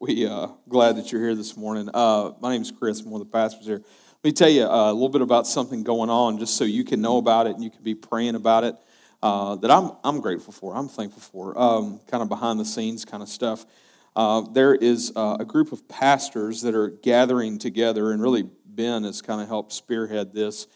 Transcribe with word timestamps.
We 0.00 0.28
uh, 0.28 0.46
glad 0.68 0.94
that 0.96 1.10
you're 1.10 1.20
here 1.20 1.34
this 1.34 1.56
morning. 1.56 1.90
Uh, 1.92 2.30
my 2.40 2.52
name 2.52 2.62
is 2.62 2.70
Chris. 2.70 3.00
I'm 3.00 3.10
one 3.10 3.20
of 3.20 3.26
the 3.26 3.32
pastors 3.32 3.66
here. 3.66 3.78
Let 3.78 4.24
me 4.24 4.30
tell 4.30 4.48
you 4.48 4.62
uh, 4.62 4.92
a 4.92 4.94
little 4.94 5.08
bit 5.08 5.22
about 5.22 5.44
something 5.44 5.82
going 5.82 6.08
on, 6.08 6.38
just 6.38 6.56
so 6.56 6.62
you 6.62 6.84
can 6.84 7.00
know 7.00 7.16
about 7.16 7.48
it 7.48 7.56
and 7.56 7.64
you 7.64 7.70
can 7.70 7.82
be 7.82 7.96
praying 7.96 8.36
about 8.36 8.62
it. 8.62 8.76
Uh, 9.20 9.56
that 9.56 9.72
I'm 9.72 9.90
I'm 10.04 10.20
grateful 10.20 10.52
for. 10.52 10.76
I'm 10.76 10.86
thankful 10.86 11.20
for. 11.20 11.60
Um, 11.60 11.98
kind 12.06 12.22
of 12.22 12.28
behind 12.28 12.60
the 12.60 12.64
scenes 12.64 13.04
kind 13.04 13.24
of 13.24 13.28
stuff. 13.28 13.66
Uh, 14.14 14.42
there 14.52 14.72
is 14.72 15.12
uh, 15.16 15.38
a 15.40 15.44
group 15.44 15.72
of 15.72 15.88
pastors 15.88 16.62
that 16.62 16.76
are 16.76 16.90
gathering 16.90 17.58
together, 17.58 18.12
and 18.12 18.22
really 18.22 18.44
Ben 18.66 19.02
has 19.02 19.20
kind 19.20 19.40
of 19.42 19.48
helped 19.48 19.72
spearhead 19.72 20.32
this 20.32 20.68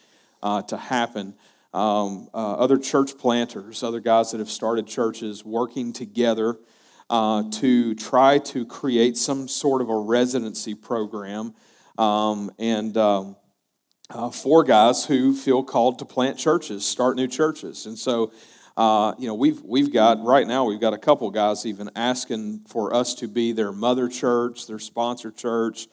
to 0.67 0.75
happen. 0.75 1.33
Um, 1.73 2.27
other 2.33 2.77
church 2.77 3.17
planters, 3.17 3.83
other 3.83 4.01
guys 4.01 4.31
that 4.31 4.39
have 4.39 4.49
started 4.49 4.85
churches, 4.85 5.45
working 5.45 5.93
together 5.93 6.57
uh, 7.09 7.43
to 7.51 7.95
try 7.95 8.39
to 8.39 8.65
create 8.65 9.17
some 9.17 9.47
sort 9.47 9.81
of 9.81 9.89
a 9.89 9.95
residency 9.95 10.73
program. 10.73 11.53
Um, 11.97 12.51
and 12.57 12.97
um, 12.97 13.35
uh, 14.09 14.29
for 14.29 14.63
guys 14.63 15.05
who 15.05 15.35
feel 15.35 15.63
called 15.63 15.99
to 15.99 16.05
plant 16.05 16.37
churches, 16.37 16.85
start 16.85 17.15
new 17.15 17.27
churches. 17.27 17.85
And 17.85 17.97
so, 17.97 18.31
uh, 18.75 19.13
you 19.19 19.27
know, 19.27 19.35
we've, 19.35 19.61
we've 19.61 19.93
got, 19.93 20.23
right 20.23 20.47
now, 20.47 20.65
we've 20.65 20.79
got 20.79 20.93
a 20.93 20.97
couple 20.97 21.29
guys 21.29 21.65
even 21.65 21.89
asking 21.95 22.61
for 22.67 22.93
us 22.95 23.13
to 23.15 23.27
be 23.27 23.51
their 23.51 23.71
mother 23.71 24.07
church, 24.07 24.67
their 24.67 24.79
sponsor 24.79 25.31
church, 25.31 25.87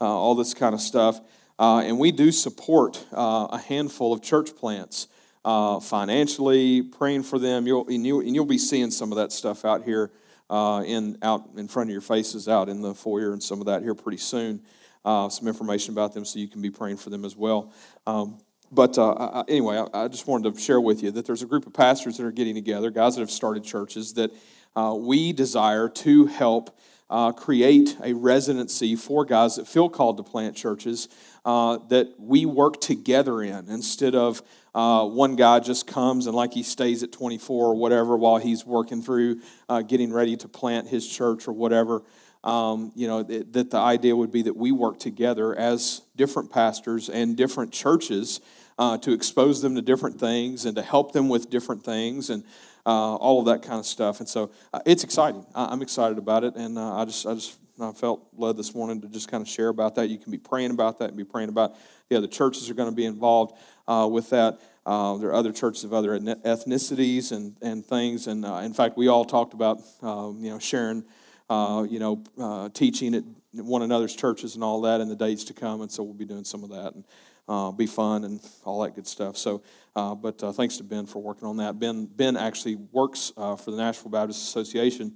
uh, 0.00 0.04
all 0.04 0.34
this 0.34 0.54
kind 0.54 0.74
of 0.74 0.80
stuff. 0.80 1.20
Uh, 1.58 1.78
and 1.80 1.98
we 2.00 2.10
do 2.10 2.32
support 2.32 3.06
uh, 3.12 3.46
a 3.50 3.58
handful 3.58 4.12
of 4.12 4.20
church 4.22 4.56
plants. 4.56 5.06
financially, 5.44 6.82
praying 6.82 7.22
for 7.22 7.38
them, 7.38 7.66
you'll, 7.66 7.86
and, 7.86 8.04
you'll, 8.04 8.20
and 8.20 8.34
you'll 8.34 8.44
be 8.44 8.58
seeing 8.58 8.90
some 8.90 9.12
of 9.12 9.16
that 9.18 9.30
stuff 9.30 9.64
out 9.64 9.84
here 9.84 10.10
uh, 10.50 10.82
in 10.86 11.18
out 11.22 11.48
in 11.56 11.68
front 11.68 11.88
of 11.88 11.92
your 11.92 12.00
faces 12.00 12.48
out 12.48 12.68
in 12.68 12.82
the 12.82 12.94
foyer 12.94 13.32
and 13.32 13.42
some 13.42 13.60
of 13.60 13.66
that 13.66 13.82
here 13.82 13.94
pretty 13.94 14.18
soon. 14.18 14.62
Uh, 15.04 15.28
some 15.28 15.46
information 15.46 15.92
about 15.92 16.14
them 16.14 16.24
so 16.24 16.38
you 16.38 16.48
can 16.48 16.62
be 16.62 16.70
praying 16.70 16.96
for 16.96 17.10
them 17.10 17.26
as 17.26 17.36
well. 17.36 17.72
Um, 18.06 18.38
but 18.72 18.96
uh, 18.96 19.12
I, 19.12 19.44
anyway, 19.48 19.76
I, 19.76 20.04
I, 20.04 20.08
just 20.08 20.26
wanted 20.26 20.54
to 20.54 20.60
share 20.60 20.80
with 20.80 21.02
you 21.02 21.10
that 21.10 21.26
there's 21.26 21.42
a 21.42 21.46
group 21.46 21.66
of 21.66 21.74
pastors 21.74 22.16
that 22.16 22.24
are 22.24 22.32
getting 22.32 22.54
together, 22.54 22.90
guys 22.90 23.14
that 23.14 23.20
have 23.20 23.30
started 23.30 23.64
churches, 23.64 24.14
that 24.14 24.30
uh, 24.74 24.96
we 24.98 25.32
desire 25.32 25.88
to 25.90 26.26
help 26.26 26.76
uh, 27.10 27.32
create 27.32 27.96
a 28.02 28.12
residency 28.14 28.96
for 28.96 29.24
guys 29.24 29.56
that 29.56 29.68
feel 29.68 29.88
called 29.88 30.16
to 30.16 30.22
plant 30.22 30.56
churches 30.56 31.08
uh, 31.44 31.78
that 31.88 32.08
we 32.18 32.46
work 32.46 32.80
together 32.80 33.42
in 33.42 33.68
instead 33.68 34.14
of 34.14 34.42
uh, 34.74 35.06
one 35.06 35.36
guy 35.36 35.60
just 35.60 35.86
comes 35.86 36.26
and 36.26 36.34
like 36.34 36.52
he 36.52 36.62
stays 36.62 37.02
at 37.02 37.12
24 37.12 37.66
or 37.66 37.74
whatever 37.74 38.16
while 38.16 38.38
he's 38.38 38.66
working 38.66 39.02
through 39.02 39.40
uh, 39.68 39.82
getting 39.82 40.12
ready 40.12 40.36
to 40.36 40.48
plant 40.48 40.88
his 40.88 41.08
church 41.08 41.46
or 41.46 41.52
whatever. 41.52 42.02
Um, 42.42 42.92
you 42.94 43.06
know, 43.06 43.22
that, 43.22 43.52
that 43.54 43.70
the 43.70 43.78
idea 43.78 44.14
would 44.14 44.30
be 44.30 44.42
that 44.42 44.56
we 44.56 44.70
work 44.72 44.98
together 44.98 45.54
as 45.54 46.02
different 46.16 46.50
pastors 46.50 47.08
and 47.08 47.36
different 47.36 47.72
churches 47.72 48.40
uh, 48.78 48.98
to 48.98 49.12
expose 49.12 49.62
them 49.62 49.76
to 49.76 49.82
different 49.82 50.18
things 50.18 50.66
and 50.66 50.76
to 50.76 50.82
help 50.82 51.12
them 51.12 51.28
with 51.28 51.48
different 51.48 51.84
things 51.84 52.28
and 52.28 52.44
uh, 52.86 53.14
all 53.14 53.40
of 53.40 53.46
that 53.46 53.62
kind 53.62 53.78
of 53.78 53.86
stuff. 53.86 54.20
And 54.20 54.28
so 54.28 54.50
uh, 54.72 54.80
it's 54.84 55.04
exciting. 55.04 55.46
I, 55.54 55.72
am 55.72 55.80
excited 55.80 56.18
about 56.18 56.44
it, 56.44 56.54
and 56.56 56.76
uh, 56.76 56.96
I 56.96 57.04
just 57.04 57.26
I 57.26 57.34
just 57.34 57.58
I 57.80 57.92
felt 57.92 58.26
led 58.36 58.56
this 58.56 58.74
morning 58.74 59.00
to 59.00 59.08
just 59.08 59.30
kind 59.30 59.42
of 59.42 59.48
share 59.48 59.68
about 59.68 59.96
that. 59.96 60.08
You 60.08 60.18
can 60.18 60.30
be 60.30 60.38
praying 60.38 60.70
about 60.70 60.98
that 61.00 61.08
and 61.08 61.16
be 61.16 61.24
praying 61.24 61.48
about 61.48 61.74
the 62.08 62.16
other 62.16 62.26
churches 62.26 62.70
are 62.70 62.74
going 62.74 62.90
to 62.90 62.94
be 62.94 63.04
involved 63.04 63.56
uh, 63.88 64.08
with 64.10 64.30
that. 64.30 64.60
Uh, 64.86 65.16
there 65.16 65.30
are 65.30 65.34
other 65.34 65.52
churches 65.52 65.82
of 65.82 65.92
other 65.92 66.18
ethnicities 66.18 67.32
and, 67.32 67.56
and 67.62 67.84
things. 67.84 68.26
And 68.26 68.44
uh, 68.44 68.56
in 68.56 68.74
fact, 68.74 68.96
we 68.96 69.08
all 69.08 69.24
talked 69.24 69.54
about, 69.54 69.80
um, 70.02 70.38
you 70.40 70.50
know, 70.50 70.58
sharing, 70.58 71.04
uh, 71.50 71.86
you 71.88 71.98
know, 71.98 72.22
uh, 72.38 72.68
teaching 72.68 73.14
at 73.14 73.24
one 73.52 73.82
another's 73.82 74.14
churches 74.14 74.54
and 74.54 74.62
all 74.62 74.82
that 74.82 75.00
in 75.00 75.08
the 75.08 75.16
days 75.16 75.44
to 75.44 75.54
come. 75.54 75.80
And 75.80 75.90
so 75.90 76.02
we'll 76.02 76.14
be 76.14 76.26
doing 76.26 76.44
some 76.44 76.62
of 76.62 76.70
that 76.70 76.94
and 76.94 77.04
uh, 77.48 77.70
be 77.72 77.86
fun 77.86 78.24
and 78.24 78.40
all 78.64 78.82
that 78.82 78.94
good 78.94 79.06
stuff. 79.06 79.36
So, 79.36 79.62
but 79.94 80.38
thanks 80.54 80.76
to 80.76 80.84
Ben 80.84 81.06
for 81.06 81.20
working 81.20 81.48
on 81.48 81.56
that. 81.56 81.78
Ben, 81.78 82.06
ben 82.06 82.36
actually 82.36 82.76
works 82.92 83.32
for 83.34 83.70
the 83.70 83.76
Nashville 83.76 84.10
Baptist 84.10 84.42
Association 84.42 85.14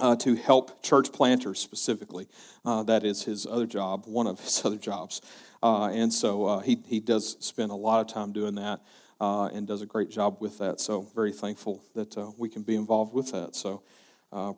uh, 0.00 0.16
to 0.16 0.34
help 0.34 0.82
church 0.82 1.12
planters 1.12 1.58
specifically. 1.58 2.28
Uh, 2.64 2.82
that 2.84 3.04
is 3.04 3.24
his 3.24 3.46
other 3.46 3.66
job, 3.66 4.04
one 4.06 4.26
of 4.26 4.40
his 4.40 4.62
other 4.64 4.76
jobs. 4.76 5.20
Uh, 5.62 5.88
and 5.88 6.12
so 6.12 6.44
uh, 6.44 6.58
he, 6.60 6.78
he 6.86 7.00
does 7.00 7.36
spend 7.40 7.70
a 7.70 7.74
lot 7.74 8.00
of 8.00 8.12
time 8.12 8.32
doing 8.32 8.54
that 8.54 8.80
uh, 9.20 9.46
and 9.46 9.66
does 9.66 9.82
a 9.82 9.86
great 9.86 10.10
job 10.10 10.36
with 10.40 10.58
that. 10.58 10.80
So, 10.80 11.08
very 11.14 11.32
thankful 11.32 11.82
that 11.96 12.16
we 12.38 12.48
can 12.48 12.62
be 12.62 12.76
involved 12.76 13.12
with 13.12 13.32
that. 13.32 13.56
So, 13.56 13.82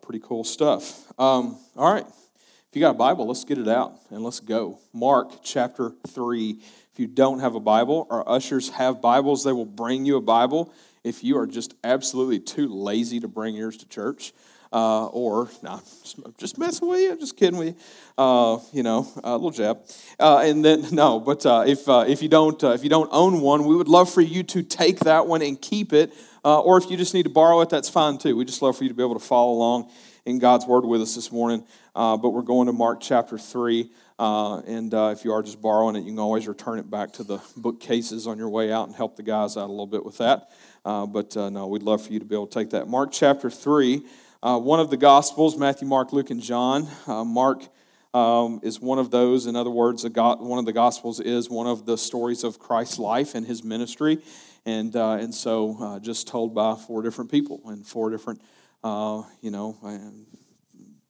pretty 0.03 0.19
cool 0.23 0.43
stuff. 0.43 1.11
Um, 1.19 1.57
all 1.75 1.91
right. 1.91 2.05
If 2.05 2.77
you 2.77 2.79
got 2.79 2.91
a 2.91 2.97
Bible, 2.97 3.27
let's 3.27 3.43
get 3.43 3.57
it 3.57 3.67
out 3.67 3.95
and 4.11 4.23
let's 4.23 4.39
go. 4.39 4.79
Mark 4.93 5.43
chapter 5.43 5.91
3. 6.07 6.61
If 6.93 6.99
you 6.99 7.07
don't 7.07 7.39
have 7.39 7.55
a 7.55 7.59
Bible, 7.59 8.07
our 8.09 8.23
ushers 8.29 8.69
have 8.69 9.01
Bibles. 9.01 9.43
They 9.43 9.51
will 9.51 9.65
bring 9.65 10.05
you 10.05 10.15
a 10.15 10.21
Bible. 10.21 10.73
If 11.03 11.23
you 11.23 11.37
are 11.37 11.47
just 11.47 11.73
absolutely 11.83 12.39
too 12.39 12.67
lazy 12.67 13.19
to 13.19 13.27
bring 13.27 13.55
yours 13.55 13.75
to 13.77 13.87
church, 13.87 14.31
uh, 14.71 15.07
or 15.07 15.49
no, 15.61 15.81
just, 16.01 16.19
just 16.37 16.57
messing 16.57 16.87
with 16.87 17.01
you, 17.01 17.17
just 17.17 17.35
kidding 17.35 17.59
with 17.59 17.69
you, 17.69 17.75
uh, 18.17 18.57
you 18.71 18.83
know, 18.83 19.05
a 19.23 19.33
little 19.33 19.51
jab. 19.51 19.79
Uh, 20.19 20.39
and 20.45 20.63
then 20.63 20.85
no, 20.91 21.19
but 21.19 21.45
uh, 21.45 21.63
if 21.67 21.87
uh, 21.89 22.05
if 22.07 22.21
you 22.21 22.29
don't 22.29 22.63
uh, 22.63 22.71
if 22.71 22.83
you 22.83 22.89
don't 22.89 23.09
own 23.11 23.41
one, 23.41 23.65
we 23.65 23.75
would 23.75 23.89
love 23.89 24.11
for 24.11 24.21
you 24.21 24.43
to 24.43 24.63
take 24.63 24.99
that 24.99 25.27
one 25.27 25.41
and 25.41 25.61
keep 25.61 25.91
it. 25.93 26.13
or 26.43 26.77
if 26.77 26.89
you 26.89 26.95
just 26.95 27.13
need 27.13 27.23
to 27.23 27.29
borrow 27.29 27.59
it, 27.61 27.69
that's 27.69 27.89
fine 27.89 28.17
too. 28.17 28.35
We 28.35 28.45
just 28.45 28.61
love 28.61 28.77
for 28.77 28.83
you 28.83 28.89
to 28.89 28.95
be 28.95 29.03
able 29.03 29.19
to 29.19 29.25
follow 29.25 29.53
along 29.53 29.91
in 30.25 30.39
God's 30.39 30.65
Word 30.65 30.85
with 30.85 31.01
us 31.01 31.15
this 31.15 31.31
morning. 31.31 31.65
but 31.93 32.29
we're 32.29 32.41
going 32.41 32.67
to 32.67 32.73
Mark 32.73 33.01
chapter 33.01 33.37
three. 33.37 33.91
and 34.19 34.93
if 34.93 35.25
you 35.25 35.33
are 35.33 35.43
just 35.43 35.61
borrowing 35.61 35.97
it, 35.97 36.03
you 36.03 36.11
can 36.11 36.19
always 36.19 36.47
return 36.47 36.79
it 36.79 36.89
back 36.89 37.11
to 37.13 37.25
the 37.25 37.39
bookcases 37.57 38.25
on 38.25 38.37
your 38.37 38.49
way 38.49 38.71
out 38.71 38.87
and 38.87 38.95
help 38.95 39.17
the 39.17 39.23
guys 39.23 39.57
out 39.57 39.67
a 39.67 39.73
little 39.73 39.85
bit 39.85 40.05
with 40.05 40.17
that. 40.19 40.49
but 40.85 41.35
no, 41.35 41.67
we'd 41.67 41.83
love 41.83 42.05
for 42.05 42.13
you 42.13 42.19
to 42.19 42.25
be 42.25 42.35
able 42.35 42.47
to 42.47 42.57
take 42.57 42.69
that. 42.69 42.87
Mark 42.87 43.11
chapter 43.11 43.49
3, 43.49 44.01
uh, 44.43 44.57
one 44.57 44.79
of 44.79 44.89
the 44.89 44.97
Gospels, 44.97 45.55
Matthew, 45.55 45.87
Mark, 45.87 46.11
Luke, 46.13 46.31
and 46.31 46.41
John. 46.41 46.87
Uh, 47.05 47.23
Mark 47.23 47.67
um, 48.13 48.59
is 48.63 48.79
one 48.79 48.97
of 48.97 49.11
those. 49.11 49.45
In 49.45 49.55
other 49.55 49.69
words, 49.69 50.03
one 50.03 50.57
of 50.57 50.65
the 50.65 50.73
Gospels 50.73 51.19
is 51.19 51.47
one 51.47 51.67
of 51.67 51.85
the 51.85 51.95
stories 51.95 52.43
of 52.43 52.57
Christ's 52.57 52.97
life 52.97 53.35
and 53.35 53.45
his 53.45 53.63
ministry. 53.63 54.17
And, 54.65 54.95
uh, 54.95 55.11
and 55.13 55.33
so 55.33 55.77
uh, 55.79 55.99
just 55.99 56.27
told 56.27 56.55
by 56.55 56.73
four 56.75 57.03
different 57.03 57.29
people 57.29 57.61
and 57.65 57.85
four 57.85 58.09
different, 58.09 58.41
uh, 58.83 59.21
you 59.41 59.51
know, 59.51 59.77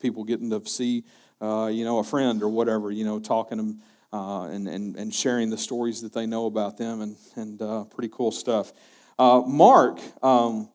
people 0.02 0.26
getting 0.26 0.50
to 0.50 0.62
see, 0.68 1.06
uh, 1.42 1.70
you 1.72 1.86
know, 1.86 2.00
a 2.00 2.04
friend 2.04 2.44
or 2.44 2.50
whatever, 2.50 2.92
you 2.92 3.06
know, 3.06 3.18
talking 3.20 3.58
them 3.58 3.82
and, 4.12 4.68
and, 4.68 4.98
and 4.98 5.14
sharing 5.14 5.50
the 5.50 5.58
stories 5.58 6.02
that 6.02 6.12
they 6.12 6.26
know 6.26 6.48
about 6.48 6.78
them 6.78 7.00
and, 7.00 7.16
and 7.38 7.92
pretty 7.92 8.10
cool 8.12 8.32
stuff. 8.32 8.74
Mark, 9.18 10.00
um, 10.22 10.68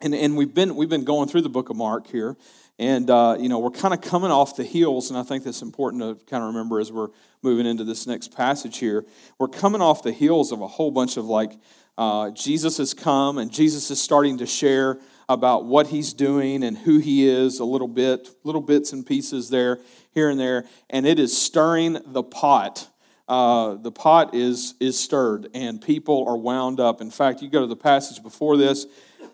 and, 0.00 0.14
and 0.14 0.36
we've 0.36 0.52
been 0.52 0.76
we've 0.76 0.88
been 0.88 1.04
going 1.04 1.28
through 1.28 1.42
the 1.42 1.48
book 1.48 1.70
of 1.70 1.76
Mark 1.76 2.06
here, 2.06 2.36
and 2.78 3.08
uh, 3.08 3.36
you 3.38 3.48
know 3.48 3.58
we're 3.58 3.70
kind 3.70 3.94
of 3.94 4.00
coming 4.00 4.30
off 4.30 4.56
the 4.56 4.64
heels, 4.64 5.10
and 5.10 5.18
I 5.18 5.22
think 5.22 5.44
that's 5.44 5.62
important 5.62 6.02
to 6.02 6.24
kind 6.26 6.42
of 6.42 6.48
remember 6.48 6.80
as 6.80 6.92
we're 6.92 7.08
moving 7.42 7.66
into 7.66 7.84
this 7.84 8.06
next 8.06 8.34
passage 8.34 8.78
here. 8.78 9.06
We're 9.38 9.48
coming 9.48 9.80
off 9.80 10.02
the 10.02 10.12
heels 10.12 10.52
of 10.52 10.60
a 10.60 10.66
whole 10.66 10.90
bunch 10.90 11.16
of 11.16 11.24
like 11.24 11.58
uh, 11.96 12.30
Jesus 12.30 12.76
has 12.76 12.92
come, 12.92 13.38
and 13.38 13.50
Jesus 13.50 13.90
is 13.90 14.00
starting 14.00 14.38
to 14.38 14.46
share 14.46 15.00
about 15.28 15.64
what 15.64 15.88
he's 15.88 16.12
doing 16.12 16.62
and 16.62 16.78
who 16.78 16.98
he 16.98 17.26
is 17.26 17.58
a 17.58 17.64
little 17.64 17.88
bit, 17.88 18.28
little 18.44 18.60
bits 18.60 18.92
and 18.92 19.04
pieces 19.04 19.48
there, 19.48 19.80
here 20.12 20.28
and 20.28 20.38
there, 20.38 20.66
and 20.90 21.06
it 21.06 21.18
is 21.18 21.36
stirring 21.36 21.98
the 22.06 22.22
pot. 22.22 22.88
Uh, 23.28 23.74
the 23.74 23.90
pot 23.90 24.34
is 24.34 24.74
is 24.78 25.00
stirred, 25.00 25.48
and 25.54 25.80
people 25.80 26.26
are 26.28 26.36
wound 26.36 26.80
up. 26.80 27.00
In 27.00 27.10
fact, 27.10 27.40
you 27.40 27.48
go 27.48 27.62
to 27.62 27.66
the 27.66 27.74
passage 27.74 28.22
before 28.22 28.58
this 28.58 28.86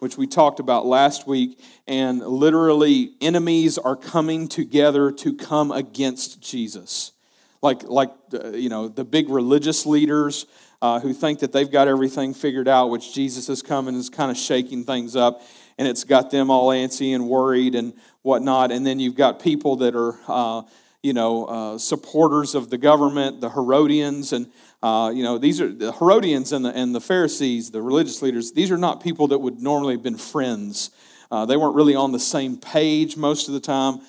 which 0.02 0.18
we 0.18 0.26
talked 0.26 0.58
about 0.58 0.84
last 0.84 1.28
week, 1.28 1.60
and 1.86 2.18
literally 2.18 3.12
enemies 3.20 3.78
are 3.78 3.94
coming 3.94 4.48
together 4.48 5.12
to 5.12 5.32
come 5.32 5.70
against 5.70 6.40
Jesus. 6.40 7.12
Like, 7.62 7.84
like 7.84 8.10
uh, 8.34 8.48
you 8.48 8.68
know, 8.68 8.88
the 8.88 9.04
big 9.04 9.28
religious 9.28 9.86
leaders 9.86 10.46
uh, 10.82 10.98
who 10.98 11.12
think 11.12 11.38
that 11.38 11.52
they've 11.52 11.70
got 11.70 11.86
everything 11.86 12.34
figured 12.34 12.66
out, 12.66 12.90
which 12.90 13.14
Jesus 13.14 13.46
has 13.46 13.62
come 13.62 13.86
and 13.86 13.96
is 13.96 14.10
kind 14.10 14.32
of 14.32 14.36
shaking 14.36 14.82
things 14.82 15.14
up, 15.14 15.40
and 15.78 15.86
it's 15.86 16.02
got 16.02 16.32
them 16.32 16.50
all 16.50 16.70
antsy 16.70 17.14
and 17.14 17.28
worried 17.28 17.76
and 17.76 17.92
whatnot. 18.22 18.72
And 18.72 18.84
then 18.84 18.98
you've 18.98 19.14
got 19.14 19.38
people 19.38 19.76
that 19.76 19.94
are, 19.94 20.18
uh, 20.26 20.62
you 21.02 21.12
know, 21.12 21.44
uh, 21.46 21.78
supporters 21.78 22.54
of 22.54 22.70
the 22.70 22.78
government, 22.78 23.40
the 23.40 23.50
Herodians, 23.50 24.32
and 24.32 24.46
uh, 24.82 25.12
you 25.14 25.22
know, 25.22 25.38
these 25.38 25.60
are 25.60 25.70
the 25.70 25.92
Herodians 25.92 26.52
and 26.52 26.64
the, 26.64 26.70
and 26.70 26.94
the 26.94 27.00
Pharisees, 27.00 27.70
the 27.70 27.82
religious 27.82 28.22
leaders, 28.22 28.52
these 28.52 28.70
are 28.70 28.78
not 28.78 29.02
people 29.02 29.28
that 29.28 29.38
would 29.38 29.60
normally 29.60 29.94
have 29.94 30.02
been 30.02 30.16
friends. 30.16 30.90
Uh, 31.30 31.46
they 31.46 31.56
weren't 31.56 31.74
really 31.74 31.94
on 31.94 32.12
the 32.12 32.20
same 32.20 32.56
page 32.56 33.16
most 33.16 33.48
of 33.48 33.54
the 33.54 33.60
time. 33.60 34.00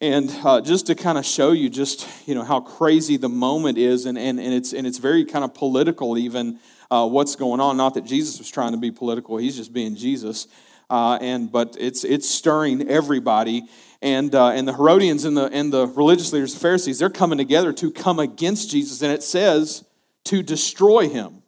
And 0.00 0.30
uh, 0.44 0.60
just 0.60 0.86
to 0.86 0.94
kind 0.94 1.18
of 1.18 1.26
show 1.26 1.52
you 1.52 1.68
just, 1.68 2.06
you 2.26 2.34
know, 2.34 2.44
how 2.44 2.60
crazy 2.60 3.16
the 3.16 3.28
moment 3.28 3.76
is, 3.78 4.06
and, 4.06 4.16
and, 4.16 4.38
and, 4.38 4.54
it's, 4.54 4.72
and 4.72 4.86
it's 4.86 4.98
very 4.98 5.24
kind 5.24 5.44
of 5.44 5.52
political 5.54 6.16
even 6.16 6.58
uh, 6.90 7.06
what's 7.06 7.36
going 7.36 7.60
on. 7.60 7.76
Not 7.76 7.94
that 7.94 8.04
Jesus 8.04 8.38
was 8.38 8.48
trying 8.50 8.72
to 8.72 8.78
be 8.78 8.90
political, 8.90 9.36
he's 9.36 9.56
just 9.56 9.72
being 9.72 9.96
Jesus. 9.96 10.46
uh, 10.90 11.18
and 11.20 11.50
but 11.50 11.76
it's 11.78 12.04
it's 12.04 12.28
stirring 12.28 12.88
everybody. 12.88 13.64
And, 14.00 14.34
uh, 14.34 14.50
and 14.50 14.68
the 14.68 14.74
Herodians 14.74 15.24
and 15.24 15.36
the, 15.36 15.46
and 15.46 15.72
the 15.72 15.86
religious 15.86 16.32
leaders, 16.32 16.54
the 16.54 16.60
Pharisees, 16.60 17.00
they're 17.00 17.10
coming 17.10 17.38
together 17.38 17.72
to 17.74 17.90
come 17.90 18.18
against 18.18 18.70
Jesus. 18.70 19.02
And 19.02 19.12
it 19.12 19.22
says 19.22 19.84
to 20.24 20.42
destroy 20.42 21.08
him. 21.08 21.42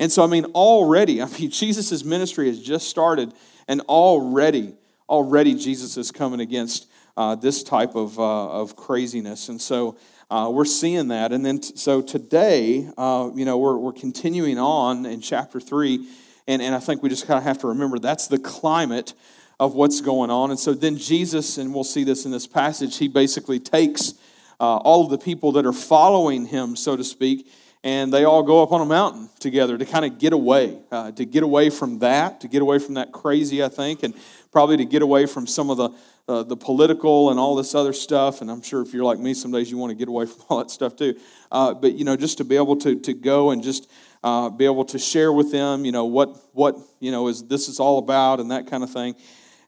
And 0.00 0.10
so, 0.10 0.24
I 0.24 0.26
mean, 0.26 0.46
already, 0.46 1.22
I 1.22 1.26
mean, 1.26 1.50
Jesus' 1.50 2.04
ministry 2.04 2.48
has 2.48 2.60
just 2.60 2.88
started, 2.88 3.32
and 3.68 3.80
already, 3.82 4.74
already 5.08 5.54
Jesus 5.54 5.96
is 5.96 6.10
coming 6.10 6.40
against 6.40 6.88
uh, 7.16 7.34
this 7.34 7.62
type 7.62 7.94
of, 7.94 8.18
uh, 8.18 8.50
of 8.50 8.74
craziness. 8.74 9.48
And 9.48 9.60
so 9.60 9.96
uh, 10.30 10.50
we're 10.52 10.64
seeing 10.64 11.08
that. 11.08 11.32
And 11.32 11.44
then, 11.44 11.60
t- 11.60 11.76
so 11.76 12.00
today, 12.00 12.88
uh, 12.96 13.30
you 13.34 13.44
know, 13.44 13.58
we're, 13.58 13.76
we're 13.76 13.92
continuing 13.92 14.58
on 14.58 15.04
in 15.04 15.20
chapter 15.20 15.60
3. 15.60 16.08
And, 16.48 16.62
and 16.62 16.74
I 16.74 16.80
think 16.80 17.02
we 17.02 17.08
just 17.08 17.26
kind 17.26 17.38
of 17.38 17.44
have 17.44 17.58
to 17.58 17.68
remember 17.68 17.98
that's 17.98 18.26
the 18.26 18.38
climate 18.38 19.14
of 19.62 19.74
what's 19.74 20.00
going 20.00 20.28
on. 20.28 20.50
And 20.50 20.58
so 20.58 20.74
then 20.74 20.96
Jesus, 20.96 21.56
and 21.56 21.72
we'll 21.72 21.84
see 21.84 22.02
this 22.02 22.24
in 22.24 22.32
this 22.32 22.48
passage, 22.48 22.98
he 22.98 23.06
basically 23.06 23.60
takes 23.60 24.14
uh, 24.58 24.78
all 24.78 25.04
of 25.04 25.10
the 25.10 25.18
people 25.18 25.52
that 25.52 25.64
are 25.64 25.72
following 25.72 26.46
him, 26.46 26.74
so 26.74 26.96
to 26.96 27.04
speak, 27.04 27.48
and 27.84 28.12
they 28.12 28.24
all 28.24 28.42
go 28.42 28.60
up 28.60 28.72
on 28.72 28.80
a 28.80 28.84
mountain 28.84 29.30
together 29.38 29.78
to 29.78 29.86
kind 29.86 30.04
of 30.04 30.18
get 30.18 30.32
away, 30.32 30.80
uh, 30.90 31.12
to 31.12 31.24
get 31.24 31.44
away 31.44 31.70
from 31.70 32.00
that, 32.00 32.40
to 32.40 32.48
get 32.48 32.60
away 32.60 32.80
from 32.80 32.94
that 32.94 33.12
crazy, 33.12 33.62
I 33.62 33.68
think, 33.68 34.02
and 34.02 34.14
probably 34.50 34.78
to 34.78 34.84
get 34.84 35.00
away 35.00 35.26
from 35.26 35.46
some 35.46 35.70
of 35.70 35.76
the 35.76 35.90
uh, 36.28 36.42
the 36.42 36.56
political 36.56 37.30
and 37.30 37.38
all 37.38 37.56
this 37.56 37.74
other 37.74 37.92
stuff. 37.92 38.40
And 38.40 38.50
I'm 38.50 38.62
sure 38.62 38.80
if 38.80 38.94
you're 38.94 39.04
like 39.04 39.18
me, 39.18 39.34
some 39.34 39.50
days 39.50 39.70
you 39.70 39.76
want 39.76 39.90
to 39.90 39.96
get 39.96 40.08
away 40.08 40.26
from 40.26 40.42
all 40.48 40.58
that 40.58 40.70
stuff 40.70 40.96
too. 40.96 41.16
Uh, 41.50 41.74
but 41.74 41.94
you 41.94 42.04
know, 42.04 42.16
just 42.16 42.38
to 42.38 42.44
be 42.44 42.56
able 42.56 42.76
to 42.76 42.98
to 43.00 43.12
go 43.14 43.50
and 43.50 43.62
just 43.62 43.88
uh, 44.24 44.48
be 44.48 44.64
able 44.64 44.84
to 44.86 44.98
share 44.98 45.32
with 45.32 45.52
them, 45.52 45.84
you 45.84 45.92
know, 45.92 46.04
what 46.04 46.36
what 46.52 46.76
you 46.98 47.12
know 47.12 47.28
is 47.28 47.44
this 47.44 47.68
is 47.68 47.78
all 47.78 47.98
about 47.98 48.40
and 48.40 48.50
that 48.50 48.66
kind 48.66 48.82
of 48.82 48.90
thing, 48.90 49.14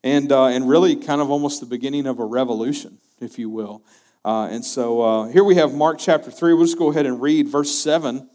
and 0.04 0.30
uh, 0.30 0.46
and 0.46 0.68
really 0.68 0.94
kind 0.94 1.20
of 1.20 1.30
almost 1.30 1.58
the 1.58 1.66
beginning 1.66 2.06
of 2.06 2.20
a 2.20 2.24
revolution, 2.24 2.98
if 3.20 3.38
you 3.38 3.50
will. 3.50 3.82
Uh, 4.24 4.48
and 4.50 4.64
so 4.64 5.00
uh, 5.02 5.28
here 5.28 5.42
we 5.42 5.56
have 5.56 5.74
Mark 5.74 5.98
chapter 5.98 6.30
3. 6.30 6.54
We'll 6.54 6.66
just 6.66 6.78
go 6.78 6.90
ahead 6.90 7.06
and 7.06 7.20
read 7.20 7.48
verse 7.48 7.76
7. 7.76 8.28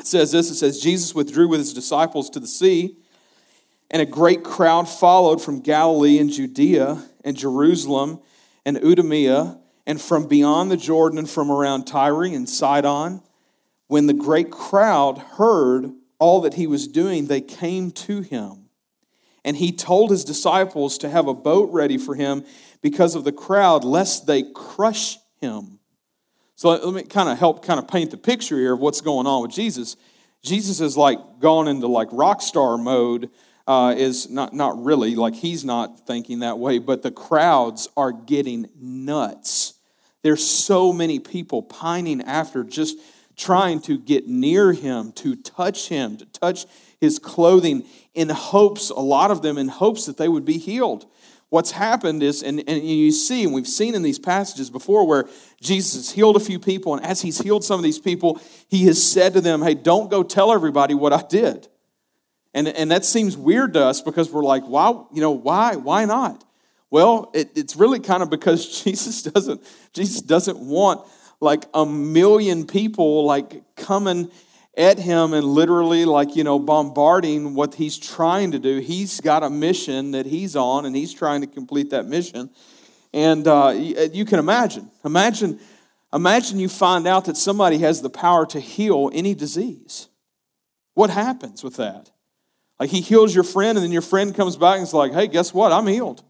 It 0.00 0.06
says 0.06 0.32
this 0.32 0.50
It 0.50 0.56
says, 0.56 0.80
Jesus 0.80 1.14
withdrew 1.14 1.48
with 1.48 1.60
his 1.60 1.72
disciples 1.72 2.28
to 2.30 2.40
the 2.40 2.46
sea, 2.46 2.96
and 3.90 4.02
a 4.02 4.06
great 4.06 4.42
crowd 4.42 4.88
followed 4.88 5.40
from 5.40 5.60
Galilee 5.60 6.18
and 6.18 6.30
Judea 6.30 7.02
and 7.24 7.36
Jerusalem 7.36 8.20
and 8.66 8.76
Idumea 8.76 9.58
and 9.86 10.00
from 10.00 10.26
beyond 10.26 10.70
the 10.70 10.76
Jordan 10.76 11.18
and 11.18 11.30
from 11.30 11.50
around 11.50 11.84
Tyre 11.84 12.24
and 12.24 12.48
Sidon. 12.48 13.22
When 13.86 14.06
the 14.06 14.12
great 14.12 14.50
crowd 14.50 15.18
heard 15.18 15.90
all 16.18 16.42
that 16.42 16.54
he 16.54 16.66
was 16.66 16.86
doing, 16.88 17.26
they 17.26 17.40
came 17.40 17.90
to 17.92 18.20
him. 18.20 18.67
And 19.48 19.56
he 19.56 19.72
told 19.72 20.10
his 20.10 20.24
disciples 20.24 20.98
to 20.98 21.08
have 21.08 21.26
a 21.26 21.32
boat 21.32 21.70
ready 21.72 21.96
for 21.96 22.14
him 22.14 22.44
because 22.82 23.14
of 23.14 23.24
the 23.24 23.32
crowd, 23.32 23.82
lest 23.82 24.26
they 24.26 24.42
crush 24.42 25.16
him. 25.40 25.78
So 26.54 26.68
let 26.68 26.92
me 26.92 27.02
kind 27.04 27.30
of 27.30 27.38
help 27.38 27.64
kind 27.64 27.80
of 27.80 27.88
paint 27.88 28.10
the 28.10 28.18
picture 28.18 28.58
here 28.58 28.74
of 28.74 28.80
what's 28.80 29.00
going 29.00 29.26
on 29.26 29.40
with 29.40 29.50
Jesus. 29.50 29.96
Jesus 30.42 30.82
is 30.82 30.98
like 30.98 31.18
gone 31.40 31.66
into 31.66 31.86
like 31.86 32.08
rock 32.12 32.42
star 32.42 32.76
mode. 32.76 33.30
Uh, 33.66 33.94
is 33.96 34.28
not 34.28 34.52
not 34.52 34.84
really 34.84 35.14
like 35.14 35.34
he's 35.34 35.64
not 35.64 36.06
thinking 36.06 36.40
that 36.40 36.58
way, 36.58 36.78
but 36.78 37.02
the 37.02 37.10
crowds 37.10 37.88
are 37.96 38.12
getting 38.12 38.68
nuts. 38.78 39.78
There's 40.22 40.46
so 40.46 40.92
many 40.92 41.20
people 41.20 41.62
pining 41.62 42.20
after 42.20 42.64
just 42.64 42.98
trying 43.34 43.80
to 43.80 43.98
get 43.98 44.26
near 44.26 44.74
him, 44.74 45.12
to 45.12 45.36
touch 45.36 45.88
him, 45.88 46.18
to 46.18 46.26
touch 46.26 46.66
his 47.00 47.18
clothing 47.18 47.86
in 48.18 48.28
hopes, 48.28 48.90
a 48.90 49.00
lot 49.00 49.30
of 49.30 49.42
them 49.42 49.56
in 49.58 49.68
hopes 49.68 50.06
that 50.06 50.16
they 50.16 50.28
would 50.28 50.44
be 50.44 50.58
healed 50.58 51.06
what's 51.50 51.70
happened 51.70 52.22
is, 52.22 52.42
and, 52.42 52.62
and 52.68 52.82
you 52.82 53.10
see, 53.10 53.44
and 53.44 53.52
we've 53.52 53.66
seen 53.66 53.94
in 53.94 54.02
these 54.02 54.18
passages 54.18 54.70
before 54.70 55.06
where 55.06 55.28
Jesus 55.60 55.94
has 55.94 56.10
healed 56.10 56.36
a 56.36 56.40
few 56.40 56.58
people, 56.58 56.94
and 56.94 57.04
as 57.04 57.22
he's 57.22 57.38
healed 57.38 57.64
some 57.64 57.78
of 57.78 57.84
these 57.84 57.98
people, 57.98 58.40
he 58.68 58.84
has 58.86 59.02
said 59.02 59.32
to 59.34 59.40
them, 59.40 59.62
Hey, 59.62 59.74
don't 59.74 60.10
go 60.10 60.22
tell 60.22 60.52
everybody 60.52 60.94
what 60.94 61.12
I 61.12 61.22
did. 61.22 61.68
And, 62.54 62.68
and 62.68 62.90
that 62.90 63.04
seems 63.04 63.36
weird 63.36 63.74
to 63.74 63.84
us 63.84 64.00
because 64.00 64.30
we're 64.30 64.42
like, 64.42 64.64
why, 64.64 64.90
you 65.12 65.20
know, 65.20 65.30
why? 65.30 65.76
Why 65.76 66.06
not? 66.06 66.44
Well, 66.90 67.30
it, 67.34 67.50
it's 67.54 67.76
really 67.76 68.00
kind 68.00 68.22
of 68.22 68.30
because 68.30 68.82
Jesus 68.84 69.22
doesn't, 69.22 69.62
Jesus 69.92 70.22
doesn't 70.22 70.58
want 70.58 71.06
like 71.40 71.66
a 71.72 71.86
million 71.86 72.66
people 72.66 73.24
like 73.24 73.62
coming 73.76 74.30
at 74.78 74.98
him 74.98 75.34
and 75.34 75.44
literally, 75.44 76.04
like, 76.04 76.36
you 76.36 76.44
know, 76.44 76.58
bombarding 76.58 77.54
what 77.54 77.74
he's 77.74 77.98
trying 77.98 78.52
to 78.52 78.60
do. 78.60 78.78
He's 78.78 79.20
got 79.20 79.42
a 79.42 79.50
mission 79.50 80.12
that 80.12 80.24
he's 80.24 80.54
on, 80.54 80.86
and 80.86 80.94
he's 80.94 81.12
trying 81.12 81.40
to 81.40 81.48
complete 81.48 81.90
that 81.90 82.06
mission. 82.06 82.50
And 83.12 83.46
uh, 83.46 83.74
you 83.76 84.24
can 84.24 84.38
imagine, 84.38 84.90
imagine, 85.04 85.58
imagine 86.12 86.60
you 86.60 86.68
find 86.68 87.06
out 87.08 87.24
that 87.24 87.36
somebody 87.36 87.78
has 87.78 88.00
the 88.00 88.10
power 88.10 88.46
to 88.46 88.60
heal 88.60 89.10
any 89.12 89.34
disease. 89.34 90.08
What 90.94 91.10
happens 91.10 91.64
with 91.64 91.76
that? 91.76 92.10
Like 92.78 92.90
he 92.90 93.00
heals 93.00 93.34
your 93.34 93.44
friend, 93.44 93.76
and 93.76 93.84
then 93.84 93.92
your 93.92 94.02
friend 94.02 94.34
comes 94.34 94.56
back 94.56 94.76
and 94.76 94.84
is 94.84 94.94
like, 94.94 95.12
"Hey, 95.12 95.26
guess 95.26 95.52
what? 95.52 95.72
I'm 95.72 95.86
healed." 95.86 96.22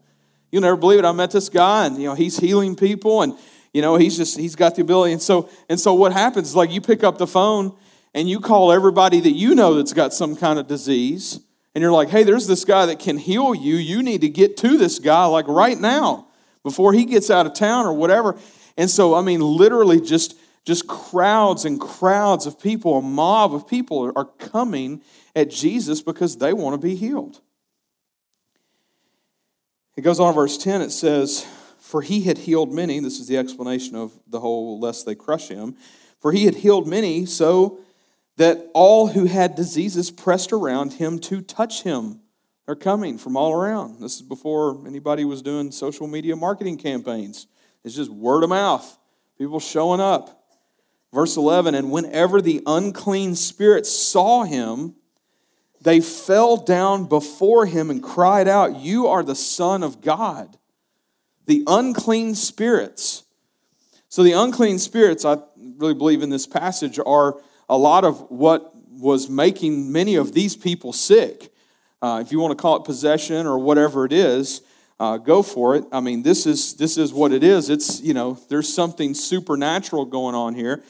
You'll 0.51 0.63
never 0.63 0.77
believe 0.77 0.99
it. 0.99 1.05
I 1.05 1.11
met 1.11 1.29
this 1.29 1.49
guy, 1.49 1.85
and 1.85 1.97
you 1.97 2.05
know 2.05 2.15
he's 2.15 2.39
healing 2.39 2.75
people, 2.75 3.21
and 3.21 3.33
you 3.71 3.83
know 3.83 3.97
he's 3.97 4.17
just 4.17 4.37
he's 4.37 4.55
got 4.55 4.75
the 4.75 4.81
ability. 4.81 5.13
And 5.13 5.21
so 5.21 5.49
and 5.69 5.79
so, 5.79 5.93
what 5.93 6.11
happens 6.11 6.49
is 6.49 6.55
like 6.55 6.71
you 6.71 6.81
pick 6.81 7.03
up 7.03 7.19
the 7.19 7.27
phone 7.27 7.75
and 8.13 8.29
you 8.29 8.39
call 8.39 8.71
everybody 8.71 9.19
that 9.19 9.31
you 9.31 9.55
know 9.55 9.75
that's 9.75 9.93
got 9.93 10.13
some 10.13 10.35
kind 10.35 10.59
of 10.59 10.67
disease, 10.67 11.39
and 11.75 11.81
you're 11.81 11.91
like, 11.91 12.09
hey, 12.09 12.23
there's 12.23 12.47
this 12.47 12.65
guy 12.65 12.85
that 12.87 12.99
can 12.99 13.17
heal 13.17 13.53
you. 13.53 13.75
You 13.75 14.01
need 14.01 14.21
to 14.21 14.29
get 14.29 14.57
to 14.57 14.77
this 14.77 14.99
guy 14.99 15.25
like 15.25 15.47
right 15.47 15.79
now 15.79 16.27
before 16.63 16.93
he 16.93 17.05
gets 17.05 17.29
out 17.29 17.45
of 17.45 17.53
town 17.53 17.85
or 17.85 17.93
whatever. 17.93 18.37
And 18.75 18.89
so, 18.89 19.13
I 19.13 19.21
mean, 19.21 19.41
literally 19.41 20.01
just 20.01 20.35
just 20.65 20.87
crowds 20.87 21.65
and 21.65 21.79
crowds 21.79 22.45
of 22.45 22.59
people, 22.59 22.97
a 22.97 23.01
mob 23.01 23.55
of 23.55 23.67
people 23.67 24.11
are 24.15 24.25
coming 24.25 25.01
at 25.35 25.49
Jesus 25.49 26.01
because 26.01 26.37
they 26.37 26.53
want 26.53 26.79
to 26.79 26.87
be 26.87 26.95
healed. 26.95 27.41
It 29.95 30.01
goes 30.01 30.19
on, 30.19 30.33
verse 30.33 30.57
10, 30.57 30.81
it 30.81 30.91
says, 30.91 31.45
For 31.79 32.01
he 32.01 32.21
had 32.21 32.37
healed 32.37 32.71
many. 32.71 32.99
This 32.99 33.19
is 33.19 33.27
the 33.27 33.37
explanation 33.37 33.95
of 33.95 34.13
the 34.27 34.39
whole 34.39 34.79
lest 34.79 35.05
they 35.05 35.15
crush 35.15 35.47
him. 35.47 35.75
For 36.19 36.31
he 36.31 36.45
had 36.45 36.55
healed 36.55 36.87
many, 36.87 37.25
so 37.25 37.79
that 38.39 38.69
all 38.73 39.07
who 39.07 39.25
had 39.25 39.53
diseases 39.53 40.11
pressed 40.11 40.53
around 40.53 40.93
him 40.93 41.19
to 41.19 41.41
touch 41.41 41.83
him. 41.83 42.21
They're 42.65 42.73
coming 42.73 43.17
from 43.17 43.35
all 43.35 43.51
around. 43.51 43.99
This 43.99 44.15
is 44.15 44.21
before 44.21 44.87
anybody 44.87 45.25
was 45.25 45.41
doing 45.41 45.71
social 45.71 46.07
media 46.07 46.37
marketing 46.37 46.77
campaigns. 46.77 47.47
It's 47.83 47.97
just 47.97 48.09
word 48.09 48.43
of 48.43 48.49
mouth, 48.49 48.97
people 49.37 49.59
showing 49.59 49.99
up. 49.99 50.41
Verse 51.11 51.35
11 51.35 51.75
And 51.75 51.91
whenever 51.91 52.41
the 52.41 52.63
unclean 52.65 53.35
spirits 53.35 53.91
saw 53.91 54.45
him, 54.45 54.95
they 55.81 55.99
fell 55.99 56.55
down 56.55 57.07
before 57.09 57.65
him 57.65 57.89
and 57.89 58.01
cried 58.01 58.47
out, 58.47 58.77
You 58.77 59.07
are 59.07 59.21
the 59.21 59.35
Son 59.35 59.83
of 59.83 59.99
God. 59.99 60.57
The 61.45 61.65
unclean 61.67 62.35
spirits. 62.35 63.23
So, 64.07 64.23
the 64.23 64.31
unclean 64.31 64.79
spirits, 64.79 65.25
I 65.25 65.39
really 65.77 65.93
believe 65.93 66.23
in 66.23 66.29
this 66.29 66.47
passage, 66.47 66.99
are 67.05 67.35
a 67.69 67.77
lot 67.77 68.03
of 68.03 68.29
what 68.31 68.73
was 68.89 69.29
making 69.29 69.91
many 69.91 70.15
of 70.15 70.33
these 70.33 70.55
people 70.55 70.91
sick. 70.91 71.53
Uh, 72.01 72.21
if 72.25 72.31
you 72.31 72.39
want 72.39 72.57
to 72.57 72.61
call 72.61 72.75
it 72.77 72.83
possession 72.83 73.45
or 73.45 73.59
whatever 73.59 74.05
it 74.05 74.11
is, 74.11 74.61
uh, 74.99 75.17
go 75.17 75.41
for 75.41 75.75
it. 75.75 75.85
I 75.91 76.01
mean, 76.01 76.23
this 76.23 76.45
is 76.45 76.75
this 76.75 76.97
is 76.97 77.13
what 77.13 77.31
it 77.31 77.43
is. 77.43 77.69
It's 77.69 78.01
you 78.01 78.13
know, 78.13 78.37
there's 78.49 78.71
something 78.71 79.13
supernatural 79.13 80.05
going 80.05 80.35
on 80.35 80.55
here, 80.55 80.83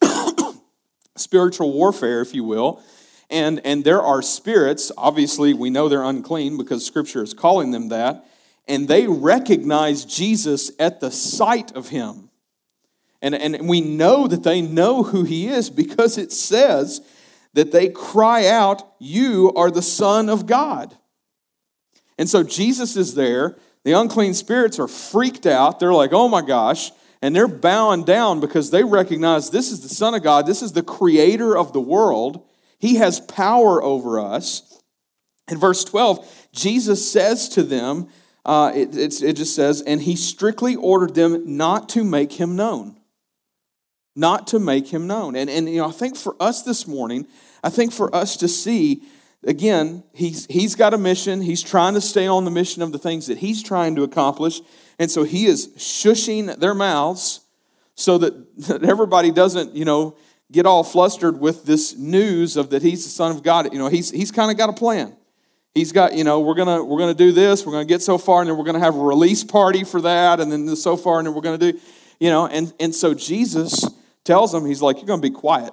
spiritual 1.16 1.72
warfare, 1.72 2.20
if 2.20 2.34
you 2.34 2.44
will, 2.44 2.82
and 3.28 3.60
and 3.64 3.82
there 3.82 4.02
are 4.02 4.22
spirits. 4.22 4.92
Obviously, 4.96 5.52
we 5.52 5.70
know 5.70 5.88
they're 5.88 6.04
unclean 6.04 6.56
because 6.56 6.86
Scripture 6.86 7.24
is 7.24 7.34
calling 7.34 7.72
them 7.72 7.88
that, 7.88 8.24
and 8.68 8.86
they 8.86 9.08
recognize 9.08 10.04
Jesus 10.04 10.70
at 10.78 11.00
the 11.00 11.10
sight 11.10 11.72
of 11.72 11.88
him. 11.88 12.29
And, 13.22 13.34
and 13.34 13.68
we 13.68 13.80
know 13.80 14.26
that 14.26 14.42
they 14.42 14.62
know 14.62 15.02
who 15.02 15.24
he 15.24 15.46
is 15.46 15.68
because 15.68 16.16
it 16.16 16.32
says 16.32 17.02
that 17.52 17.72
they 17.72 17.88
cry 17.88 18.46
out, 18.46 18.82
You 18.98 19.52
are 19.54 19.70
the 19.70 19.82
Son 19.82 20.28
of 20.28 20.46
God. 20.46 20.96
And 22.18 22.28
so 22.28 22.42
Jesus 22.42 22.96
is 22.96 23.14
there. 23.14 23.56
The 23.84 23.92
unclean 23.92 24.34
spirits 24.34 24.78
are 24.78 24.88
freaked 24.88 25.46
out. 25.46 25.80
They're 25.80 25.92
like, 25.92 26.12
Oh 26.12 26.28
my 26.28 26.42
gosh. 26.42 26.92
And 27.22 27.36
they're 27.36 27.48
bowing 27.48 28.04
down 28.04 28.40
because 28.40 28.70
they 28.70 28.82
recognize 28.82 29.50
this 29.50 29.70
is 29.70 29.80
the 29.80 29.90
Son 29.90 30.14
of 30.14 30.22
God. 30.22 30.46
This 30.46 30.62
is 30.62 30.72
the 30.72 30.82
creator 30.82 31.56
of 31.56 31.74
the 31.74 31.80
world. 31.80 32.46
He 32.78 32.94
has 32.94 33.20
power 33.20 33.82
over 33.82 34.18
us. 34.18 34.82
In 35.50 35.58
verse 35.58 35.84
12, 35.84 36.48
Jesus 36.52 37.10
says 37.10 37.50
to 37.50 37.62
them, 37.62 38.08
uh, 38.46 38.72
it, 38.74 38.96
it 38.96 39.34
just 39.34 39.54
says, 39.54 39.82
and 39.82 40.00
he 40.00 40.16
strictly 40.16 40.76
ordered 40.76 41.14
them 41.14 41.58
not 41.58 41.90
to 41.90 42.04
make 42.04 42.32
him 42.32 42.56
known 42.56 42.99
not 44.20 44.46
to 44.48 44.58
make 44.58 44.86
him 44.86 45.06
known. 45.06 45.34
And, 45.34 45.50
and 45.50 45.68
you 45.68 45.78
know, 45.78 45.88
I 45.88 45.92
think 45.92 46.16
for 46.16 46.36
us 46.38 46.62
this 46.62 46.86
morning, 46.86 47.26
I 47.64 47.70
think 47.70 47.92
for 47.92 48.14
us 48.14 48.36
to 48.36 48.48
see 48.48 49.02
again, 49.44 50.04
he's, 50.12 50.46
he's 50.46 50.74
got 50.74 50.94
a 50.94 50.98
mission. 50.98 51.40
He's 51.40 51.62
trying 51.62 51.94
to 51.94 52.00
stay 52.00 52.26
on 52.26 52.44
the 52.44 52.50
mission 52.50 52.82
of 52.82 52.92
the 52.92 52.98
things 52.98 53.26
that 53.28 53.38
he's 53.38 53.62
trying 53.62 53.96
to 53.96 54.02
accomplish. 54.02 54.60
And 54.98 55.10
so 55.10 55.24
he 55.24 55.46
is 55.46 55.68
shushing 55.76 56.58
their 56.58 56.74
mouths 56.74 57.40
so 57.94 58.18
that, 58.18 58.56
that 58.68 58.84
everybody 58.84 59.30
doesn't, 59.30 59.74
you 59.74 59.84
know, 59.84 60.16
get 60.52 60.66
all 60.66 60.82
flustered 60.82 61.40
with 61.40 61.64
this 61.64 61.96
news 61.96 62.56
of 62.56 62.70
that 62.70 62.82
he's 62.82 63.04
the 63.04 63.10
son 63.10 63.30
of 63.30 63.42
God. 63.42 63.72
You 63.72 63.78
know, 63.78 63.88
he's, 63.88 64.10
he's 64.10 64.30
kind 64.30 64.50
of 64.50 64.56
got 64.56 64.68
a 64.68 64.72
plan. 64.72 65.16
He's 65.74 65.92
got, 65.92 66.14
you 66.14 66.24
know, 66.24 66.40
we're 66.40 66.54
gonna 66.56 66.82
we're 66.82 66.98
gonna 66.98 67.14
do 67.14 67.30
this, 67.30 67.64
we're 67.64 67.70
gonna 67.70 67.84
get 67.84 68.02
so 68.02 68.18
far, 68.18 68.40
and 68.40 68.50
then 68.50 68.58
we're 68.58 68.64
gonna 68.64 68.80
have 68.80 68.96
a 68.96 69.00
release 69.00 69.44
party 69.44 69.84
for 69.84 70.00
that, 70.00 70.40
and 70.40 70.50
then 70.50 70.74
so 70.74 70.96
far, 70.96 71.18
and 71.18 71.28
then 71.28 71.32
we're 71.32 71.42
gonna 71.42 71.58
do, 71.58 71.78
you 72.18 72.28
know, 72.28 72.48
and, 72.48 72.74
and 72.80 72.92
so 72.92 73.14
Jesus 73.14 73.84
tells 74.24 74.54
him, 74.54 74.66
he's 74.66 74.82
like, 74.82 74.96
You're 74.98 75.06
gonna 75.06 75.22
be 75.22 75.30
quiet. 75.30 75.72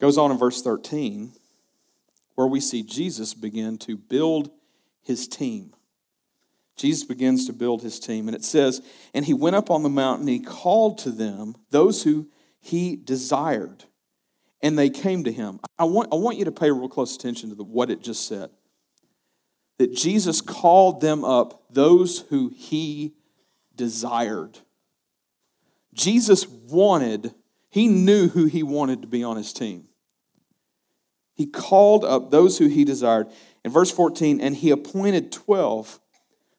Goes 0.00 0.18
on 0.18 0.30
in 0.30 0.38
verse 0.38 0.60
13, 0.62 1.32
where 2.34 2.46
we 2.46 2.60
see 2.60 2.82
Jesus 2.82 3.32
begin 3.32 3.78
to 3.78 3.96
build 3.96 4.50
his 5.02 5.26
team. 5.26 5.72
Jesus 6.76 7.04
begins 7.04 7.46
to 7.46 7.54
build 7.54 7.82
his 7.82 7.98
team, 7.98 8.28
and 8.28 8.36
it 8.36 8.44
says, 8.44 8.82
And 9.14 9.24
he 9.24 9.32
went 9.32 9.56
up 9.56 9.70
on 9.70 9.82
the 9.82 9.88
mountain, 9.88 10.26
he 10.26 10.40
called 10.40 10.98
to 10.98 11.10
them 11.10 11.54
those 11.70 12.02
who 12.02 12.28
he 12.60 12.96
desired, 12.96 13.84
and 14.60 14.78
they 14.78 14.90
came 14.90 15.24
to 15.24 15.32
him. 15.32 15.60
I 15.78 15.84
want, 15.84 16.12
I 16.12 16.16
want 16.16 16.36
you 16.36 16.44
to 16.44 16.52
pay 16.52 16.70
real 16.70 16.88
close 16.88 17.16
attention 17.16 17.48
to 17.48 17.54
the, 17.54 17.64
what 17.64 17.90
it 17.90 18.02
just 18.02 18.28
said. 18.28 18.50
That 19.78 19.94
Jesus 19.94 20.40
called 20.42 21.00
them 21.00 21.24
up, 21.24 21.64
those 21.70 22.20
who 22.28 22.50
he 22.54 23.14
desired. 23.76 24.58
Jesus 25.94 26.46
wanted, 26.46 27.34
he 27.68 27.88
knew 27.88 28.28
who 28.28 28.46
he 28.46 28.62
wanted 28.62 29.02
to 29.02 29.08
be 29.08 29.22
on 29.22 29.36
his 29.36 29.52
team. 29.52 29.88
He 31.34 31.46
called 31.46 32.04
up 32.04 32.30
those 32.30 32.58
who 32.58 32.66
he 32.66 32.84
desired. 32.84 33.28
In 33.64 33.70
verse 33.70 33.90
14, 33.90 34.40
and 34.40 34.56
he 34.56 34.70
appointed 34.70 35.32
12 35.32 36.00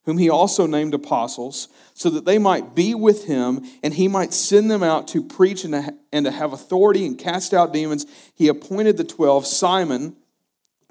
whom 0.08 0.18
he 0.18 0.30
also 0.30 0.66
named 0.66 0.94
apostles, 0.94 1.68
so 1.94 2.10
that 2.10 2.24
they 2.24 2.38
might 2.38 2.74
be 2.74 2.96
with 2.96 3.26
him 3.26 3.62
and 3.84 3.94
he 3.94 4.08
might 4.08 4.34
send 4.34 4.72
them 4.72 4.82
out 4.82 5.06
to 5.06 5.22
preach 5.22 5.66
and 5.66 5.74
to, 5.74 5.94
and 6.14 6.26
to 6.26 6.32
have 6.32 6.54
authority 6.54 7.06
and 7.06 7.20
cast 7.20 7.54
out 7.54 7.74
demons. 7.74 8.06
He 8.34 8.48
appointed 8.48 8.96
the 8.96 9.04
twelve 9.04 9.46
Simon, 9.46 10.16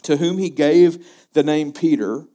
to 0.02 0.18
whom 0.18 0.36
he 0.36 0.50
gave 0.50 1.06
the 1.32 1.42
name 1.42 1.72
Peter, 1.72 2.26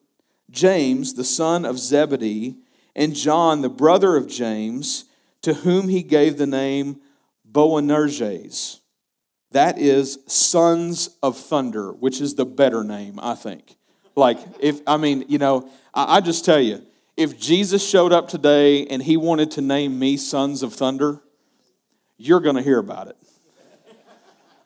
James, 0.49 1.13
the 1.13 1.23
son 1.23 1.65
of 1.65 1.77
Zebedee, 1.77 2.57
and 2.95 3.15
John, 3.15 3.61
the 3.61 3.69
brother 3.69 4.15
of 4.15 4.27
James, 4.27 5.05
to 5.41 5.53
whom 5.53 5.87
he 5.87 6.03
gave 6.03 6.37
the 6.37 6.47
name 6.47 7.01
Boanerges. 7.49 8.79
That 9.51 9.77
is 9.77 10.19
sons 10.27 11.17
of 11.21 11.37
thunder, 11.37 11.91
which 11.91 12.21
is 12.21 12.35
the 12.35 12.45
better 12.45 12.83
name, 12.83 13.19
I 13.21 13.35
think. 13.35 13.75
Like, 14.15 14.39
if, 14.59 14.81
I 14.87 14.97
mean, 14.97 15.25
you 15.27 15.37
know, 15.37 15.69
I, 15.93 16.17
I 16.17 16.21
just 16.21 16.45
tell 16.45 16.59
you, 16.59 16.81
if 17.17 17.37
Jesus 17.37 17.87
showed 17.87 18.13
up 18.13 18.29
today 18.29 18.85
and 18.87 19.01
he 19.03 19.17
wanted 19.17 19.51
to 19.51 19.61
name 19.61 19.99
me 19.99 20.17
Sons 20.17 20.63
of 20.63 20.73
Thunder, 20.73 21.21
you're 22.17 22.39
going 22.39 22.55
to 22.55 22.61
hear 22.61 22.79
about 22.79 23.07
it. 23.07 23.17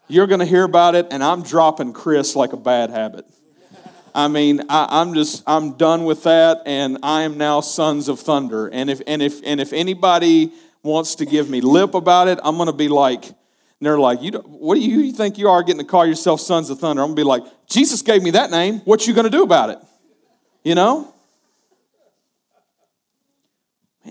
You're 0.08 0.27
going 0.27 0.39
to 0.39 0.46
hear 0.46 0.63
about 0.63 0.94
it, 0.94 1.08
and 1.10 1.24
I'm 1.24 1.41
dropping 1.41 1.94
Chris 1.94 2.36
like 2.36 2.53
a 2.53 2.58
bad 2.58 2.91
habit. 2.91 3.25
I 4.15 4.29
mean, 4.29 4.62
I, 4.69 5.01
am 5.01 5.13
just 5.13 5.43
I'm 5.45 5.74
done 5.74 6.05
with 6.05 6.24
that, 6.24 6.62
and 6.65 6.98
I 7.03 7.24
am 7.24 7.38
now 7.38 7.60
Sons 7.60 8.07
of 8.07 8.22
Thunder. 8.22 8.67
And 8.67 8.89
if 8.89 9.01
and 9.05 9.22
if 9.22 9.41
and 9.43 9.60
if 9.60 9.74
anybody 9.74 10.53
wants 10.84 11.15
to 11.15 11.25
give 11.25 11.50
me 11.50 11.60
lip 11.60 11.93
about 11.93 12.29
it, 12.29 12.39
I'm 12.41 12.55
going 12.55 12.67
to 12.67 12.74
be 12.74 12.88
like, 12.88 13.25
and 13.25 13.36
they're 13.81 14.00
like, 14.00 14.22
you 14.22 14.31
what 14.31 14.75
do 14.75 14.81
you 14.81 15.12
think 15.12 15.38
you 15.38 15.50
are 15.50 15.62
getting 15.63 15.81
to 15.81 15.86
call 15.86 16.05
yourself 16.05 16.39
sons 16.39 16.69
of 16.69 16.79
thunder? 16.79 17.01
I'm 17.01 17.10
going 17.10 17.17
to 17.17 17.19
be 17.19 17.25
like, 17.25 17.43
Jesus 17.67 18.01
gave 18.01 18.24
me 18.24 18.31
that 18.31 18.51
name. 18.51 18.79
What 18.86 19.05
you 19.05 19.13
going 19.13 19.25
to 19.25 19.29
do 19.29 19.43
about 19.43 19.69
it? 19.69 19.79
You 20.63 20.75
know? 20.75 21.13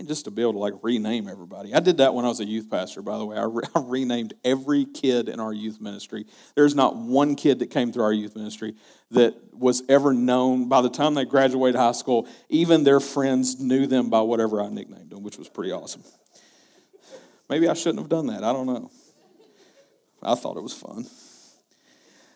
Man, 0.04 0.08
just 0.08 0.26
to 0.26 0.30
be 0.30 0.42
able 0.42 0.52
to 0.52 0.58
like 0.58 0.74
rename 0.82 1.28
everybody. 1.28 1.72
I 1.72 1.80
did 1.80 1.96
that 1.96 2.12
when 2.12 2.26
I 2.26 2.28
was 2.28 2.40
a 2.40 2.44
youth 2.44 2.70
pastor, 2.70 3.00
by 3.00 3.16
the 3.16 3.24
way. 3.24 3.38
I, 3.38 3.44
re- 3.44 3.64
I 3.74 3.82
renamed 3.82 4.34
every 4.44 4.84
kid 4.84 5.28
in 5.30 5.40
our 5.40 5.52
youth 5.52 5.80
ministry. 5.80 6.26
There's 6.54 6.74
not 6.74 6.96
one 6.96 7.36
kid 7.36 7.60
that 7.60 7.68
came 7.68 7.90
through 7.90 8.04
our 8.04 8.12
youth 8.12 8.36
ministry 8.36 8.74
that 9.12 9.34
was 9.54 9.82
ever 9.88 10.12
known. 10.12 10.68
By 10.68 10.82
the 10.82 10.90
time 10.90 11.14
they 11.14 11.24
graduated 11.24 11.76
high 11.76 11.92
school, 11.92 12.28
even 12.50 12.84
their 12.84 13.00
friends 13.00 13.60
knew 13.60 13.86
them 13.86 14.10
by 14.10 14.20
whatever 14.20 14.60
I 14.60 14.68
nicknamed 14.68 15.10
them, 15.10 15.22
which 15.22 15.38
was 15.38 15.48
pretty 15.48 15.72
awesome. 15.72 16.04
Maybe 17.48 17.68
I 17.68 17.74
shouldn't 17.74 18.00
have 18.00 18.08
done 18.08 18.26
that. 18.26 18.44
I 18.44 18.52
don't 18.52 18.66
know. 18.66 18.90
I 20.22 20.34
thought 20.34 20.56
it 20.56 20.62
was 20.62 20.74
fun. 20.74 21.06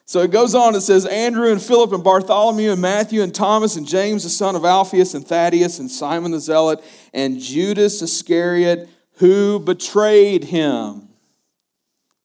So 0.09 0.21
it 0.21 0.31
goes 0.31 0.55
on, 0.55 0.75
it 0.75 0.81
says 0.81 1.05
Andrew 1.05 1.53
and 1.53 1.61
Philip 1.61 1.93
and 1.93 2.03
Bartholomew 2.03 2.73
and 2.73 2.81
Matthew 2.81 3.21
and 3.21 3.35
Thomas 3.35 3.77
and 3.77 3.87
James 3.87 4.23
the 4.23 4.31
son 4.31 4.57
of 4.57 4.65
Alphaeus 4.65 5.13
and 5.13 5.27
Thaddeus 5.27 5.81
and 5.81 5.91
Simon 5.91 6.31
the 6.31 6.41
Zealot 6.41 6.83
and 7.13 7.39
Judas 7.39 8.01
Iscariot 8.01 8.89
who 9.17 9.59
betrayed 9.59 10.45
him. 10.45 11.11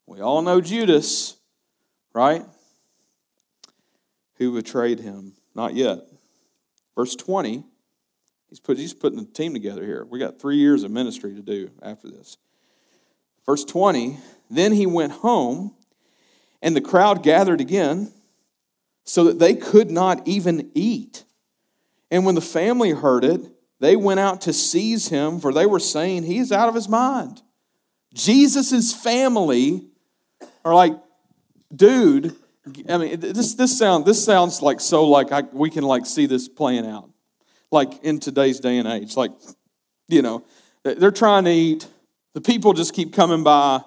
We 0.06 0.22
all 0.22 0.42
know 0.42 0.62
Judas, 0.62 1.36
right? 2.14 2.44
Who 4.36 4.54
betrayed 4.56 5.02
him? 5.02 5.34
Not 5.54 5.74
yet. 5.74 6.08
Verse 6.96 7.18
20, 7.18 7.66
he's, 8.48 8.62
put, 8.62 8.78
he's 8.78 8.94
putting 8.94 9.20
the 9.20 9.26
team 9.26 9.52
together 9.52 9.86
here. 9.86 10.08
We 10.10 10.20
got 10.20 10.40
three 10.40 10.56
years 10.56 10.84
of 10.84 10.92
ministry 10.92 11.36
to 11.36 11.42
do 11.42 11.70
after 11.82 12.10
this. 12.10 12.38
Verse 13.46 13.66
20, 13.66 14.20
then 14.50 14.72
he 14.72 14.86
went 14.86 15.12
home, 15.12 15.76
and 16.64 16.76
the 16.76 16.82
crowd 16.82 17.22
gathered 17.22 17.62
again, 17.62 18.12
so 19.04 19.26
that 19.26 19.38
they 19.38 19.54
could 19.54 19.92
not 19.92 20.28
even 20.28 20.72
eat. 20.74 21.26
And 22.10 22.26
when 22.26 22.36
the 22.36 22.42
family 22.42 22.92
heard 22.92 23.24
it, 23.24 23.42
they 23.80 23.96
went 23.96 24.22
out 24.22 24.42
to 24.42 24.54
seize 24.54 25.10
him, 25.10 25.40
for 25.40 25.54
they 25.54 25.66
were 25.66 25.80
saying, 25.80 26.24
He's 26.24 26.52
out 26.52 26.70
of 26.70 26.76
his 26.76 26.90
mind. 26.90 27.42
Jesus' 28.14 28.94
family 28.94 29.84
are 30.64 30.74
like, 30.74 30.94
dude, 31.76 32.36
I 32.88 32.98
mean, 32.98 33.20
this, 33.20 33.56
this, 33.56 33.78
sound, 33.78 34.06
this 34.06 34.24
sounds 34.24 34.62
like 34.62 34.80
so 34.80 35.06
like 35.06 35.32
I, 35.32 35.42
we 35.42 35.70
can 35.70 35.84
like 35.84 36.06
see 36.06 36.26
this 36.28 36.48
playing 36.48 36.86
out. 36.86 37.10
Like 37.72 38.04
in 38.04 38.20
today's 38.20 38.60
day 38.60 38.78
and 38.78 38.88
age. 38.88 39.18
Like, 39.18 39.32
you 40.08 40.22
know, 40.22 40.46
they're 40.84 41.12
trying 41.12 41.46
to 41.46 41.52
eat. 41.52 41.88
The 42.34 42.42
people 42.42 42.74
just 42.74 42.94
keep 42.94 43.14
coming 43.14 43.44
by. 43.44 43.82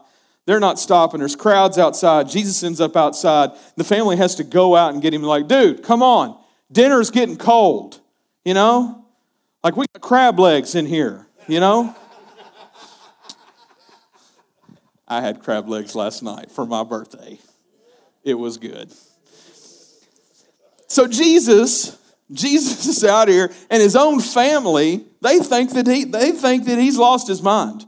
They're 0.47 0.61
not 0.61 0.79
stopping. 0.79 1.19
There's 1.19 1.37
crowds 1.37 1.77
outside. 1.77 2.29
Jesus 2.29 2.63
ends 2.63 2.81
up 2.81 2.97
outside. 2.97 3.51
The 3.77 3.85
family 3.85 4.17
has 4.17 4.37
to 4.37 4.45
go 4.45 4.75
out 4.75 4.95
and 4.95 5.03
get 5.03 5.13
him, 5.13 5.23
like, 5.23 5.49
dude, 5.49 5.83
come 5.83 6.03
on. 6.03 6.41
Dinner's 6.73 7.11
getting 7.11 7.37
cold. 7.37 8.01
You 8.45 8.55
know? 8.55 9.05
Like, 9.63 9.77
we 9.77 9.87
got 9.93 10.01
crab 10.01 10.39
legs 10.39 10.75
in 10.77 10.87
here, 10.87 11.27
you 11.49 11.59
know? 11.59 11.95
I 15.09 15.21
had 15.21 15.43
crab 15.43 15.69
legs 15.69 15.95
last 15.95 16.23
night 16.23 16.51
for 16.51 16.65
my 16.65 16.85
birthday. 16.85 17.39
It 18.25 18.35
was 18.35 18.57
good. 18.57 18.93
So, 20.87 21.07
Jesus. 21.07 21.99
Jesus 22.33 22.87
is 22.87 23.05
out 23.05 23.29
here, 23.29 23.53
and 23.71 23.81
his 23.81 23.95
own 23.95 24.19
family, 24.19 25.05
they 25.21 25.39
think 25.39 25.75
that 25.75 25.87
he 25.87 26.05
they 26.05 26.33
think 26.33 26.65
that 26.65 26.77
he's 26.77 26.99
lost 26.99 27.29
his 27.29 27.41
mind. 27.41 27.87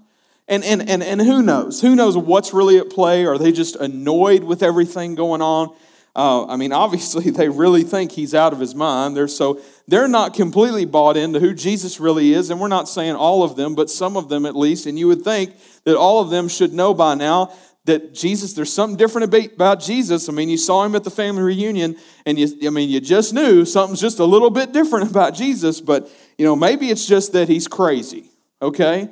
And, 0.48 0.64
and, 0.64 0.88
and, 0.88 1.02
and 1.02 1.20
who 1.20 1.42
knows? 1.42 1.80
Who 1.82 1.94
knows 1.94 2.16
what's 2.16 2.54
really 2.54 2.78
at 2.78 2.88
play? 2.88 3.26
Are 3.26 3.36
they 3.36 3.52
just 3.52 3.76
annoyed 3.76 4.44
with 4.44 4.62
everything 4.62 5.14
going 5.14 5.42
on? 5.42 5.74
Uh, 6.16 6.46
I 6.46 6.56
mean, 6.56 6.72
obviously, 6.72 7.30
they 7.30 7.48
really 7.48 7.84
think 7.84 8.12
he's 8.12 8.34
out 8.34 8.52
of 8.52 8.58
his 8.58 8.74
mind. 8.74 9.16
They're 9.16 9.28
so 9.28 9.60
they're 9.86 10.08
not 10.08 10.34
completely 10.34 10.84
bought 10.84 11.16
into 11.16 11.38
who 11.38 11.54
Jesus 11.54 12.00
really 12.00 12.32
is, 12.32 12.50
and 12.50 12.60
we're 12.60 12.68
not 12.68 12.88
saying 12.88 13.14
all 13.14 13.42
of 13.42 13.56
them, 13.56 13.74
but 13.74 13.88
some 13.88 14.16
of 14.16 14.28
them 14.28 14.44
at 14.46 14.56
least. 14.56 14.86
And 14.86 14.98
you 14.98 15.06
would 15.06 15.22
think 15.22 15.54
that 15.84 15.96
all 15.96 16.20
of 16.20 16.30
them 16.30 16.48
should 16.48 16.72
know 16.72 16.92
by 16.92 17.14
now 17.14 17.52
that 17.84 18.14
Jesus, 18.14 18.52
there's 18.52 18.72
something 18.72 18.96
different 18.96 19.32
about 19.32 19.80
Jesus. 19.80 20.28
I 20.28 20.32
mean, 20.32 20.50
you 20.50 20.58
saw 20.58 20.84
him 20.84 20.94
at 20.94 21.04
the 21.04 21.10
family 21.10 21.42
reunion, 21.42 21.96
and 22.26 22.38
you, 22.38 22.66
I 22.66 22.70
mean, 22.70 22.90
you 22.90 23.00
just 23.00 23.32
knew 23.32 23.64
something's 23.64 24.00
just 24.00 24.18
a 24.18 24.24
little 24.24 24.50
bit 24.50 24.72
different 24.72 25.10
about 25.10 25.34
Jesus. 25.34 25.80
But 25.80 26.10
you 26.36 26.44
know, 26.44 26.56
maybe 26.56 26.90
it's 26.90 27.06
just 27.06 27.32
that 27.32 27.48
he's 27.48 27.68
crazy. 27.68 28.30
Okay, 28.60 29.08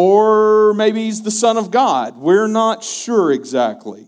or 0.00 0.74
maybe 0.74 1.06
he's 1.06 1.22
the 1.22 1.30
Son 1.32 1.56
of 1.56 1.72
God. 1.72 2.18
We're 2.18 2.46
not 2.46 2.84
sure 2.84 3.32
exactly. 3.32 4.06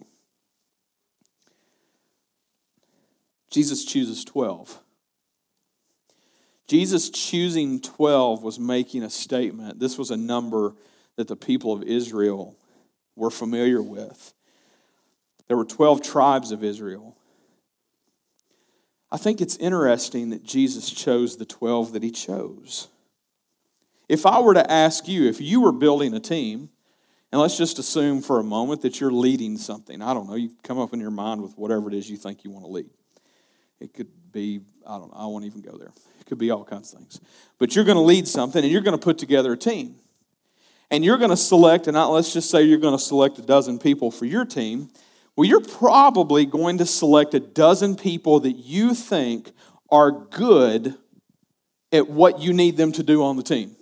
Jesus 3.51 3.85
chooses 3.85 4.25
12. 4.25 4.79
Jesus 6.69 7.11
choosing 7.11 7.81
12 7.81 8.45
was 8.45 8.57
making 8.57 9.03
a 9.03 9.11
statement. 9.11 9.81
This 9.81 9.99
was 9.99 10.13
a 10.13 10.17
number 10.17 10.77
that 11.17 11.27
the 11.27 11.35
people 11.35 11.73
of 11.73 11.83
Israel 11.83 12.57
were 13.17 13.33
familiar 13.33 13.83
with. 13.83 14.33
There 15.49 15.57
were 15.57 15.65
12 15.65 16.03
tribes 16.05 16.53
of 16.53 16.63
Israel. 16.63 17.17
I 19.11 19.17
think 19.17 19.41
it's 19.41 19.57
interesting 19.57 20.31
that 20.31 20.45
Jesus 20.45 20.89
chose 20.89 21.37
the 21.37 21.45
12 21.45 21.95
that 21.95 22.05
he 22.05 22.13
chose. 22.13 22.87
If 24.11 24.27
I 24.27 24.41
were 24.41 24.55
to 24.55 24.71
ask 24.71 25.07
you, 25.07 25.29
if 25.29 25.41
you 25.41 25.61
were 25.61 25.73
building 25.73 26.15
a 26.15 26.21
team 26.21 26.71
And 27.33 27.41
let's 27.41 27.57
just 27.57 27.79
assume 27.79 28.23
for 28.23 28.41
a 28.41 28.43
moment 28.43 28.83
that 28.83 29.01
you're 29.01 29.13
leading 29.13 29.57
something. 29.57 30.03
I 30.03 30.13
don't 30.15 30.29
know, 30.29 30.35
you 30.35 30.51
come 30.65 30.79
up 30.79 30.93
in 30.93 31.01
your 31.01 31.13
mind 31.13 31.43
with 31.43 31.57
whatever 31.57 31.89
it 31.89 31.95
is 31.95 32.11
you 32.11 32.17
think 32.17 32.45
you 32.45 32.51
want 32.51 32.65
to 32.65 32.71
lead. 32.71 32.91
It 33.79 33.95
could 33.95 34.09
be, 34.33 34.61
I 34.87 34.99
don't 34.99 35.13
know, 35.13 35.17
I 35.17 35.27
won't 35.27 35.45
even 35.45 35.61
go 35.61 35.77
there. 35.77 35.93
It 36.19 36.27
could 36.27 36.39
be 36.39 36.51
all 36.51 36.65
kinds 36.65 36.93
of 36.93 36.99
things. 36.99 37.21
But 37.59 37.77
you're 37.77 37.85
going 37.85 37.97
to 37.97 38.03
lead 38.03 38.27
something 38.27 38.63
and 38.63 38.71
you're 38.71 38.83
going 38.83 38.99
to 38.99 39.03
put 39.03 39.19
together 39.19 39.53
a 39.53 39.57
team. 39.57 39.97
And 40.91 41.05
you're 41.05 41.19
going 41.19 41.31
to 41.31 41.37
select, 41.37 41.87
and 41.87 41.97
let's 41.97 42.33
just 42.33 42.51
say 42.51 42.63
you're 42.63 42.79
going 42.79 42.99
to 42.99 43.03
select 43.03 43.39
a 43.39 43.43
dozen 43.43 43.79
people 43.79 44.11
for 44.11 44.25
your 44.25 44.45
team. 44.45 44.91
Well, 45.37 45.49
you're 45.49 45.61
probably 45.61 46.45
going 46.47 46.79
to 46.79 46.87
select 46.87 47.33
a 47.35 47.39
dozen 47.39 47.95
people 47.95 48.41
that 48.41 48.55
you 48.55 48.93
think 48.95 49.53
are 49.89 50.11
good 50.11 50.97
at 51.93 52.09
what 52.09 52.41
you 52.41 52.53
need 52.53 52.77
them 52.77 52.91
to 52.93 53.05
do 53.05 53.23
on 53.23 53.37
the 53.37 53.45
team. 53.45 53.77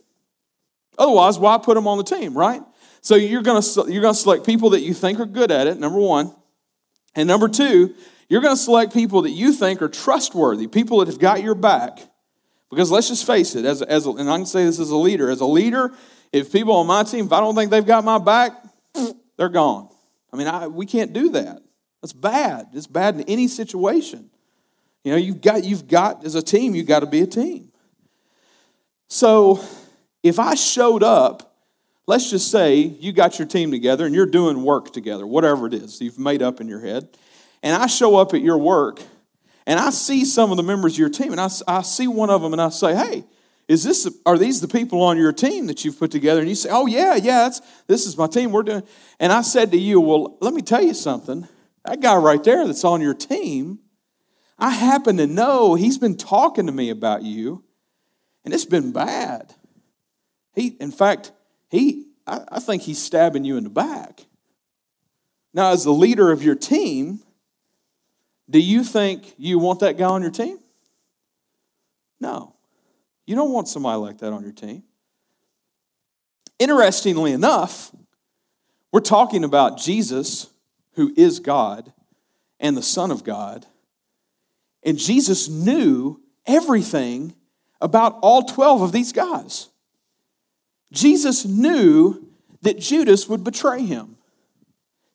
Otherwise, 0.99 1.39
why 1.39 1.57
put 1.59 1.75
them 1.75 1.87
on 1.87 1.97
the 1.97 2.05
team, 2.05 2.37
right? 2.37 2.61
So 3.01 3.15
you're 3.15 3.43
going 3.43 3.63
to 3.63 3.87
you're 3.89 4.03
going 4.03 4.15
to 4.15 4.21
select 4.21 4.45
people 4.45 4.71
that 4.71 4.81
you 4.81 4.93
think 4.93 5.21
are 5.21 5.27
good 5.27 5.51
at 5.51 5.67
it, 5.67 5.79
number 5.79 5.99
1. 5.99 6.35
And 7.15 7.27
number 7.27 7.49
2, 7.49 7.95
you're 8.29 8.41
going 8.41 8.57
to 8.57 8.61
select 8.61 8.93
people 8.93 9.23
that 9.23 9.31
you 9.31 9.53
think 9.53 9.81
are 9.81 9.89
trustworthy, 9.89 10.67
people 10.67 10.99
that 10.99 11.09
have 11.09 11.19
got 11.19 11.43
your 11.43 11.55
back. 11.55 12.01
Because 12.71 12.91
let's 12.91 13.09
just 13.09 13.27
face 13.27 13.55
it, 13.55 13.65
as, 13.65 13.81
as 13.81 14.05
and 14.05 14.29
I 14.29 14.37
can 14.37 14.47
say 14.47 14.65
this 14.65 14.79
as 14.79 14.91
a 14.91 14.97
leader, 14.97 15.31
as 15.31 15.41
a 15.41 15.47
leader, 15.47 15.91
if 16.33 16.53
people 16.53 16.75
on 16.75 16.87
my 16.87 17.03
team, 17.03 17.27
if 17.27 17.33
I 17.33 17.41
don't 17.41 17.55
think 17.55 17.71
they've 17.71 17.87
got 17.87 18.05
my 18.05 18.19
back, 18.19 18.53
they're 19.39 19.49
gone. 19.49 19.89
I 20.33 20.37
mean, 20.37 20.47
I, 20.47 20.67
we 20.67 20.85
can't 20.85 21.15
do 21.15 21.31
that. 21.31 21.63
That's 22.03 22.13
bad. 22.13 22.69
It's 22.75 22.87
bad 22.87 23.15
in 23.15 23.23
any 23.23 23.49
situation. 23.49 24.29
You 25.03 25.13
know, 25.13 25.19
you've 25.19 25.41
got, 25.41 25.65
you've 25.65 25.89
got, 25.89 26.27
as 26.27 26.35
a 26.35 26.43
team, 26.43 26.75
you've 26.75 26.87
got 26.87 27.01
to 27.01 27.07
be 27.07 27.23
a 27.23 27.27
team. 27.27 27.73
So 29.09 29.65
if 30.23 30.39
I 30.39 30.55
showed 30.55 31.03
up, 31.03 31.57
let's 32.07 32.31
just 32.31 32.51
say 32.51 32.81
you 32.81 33.13
got 33.13 33.39
your 33.39 33.47
team 33.49 33.71
together 33.71 34.07
and 34.07 34.15
you're 34.15 34.27
doing 34.27 34.63
work 34.63 34.93
together, 34.93 35.27
whatever 35.27 35.67
it 35.67 35.75
is 35.75 36.01
you've 36.01 36.19
made 36.19 36.43
up 36.43 36.61
in 36.61 36.69
your 36.69 36.81
head, 36.81 37.09
and 37.63 37.81
I 37.81 37.87
show 37.87 38.17
up 38.17 38.35
at 38.35 38.41
your 38.41 38.59
work 38.59 39.01
and 39.67 39.79
I 39.79 39.91
see 39.91 40.25
some 40.25 40.51
of 40.51 40.57
the 40.57 40.63
members 40.63 40.95
of 40.95 40.99
your 40.99 41.11
team 41.11 41.33
and 41.33 41.41
I, 41.41 41.49
I 41.67 41.83
see 41.83 42.09
one 42.09 42.31
of 42.31 42.43
them 42.43 42.53
and 42.53 42.63
I 42.63 42.71
say, 42.71 42.95
hey, 42.95 43.25
is 43.69 43.85
this 43.85 44.09
are 44.25 44.39
these 44.39 44.63
the 44.63 44.69
people 44.69 45.03
on 45.03 45.19
your 45.19 45.33
team 45.33 45.67
that 45.67 45.85
you've 45.85 45.99
put 45.99 46.11
together? 46.11 46.41
And 46.41 46.49
you 46.49 46.55
say 46.55 46.71
oh 46.73 46.87
yeah 46.87 47.15
yeah 47.15 47.51
this 47.87 48.07
is 48.07 48.17
my 48.17 48.27
team 48.27 48.51
we're 48.51 48.63
doing 48.63 48.83
and 49.21 49.31
i 49.31 49.43
said 49.43 49.71
to 49.73 49.79
you 49.79 50.01
well 50.01 50.39
let 50.41 50.55
me 50.55 50.63
tell 50.63 50.83
you 50.83 50.95
something. 50.95 51.47
That 51.85 52.01
guy 52.01 52.17
right 52.17 52.43
there 52.43 52.67
that's 52.67 52.85
on 52.85 53.01
your 53.01 53.15
team 53.15 53.79
i 54.59 54.71
happen 54.71 55.19
to 55.19 55.27
know 55.27 55.75
he's 55.75 55.99
been 55.99 56.17
talking 56.17 56.67
to 56.67 56.73
me 56.73 56.91
about 56.91 57.23
you 57.23 57.63
and 58.45 58.53
it's 58.53 58.65
been 58.65 58.91
bad 58.91 59.55
he 60.55 60.77
in 60.81 60.91
fact 60.91 61.33
he 61.69 62.07
i, 62.27 62.41
I 62.53 62.61
think 62.61 62.83
he's 62.83 63.01
stabbing 63.01 63.45
you 63.45 63.57
in 63.57 63.65
the 63.65 63.71
back 63.71 64.27
now 65.55 65.73
as 65.73 65.85
the 65.85 65.93
leader 65.93 66.31
of 66.31 66.43
your 66.43 66.55
team 66.55 67.21
do 68.51 68.61
you 68.61 68.85
think 68.85 69.35
you 69.37 69.59
want 69.59 69.81
that 69.81 69.99
guy 69.99 70.07
on 70.07 70.23
your 70.23 70.31
team 70.31 70.59
no 72.21 72.55
you 73.29 73.35
don't 73.35 73.53
want 73.53 73.69
somebody 73.69 73.99
like 73.99 74.17
that 74.21 74.33
on 74.33 74.43
your 74.43 74.55
team. 74.55 74.85
Interestingly 76.59 77.33
enough, 77.33 77.95
we're 78.91 79.01
talking 79.01 79.45
about 79.45 79.77
Jesus, 79.77 80.47
who 80.95 81.13
is 81.15 81.39
God 81.39 81.93
and 82.59 82.75
the 82.75 82.83
Son 82.83 83.11
of 83.11 83.25
God. 83.25 83.67
And 84.83 84.97
Jesus 84.97 85.47
knew 85.47 86.23
everything 86.47 87.35
about 87.83 88.19
all 88.23 88.45
12 88.45 88.81
of 88.81 88.93
these 88.93 89.13
guys. 89.13 89.69
Jesus 90.93 91.45
knew 91.45 92.27
that 92.63 92.79
Judas 92.79 93.29
would 93.29 93.45
betray 93.45 93.85
him. 93.85 94.17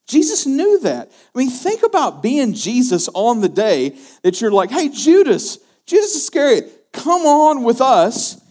Jesus 0.07 0.45
knew 0.45 0.79
that. 0.79 1.11
I 1.33 1.37
mean, 1.37 1.49
think 1.49 1.83
about 1.83 2.21
being 2.21 2.53
Jesus 2.53 3.09
on 3.13 3.41
the 3.41 3.49
day 3.49 3.97
that 4.21 4.41
you're 4.41 4.51
like, 4.51 4.69
hey, 4.69 4.89
Judas, 4.89 5.57
Judas 5.85 6.15
Iscariot, 6.15 6.87
come 6.91 7.21
on 7.21 7.63
with 7.63 7.81
us. 7.81 8.41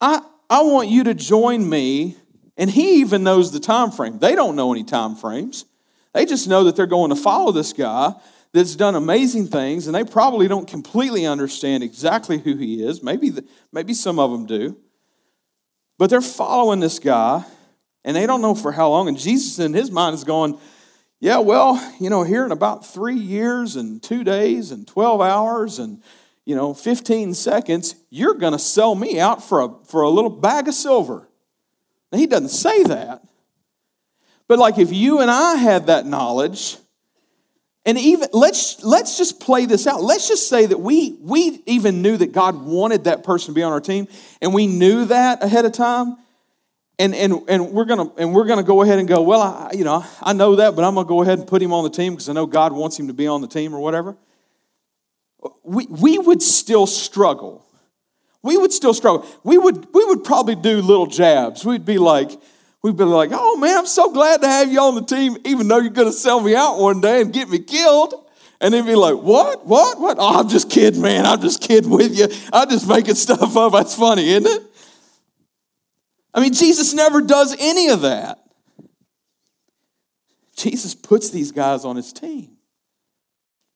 I, 0.00 0.22
I 0.48 0.62
want 0.62 0.88
you 0.88 1.04
to 1.04 1.14
join 1.14 1.68
me. 1.68 2.16
And 2.56 2.70
he 2.70 3.00
even 3.00 3.22
knows 3.22 3.52
the 3.52 3.60
time 3.60 3.90
frame. 3.90 4.18
They 4.18 4.34
don't 4.34 4.56
know 4.56 4.72
any 4.72 4.84
time 4.84 5.14
frames. 5.14 5.66
They 6.14 6.24
just 6.24 6.48
know 6.48 6.64
that 6.64 6.76
they're 6.76 6.86
going 6.86 7.10
to 7.10 7.16
follow 7.16 7.52
this 7.52 7.74
guy 7.74 8.14
that's 8.52 8.74
done 8.74 8.94
amazing 8.94 9.48
things, 9.48 9.86
and 9.86 9.94
they 9.94 10.04
probably 10.04 10.48
don't 10.48 10.66
completely 10.66 11.26
understand 11.26 11.82
exactly 11.82 12.38
who 12.38 12.56
he 12.56 12.82
is. 12.82 13.02
Maybe, 13.02 13.28
the, 13.28 13.44
maybe 13.70 13.92
some 13.92 14.18
of 14.18 14.30
them 14.30 14.46
do. 14.46 14.78
But 15.98 16.10
they're 16.10 16.20
following 16.20 16.80
this 16.80 16.98
guy, 16.98 17.44
and 18.04 18.16
they 18.16 18.26
don't 18.26 18.42
know 18.42 18.54
for 18.54 18.72
how 18.72 18.90
long. 18.90 19.08
And 19.08 19.18
Jesus, 19.18 19.58
in 19.58 19.72
his 19.72 19.90
mind, 19.90 20.14
is 20.14 20.24
going, 20.24 20.58
Yeah, 21.20 21.38
well, 21.38 21.94
you 22.00 22.10
know, 22.10 22.22
here 22.22 22.44
in 22.44 22.52
about 22.52 22.86
three 22.86 23.16
years 23.16 23.76
and 23.76 24.02
two 24.02 24.24
days 24.24 24.70
and 24.70 24.86
12 24.86 25.20
hours 25.20 25.78
and 25.78 26.02
you 26.46 26.54
know, 26.54 26.72
15 26.72 27.34
seconds, 27.34 27.96
you're 28.08 28.34
going 28.34 28.52
to 28.52 28.58
sell 28.58 28.94
me 28.94 29.18
out 29.18 29.42
for 29.42 29.62
a, 29.62 29.68
for 29.84 30.02
a 30.02 30.08
little 30.08 30.30
bag 30.30 30.68
of 30.68 30.74
silver. 30.74 31.28
Now, 32.12 32.18
he 32.18 32.28
doesn't 32.28 32.50
say 32.50 32.84
that. 32.84 33.22
But 34.48 34.60
like 34.60 34.78
if 34.78 34.92
you 34.92 35.18
and 35.20 35.30
I 35.30 35.56
had 35.56 35.88
that 35.88 36.06
knowledge, 36.06 36.76
and 37.86 37.96
even 37.96 38.28
let's 38.32 38.82
let's 38.84 39.16
just 39.16 39.40
play 39.40 39.64
this 39.64 39.86
out. 39.86 40.02
Let's 40.02 40.28
just 40.28 40.48
say 40.48 40.66
that 40.66 40.78
we 40.78 41.16
we 41.20 41.62
even 41.66 42.02
knew 42.02 42.16
that 42.18 42.32
God 42.32 42.62
wanted 42.62 43.04
that 43.04 43.24
person 43.24 43.54
to 43.54 43.58
be 43.58 43.62
on 43.62 43.72
our 43.72 43.80
team, 43.80 44.08
and 44.42 44.52
we 44.52 44.66
knew 44.66 45.06
that 45.06 45.42
ahead 45.42 45.64
of 45.64 45.72
time. 45.72 46.16
And, 46.98 47.14
and, 47.14 47.42
and 47.46 47.72
we're 47.72 47.84
gonna 47.84 48.10
and 48.16 48.34
we're 48.34 48.46
gonna 48.46 48.62
go 48.62 48.80
ahead 48.80 48.98
and 48.98 49.06
go 49.06 49.20
well 49.20 49.42
I, 49.42 49.72
you 49.74 49.84
know 49.84 50.02
I 50.22 50.32
know 50.32 50.56
that 50.56 50.74
but 50.74 50.82
I'm 50.82 50.94
gonna 50.94 51.06
go 51.06 51.20
ahead 51.20 51.38
and 51.38 51.46
put 51.46 51.60
him 51.60 51.74
on 51.74 51.84
the 51.84 51.90
team 51.90 52.14
because 52.14 52.30
I 52.30 52.32
know 52.32 52.46
God 52.46 52.72
wants 52.72 52.98
him 52.98 53.08
to 53.08 53.12
be 53.12 53.26
on 53.26 53.42
the 53.42 53.46
team 53.46 53.74
or 53.74 53.80
whatever 53.80 54.16
we, 55.62 55.86
we 55.86 56.18
would 56.18 56.42
still 56.42 56.86
struggle. 56.86 57.64
We 58.42 58.56
would 58.56 58.72
still 58.72 58.94
struggle. 58.94 59.26
We 59.42 59.58
would, 59.58 59.92
we 59.92 60.04
would 60.04 60.24
probably 60.24 60.54
do 60.54 60.80
little 60.80 61.06
jabs. 61.06 61.64
We'd 61.64 61.84
be 61.84 61.98
like, 61.98 62.30
we'd 62.82 62.96
be 62.96 63.04
like, 63.04 63.30
oh 63.32 63.56
man, 63.56 63.78
I'm 63.78 63.86
so 63.86 64.12
glad 64.12 64.42
to 64.42 64.48
have 64.48 64.70
you 64.70 64.80
on 64.80 64.94
the 64.94 65.02
team, 65.02 65.36
even 65.44 65.68
though 65.68 65.78
you're 65.78 65.90
going 65.90 66.08
to 66.08 66.12
sell 66.12 66.40
me 66.40 66.54
out 66.54 66.78
one 66.78 67.00
day 67.00 67.20
and 67.20 67.32
get 67.32 67.48
me 67.48 67.58
killed. 67.58 68.14
And 68.60 68.72
they'd 68.72 68.86
be 68.86 68.94
like, 68.94 69.16
what? 69.16 69.66
What? 69.66 70.00
What? 70.00 70.16
Oh, 70.18 70.40
I'm 70.40 70.48
just 70.48 70.70
kidding, 70.70 71.02
man. 71.02 71.26
I'm 71.26 71.40
just 71.40 71.60
kidding 71.60 71.90
with 71.90 72.16
you. 72.16 72.28
I'm 72.52 72.70
just 72.70 72.88
making 72.88 73.14
stuff 73.16 73.56
up. 73.56 73.72
That's 73.72 73.94
funny, 73.94 74.30
isn't 74.30 74.46
it? 74.46 74.62
I 76.32 76.40
mean, 76.40 76.52
Jesus 76.52 76.94
never 76.94 77.20
does 77.20 77.54
any 77.58 77.88
of 77.88 78.02
that. 78.02 78.38
Jesus 80.56 80.94
puts 80.94 81.30
these 81.30 81.52
guys 81.52 81.84
on 81.84 81.96
his 81.96 82.12
team. 82.12 82.56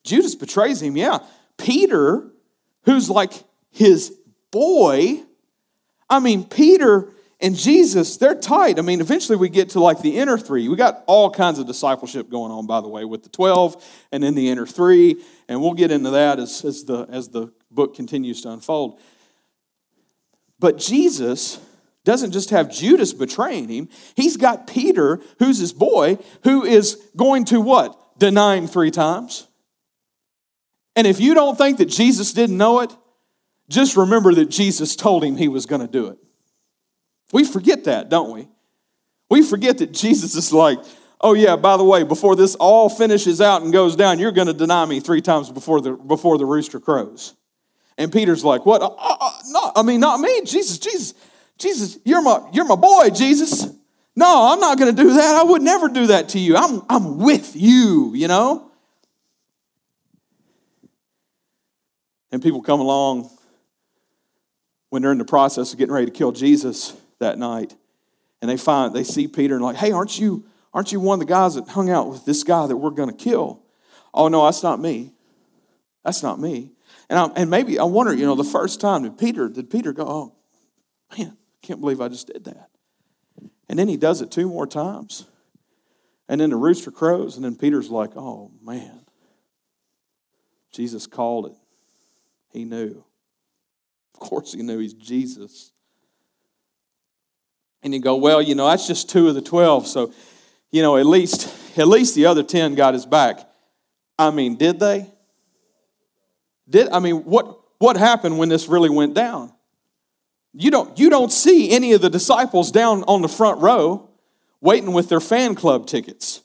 Judas 0.04 0.34
betrays 0.34 0.80
him, 0.80 0.96
yeah. 0.96 1.18
Peter, 1.58 2.30
who's 2.84 3.10
like 3.10 3.32
his 3.70 4.14
boy, 4.50 5.22
I 6.08 6.20
mean, 6.20 6.44
Peter 6.44 7.12
and 7.42 7.56
Jesus, 7.56 8.18
they're 8.18 8.34
tight. 8.34 8.78
I 8.78 8.82
mean, 8.82 9.00
eventually 9.00 9.36
we 9.36 9.48
get 9.48 9.70
to 9.70 9.80
like 9.80 10.02
the 10.02 10.18
inner 10.18 10.36
three. 10.36 10.68
We 10.68 10.76
got 10.76 11.02
all 11.06 11.30
kinds 11.30 11.58
of 11.58 11.66
discipleship 11.66 12.28
going 12.28 12.52
on, 12.52 12.66
by 12.66 12.80
the 12.82 12.88
way, 12.88 13.04
with 13.06 13.22
the 13.22 13.30
12 13.30 13.82
and 14.12 14.22
then 14.22 14.34
the 14.34 14.50
inner 14.50 14.66
three. 14.66 15.22
And 15.48 15.62
we'll 15.62 15.72
get 15.72 15.90
into 15.90 16.10
that 16.10 16.38
as, 16.38 16.62
as, 16.64 16.84
the, 16.84 17.06
as 17.10 17.28
the 17.28 17.52
book 17.70 17.94
continues 17.94 18.42
to 18.42 18.50
unfold. 18.50 19.00
But 20.58 20.76
Jesus 20.76 21.58
doesn't 22.04 22.32
just 22.32 22.50
have 22.50 22.70
Judas 22.70 23.14
betraying 23.14 23.68
him, 23.68 23.88
he's 24.16 24.36
got 24.36 24.66
Peter, 24.66 25.20
who's 25.38 25.58
his 25.58 25.72
boy, 25.72 26.18
who 26.44 26.64
is 26.64 26.96
going 27.16 27.44
to 27.46 27.60
what? 27.60 28.18
Deny 28.18 28.56
him 28.56 28.66
three 28.66 28.90
times. 28.90 29.46
And 30.96 31.06
if 31.06 31.20
you 31.20 31.34
don't 31.34 31.56
think 31.56 31.78
that 31.78 31.86
Jesus 31.86 32.32
didn't 32.32 32.58
know 32.58 32.80
it, 32.80 32.94
just 33.68 33.96
remember 33.96 34.34
that 34.34 34.50
Jesus 34.50 34.96
told 34.96 35.24
him 35.24 35.36
he 35.36 35.48
was 35.48 35.64
going 35.64 35.80
to 35.80 35.86
do 35.86 36.08
it. 36.08 36.18
We 37.32 37.44
forget 37.44 37.84
that, 37.84 38.08
don't 38.08 38.32
we? 38.32 38.48
We 39.28 39.42
forget 39.42 39.78
that 39.78 39.92
Jesus 39.92 40.34
is 40.34 40.52
like, 40.52 40.78
oh 41.20 41.34
yeah, 41.34 41.56
by 41.56 41.76
the 41.76 41.84
way, 41.84 42.02
before 42.02 42.34
this 42.34 42.54
all 42.56 42.88
finishes 42.88 43.40
out 43.40 43.62
and 43.62 43.72
goes 43.72 43.94
down, 43.96 44.18
you're 44.18 44.32
going 44.32 44.48
to 44.48 44.52
deny 44.52 44.84
me 44.84 45.00
three 45.00 45.20
times 45.20 45.50
before 45.50 45.80
the, 45.80 45.92
before 45.92 46.38
the 46.38 46.44
rooster 46.44 46.80
crows. 46.80 47.34
And 47.96 48.12
Peter's 48.12 48.44
like, 48.44 48.66
what? 48.66 48.82
Uh, 48.82 48.86
uh, 48.86 49.16
uh 49.20 49.30
no, 49.48 49.72
I 49.76 49.82
mean, 49.82 50.00
not 50.00 50.20
me. 50.20 50.42
Jesus, 50.44 50.78
Jesus, 50.78 51.14
Jesus, 51.58 51.98
you're 52.04 52.22
my, 52.22 52.48
you're 52.52 52.64
my 52.64 52.74
boy, 52.74 53.10
Jesus. 53.10 53.68
No, 54.16 54.52
I'm 54.52 54.60
not 54.60 54.78
going 54.78 54.94
to 54.94 55.02
do 55.02 55.14
that. 55.14 55.36
I 55.36 55.44
would 55.44 55.62
never 55.62 55.88
do 55.88 56.08
that 56.08 56.30
to 56.30 56.38
you. 56.38 56.56
I'm, 56.56 56.82
I'm 56.88 57.18
with 57.18 57.54
you, 57.54 58.12
you 58.14 58.26
know? 58.26 58.70
And 62.32 62.42
people 62.42 62.62
come 62.62 62.80
along 62.80 63.30
when 64.88 65.02
they're 65.02 65.12
in 65.12 65.18
the 65.18 65.24
process 65.24 65.72
of 65.72 65.78
getting 65.78 65.94
ready 65.94 66.06
to 66.06 66.12
kill 66.12 66.32
Jesus 66.32 66.96
that 67.20 67.38
night, 67.38 67.76
and 68.42 68.50
they 68.50 68.56
find 68.56 68.94
they 68.94 69.04
see 69.04 69.28
Peter 69.28 69.54
and 69.54 69.64
like, 69.64 69.76
hey, 69.76 69.92
aren't 69.92 70.18
you 70.18 70.44
aren't 70.74 70.92
you 70.92 71.00
one 71.00 71.20
of 71.20 71.26
the 71.26 71.32
guys 71.32 71.54
that 71.54 71.68
hung 71.68 71.88
out 71.88 72.08
with 72.08 72.24
this 72.24 72.42
guy 72.42 72.66
that 72.66 72.76
we're 72.76 72.90
going 72.90 73.08
to 73.10 73.16
kill? 73.16 73.62
Oh 74.12 74.28
no, 74.28 74.44
that's 74.44 74.62
not 74.62 74.80
me. 74.80 75.12
That's 76.04 76.22
not 76.22 76.40
me. 76.40 76.72
And 77.08 77.18
I, 77.18 77.26
and 77.36 77.50
maybe 77.50 77.78
I 77.78 77.84
wonder, 77.84 78.14
you 78.14 78.24
know, 78.24 78.34
the 78.34 78.44
first 78.44 78.80
time 78.80 79.02
did 79.04 79.18
Peter 79.18 79.48
did 79.48 79.70
Peter 79.70 79.92
go, 79.92 80.06
oh 80.06 80.34
man, 81.16 81.36
can't 81.62 81.80
believe 81.80 82.00
I 82.00 82.08
just 82.08 82.26
did 82.26 82.44
that. 82.44 82.70
And 83.68 83.78
then 83.78 83.86
he 83.86 83.96
does 83.96 84.20
it 84.20 84.30
two 84.30 84.48
more 84.48 84.66
times, 84.66 85.26
And 86.28 86.40
then 86.40 86.50
the 86.50 86.56
rooster 86.56 86.90
crows, 86.90 87.36
and 87.36 87.44
then 87.44 87.56
Peter's 87.56 87.90
like, 87.90 88.16
oh 88.16 88.50
man, 88.62 89.00
Jesus 90.72 91.06
called 91.06 91.46
it. 91.46 91.56
He 92.52 92.64
knew. 92.64 93.04
Of 94.14 94.20
course, 94.20 94.52
he 94.52 94.62
knew 94.62 94.78
he's 94.78 94.94
Jesus. 94.94 95.72
And 97.82 97.94
you 97.94 98.00
go, 98.00 98.16
well, 98.16 98.42
you 98.42 98.54
know, 98.54 98.68
that's 98.68 98.86
just 98.86 99.08
two 99.08 99.28
of 99.28 99.34
the 99.34 99.42
12. 99.42 99.86
So, 99.86 100.12
you 100.70 100.82
know, 100.82 100.96
at 100.96 101.06
least, 101.06 101.78
at 101.78 101.88
least 101.88 102.14
the 102.14 102.26
other 102.26 102.42
10 102.42 102.74
got 102.74 102.94
his 102.94 103.06
back. 103.06 103.40
I 104.18 104.30
mean, 104.30 104.56
did 104.56 104.78
they? 104.78 105.10
Did, 106.68 106.90
I 106.90 106.98
mean, 106.98 107.24
what, 107.24 107.58
what 107.78 107.96
happened 107.96 108.38
when 108.38 108.48
this 108.48 108.68
really 108.68 108.90
went 108.90 109.14
down? 109.14 109.52
You 110.52 110.70
don't, 110.70 110.98
you 110.98 111.10
don't 111.10 111.32
see 111.32 111.70
any 111.70 111.92
of 111.92 112.00
the 112.00 112.10
disciples 112.10 112.70
down 112.70 113.02
on 113.04 113.22
the 113.22 113.28
front 113.28 113.60
row 113.60 114.08
waiting 114.60 114.92
with 114.92 115.08
their 115.08 115.20
fan 115.20 115.54
club 115.54 115.86
tickets. 115.86 116.42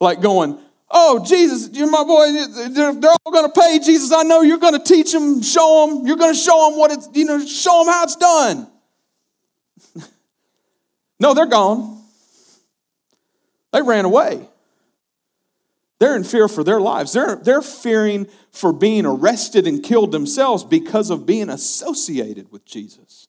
Like 0.00 0.20
going, 0.20 0.58
oh, 0.90 1.24
Jesus, 1.24 1.70
you're 1.72 1.90
my 1.90 2.02
boy. 2.02 2.32
They're, 2.70 2.94
they're 2.94 3.10
all 3.24 3.32
going 3.32 3.50
to 3.50 3.60
pay. 3.60 3.78
Jesus, 3.78 4.12
I 4.12 4.22
know 4.22 4.42
you're 4.42 4.58
going 4.58 4.78
to 4.78 4.84
teach 4.84 5.12
them, 5.12 5.42
show 5.42 5.86
them. 5.86 6.06
You're 6.06 6.16
going 6.16 6.34
to 6.34 6.38
show 6.38 6.68
them 6.68 6.78
what 6.78 6.90
it's, 6.90 7.08
you 7.12 7.24
know, 7.24 7.44
show 7.44 7.84
them 7.84 7.92
how 7.92 8.02
it's 8.04 8.16
done. 8.16 8.70
No, 11.20 11.34
they're 11.34 11.46
gone. 11.46 12.02
They 13.72 13.82
ran 13.82 14.04
away. 14.04 14.48
They're 15.98 16.16
in 16.16 16.24
fear 16.24 16.48
for 16.48 16.64
their 16.64 16.80
lives. 16.80 17.12
They're, 17.12 17.36
they're 17.36 17.62
fearing 17.62 18.26
for 18.50 18.72
being 18.72 19.06
arrested 19.06 19.66
and 19.66 19.82
killed 19.82 20.12
themselves 20.12 20.64
because 20.64 21.10
of 21.10 21.24
being 21.24 21.48
associated 21.48 22.50
with 22.52 22.64
Jesus. 22.64 23.28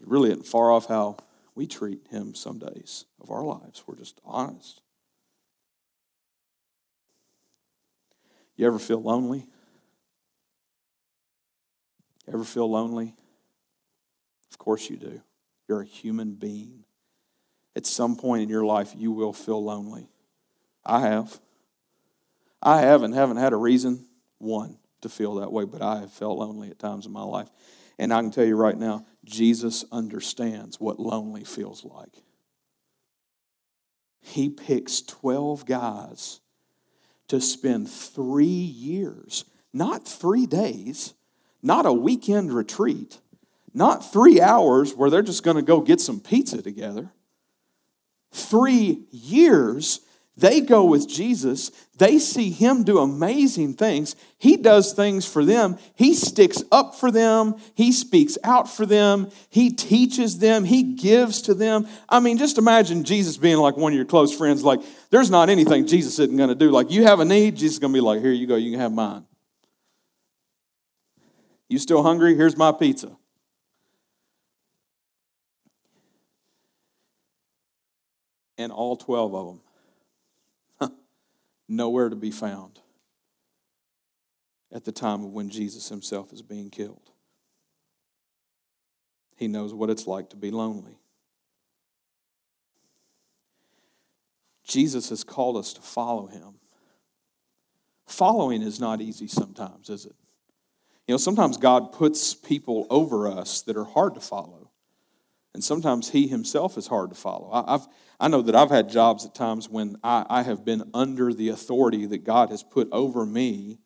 It 0.00 0.06
really 0.06 0.30
isn't 0.30 0.46
far 0.46 0.70
off 0.70 0.86
how 0.86 1.18
we 1.54 1.66
treat 1.66 2.06
him 2.10 2.34
some 2.34 2.58
days 2.58 3.04
of 3.20 3.30
our 3.30 3.42
lives. 3.42 3.82
We're 3.86 3.96
just 3.96 4.20
honest. 4.24 4.80
You 8.56 8.66
ever 8.66 8.78
feel 8.78 9.02
lonely? 9.02 9.46
Ever 12.32 12.44
feel 12.44 12.70
lonely? 12.70 13.14
Of 14.50 14.58
course 14.58 14.88
you 14.88 14.96
do. 14.96 15.20
You're 15.68 15.82
a 15.82 15.86
human 15.86 16.34
being. 16.34 16.84
At 17.74 17.86
some 17.86 18.16
point 18.16 18.42
in 18.42 18.48
your 18.48 18.64
life, 18.64 18.94
you 18.96 19.12
will 19.12 19.32
feel 19.32 19.62
lonely. 19.62 20.08
I 20.84 21.00
have. 21.00 21.40
I 22.62 22.80
have 22.80 23.02
and 23.02 23.14
haven't 23.14 23.36
had 23.36 23.52
a 23.52 23.56
reason, 23.56 24.06
one, 24.38 24.78
to 25.02 25.08
feel 25.08 25.36
that 25.36 25.52
way, 25.52 25.64
but 25.64 25.82
I 25.82 26.00
have 26.00 26.12
felt 26.12 26.38
lonely 26.38 26.70
at 26.70 26.78
times 26.78 27.06
in 27.06 27.12
my 27.12 27.22
life. 27.22 27.48
And 27.98 28.12
I 28.12 28.20
can 28.20 28.30
tell 28.30 28.44
you 28.44 28.56
right 28.56 28.76
now, 28.76 29.06
Jesus 29.24 29.84
understands 29.90 30.80
what 30.80 31.00
lonely 31.00 31.44
feels 31.44 31.84
like. 31.84 32.22
He 34.20 34.48
picks 34.48 35.02
12 35.02 35.66
guys 35.66 36.40
to 37.28 37.40
spend 37.40 37.88
three 37.88 38.46
years, 38.46 39.44
not 39.72 40.06
three 40.06 40.46
days, 40.46 41.14
not 41.62 41.86
a 41.86 41.92
weekend 41.92 42.52
retreat, 42.52 43.20
not 43.76 44.10
three 44.12 44.40
hours 44.40 44.94
where 44.94 45.10
they're 45.10 45.22
just 45.22 45.42
going 45.42 45.56
to 45.56 45.62
go 45.62 45.80
get 45.80 46.00
some 46.00 46.18
pizza 46.18 46.62
together. 46.62 47.10
Three 48.32 49.04
years 49.10 50.00
they 50.38 50.60
go 50.60 50.84
with 50.84 51.08
Jesus. 51.08 51.70
They 51.96 52.18
see 52.18 52.50
him 52.50 52.84
do 52.84 52.98
amazing 52.98 53.74
things. 53.74 54.16
He 54.36 54.58
does 54.58 54.92
things 54.92 55.24
for 55.26 55.46
them. 55.46 55.78
He 55.94 56.12
sticks 56.12 56.62
up 56.70 56.94
for 56.94 57.10
them. 57.10 57.54
He 57.74 57.90
speaks 57.90 58.36
out 58.44 58.68
for 58.68 58.84
them. 58.84 59.30
He 59.48 59.70
teaches 59.70 60.38
them. 60.38 60.64
He 60.64 60.82
gives 60.82 61.40
to 61.42 61.54
them. 61.54 61.88
I 62.06 62.20
mean, 62.20 62.36
just 62.36 62.58
imagine 62.58 63.04
Jesus 63.04 63.38
being 63.38 63.56
like 63.56 63.78
one 63.78 63.92
of 63.92 63.96
your 63.96 64.04
close 64.04 64.36
friends. 64.36 64.62
Like, 64.62 64.80
there's 65.08 65.30
not 65.30 65.48
anything 65.48 65.86
Jesus 65.86 66.18
isn't 66.18 66.36
going 66.36 66.50
to 66.50 66.54
do. 66.54 66.70
Like, 66.70 66.90
you 66.90 67.04
have 67.04 67.20
a 67.20 67.24
need, 67.24 67.56
Jesus 67.56 67.76
is 67.76 67.78
going 67.78 67.94
to 67.94 67.96
be 67.96 68.02
like, 68.02 68.20
here 68.20 68.32
you 68.32 68.46
go, 68.46 68.56
you 68.56 68.72
can 68.72 68.80
have 68.80 68.92
mine. 68.92 69.24
You 71.68 71.78
still 71.78 72.02
hungry? 72.02 72.36
Here's 72.36 72.58
my 72.58 72.72
pizza. 72.72 73.16
And 78.58 78.72
all 78.72 78.96
12 78.96 79.34
of 79.34 79.46
them 79.46 79.60
nowhere 81.68 82.08
to 82.08 82.16
be 82.16 82.30
found 82.30 82.80
at 84.72 84.84
the 84.84 84.92
time 84.92 85.24
of 85.24 85.32
when 85.32 85.48
Jesus 85.50 85.88
himself 85.88 86.32
is 86.32 86.42
being 86.42 86.70
killed. 86.70 87.10
He 89.36 89.48
knows 89.48 89.74
what 89.74 89.90
it's 89.90 90.06
like 90.06 90.30
to 90.30 90.36
be 90.36 90.50
lonely. 90.50 90.98
Jesus 94.64 95.10
has 95.10 95.22
called 95.22 95.56
us 95.56 95.72
to 95.74 95.80
follow 95.80 96.26
him. 96.26 96.54
Following 98.06 98.62
is 98.62 98.80
not 98.80 99.00
easy 99.00 99.28
sometimes, 99.28 99.90
is 99.90 100.06
it? 100.06 100.14
You 101.06 101.12
know, 101.12 101.18
sometimes 101.18 101.56
God 101.56 101.92
puts 101.92 102.34
people 102.34 102.86
over 102.90 103.28
us 103.28 103.62
that 103.62 103.76
are 103.76 103.84
hard 103.84 104.14
to 104.14 104.20
follow. 104.20 104.65
And 105.56 105.64
sometimes 105.64 106.10
he 106.10 106.26
himself 106.26 106.76
is 106.76 106.86
hard 106.86 107.08
to 107.08 107.16
follow. 107.16 107.50
I've, 107.50 107.86
I 108.20 108.28
know 108.28 108.42
that 108.42 108.54
I've 108.54 108.68
had 108.68 108.90
jobs 108.90 109.24
at 109.24 109.34
times 109.34 109.70
when 109.70 109.96
I, 110.04 110.26
I 110.28 110.42
have 110.42 110.66
been 110.66 110.90
under 110.92 111.32
the 111.32 111.48
authority 111.48 112.04
that 112.04 112.24
God 112.24 112.50
has 112.50 112.62
put 112.62 112.90
over 112.92 113.24
me 113.24 113.78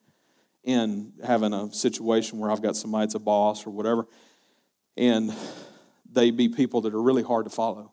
in 0.65 1.13
having 1.25 1.53
a 1.53 1.73
situation 1.73 2.41
where 2.41 2.51
I've 2.51 2.61
got 2.61 2.75
somebody 2.75 3.07
that's 3.07 3.15
a 3.15 3.21
boss 3.21 3.69
or 3.69 3.71
whatever, 3.71 4.09
and 4.97 5.33
they 6.11 6.33
be 6.33 6.49
people 6.49 6.81
that 6.81 6.93
are 6.93 7.01
really 7.01 7.23
hard 7.23 7.45
to 7.45 7.51
follow. 7.51 7.93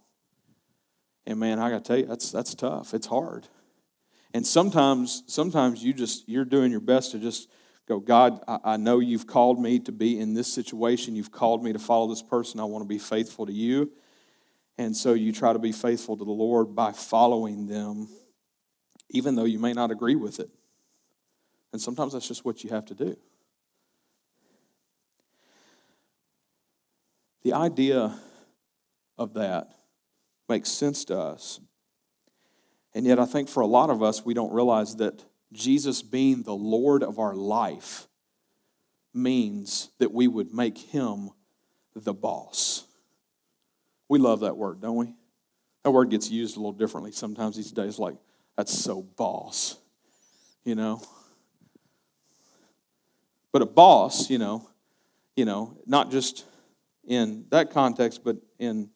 And 1.27 1.39
man, 1.39 1.59
I 1.59 1.69
got 1.69 1.83
to 1.83 1.87
tell 1.87 1.99
you, 1.99 2.07
that's 2.07 2.31
that's 2.31 2.55
tough. 2.55 2.95
It's 2.95 3.05
hard. 3.05 3.47
And 4.33 4.43
sometimes, 4.43 5.21
sometimes 5.27 5.83
you 5.83 5.93
just 5.93 6.27
you're 6.27 6.45
doing 6.45 6.71
your 6.71 6.81
best 6.81 7.11
to 7.11 7.19
just 7.19 7.47
go, 7.87 7.99
God, 7.99 8.43
I, 8.47 8.59
I 8.63 8.77
know 8.77 8.99
you've 8.99 9.27
called 9.27 9.59
me 9.59 9.79
to 9.79 9.91
be 9.91 10.19
in 10.19 10.33
this 10.33 10.51
situation. 10.51 11.15
You've 11.15 11.31
called 11.31 11.63
me 11.63 11.73
to 11.73 11.79
follow 11.79 12.07
this 12.07 12.21
person. 12.21 12.59
I 12.59 12.65
want 12.65 12.83
to 12.83 12.87
be 12.87 12.99
faithful 12.99 13.45
to 13.45 13.53
you. 13.53 13.91
And 14.77 14.95
so 14.95 15.13
you 15.13 15.31
try 15.31 15.53
to 15.53 15.59
be 15.59 15.71
faithful 15.71 16.17
to 16.17 16.23
the 16.23 16.31
Lord 16.31 16.75
by 16.75 16.91
following 16.91 17.67
them, 17.67 18.09
even 19.09 19.35
though 19.35 19.45
you 19.45 19.57
may 19.57 19.73
not 19.73 19.89
agree 19.89 20.15
with 20.15 20.39
it. 20.39 20.49
And 21.73 21.81
sometimes 21.81 22.13
that's 22.13 22.27
just 22.27 22.45
what 22.45 22.63
you 22.63 22.69
have 22.69 22.85
to 22.85 22.93
do. 22.93 23.17
The 27.43 27.53
idea 27.53 28.19
of 29.17 29.33
that 29.33 29.71
makes 30.49 30.69
sense 30.69 31.05
to 31.05 31.17
us. 31.17 31.59
And 32.93 33.05
yet, 33.05 33.19
I 33.19 33.25
think 33.25 33.47
for 33.47 33.61
a 33.61 33.67
lot 33.67 33.89
of 33.89 34.01
us, 34.01 34.25
we 34.25 34.33
don't 34.33 34.51
realize 34.51 34.95
that 34.97 35.23
Jesus 35.53 36.01
being 36.01 36.43
the 36.43 36.55
Lord 36.55 37.03
of 37.03 37.19
our 37.19 37.33
life 37.35 38.07
means 39.13 39.89
that 39.99 40.11
we 40.11 40.27
would 40.27 40.53
make 40.53 40.77
him 40.77 41.31
the 41.95 42.13
boss. 42.13 42.83
We 44.09 44.19
love 44.19 44.41
that 44.41 44.57
word, 44.57 44.81
don't 44.81 44.95
we? 44.95 45.13
That 45.83 45.91
word 45.91 46.09
gets 46.09 46.29
used 46.29 46.55
a 46.55 46.59
little 46.59 46.73
differently 46.73 47.11
sometimes 47.11 47.55
these 47.55 47.71
days, 47.71 47.97
like, 47.97 48.15
that's 48.55 48.77
so 48.77 49.01
boss, 49.01 49.77
you 50.63 50.75
know? 50.75 51.01
But 53.51 53.61
a 53.61 53.65
boss, 53.65 54.29
you 54.29 54.37
know, 54.37 54.69
you 55.35 55.45
know, 55.45 55.77
not 55.85 56.11
just 56.11 56.45
in 57.07 57.45
that 57.49 57.71
context, 57.71 58.23
but 58.23 58.37
in 58.59 58.89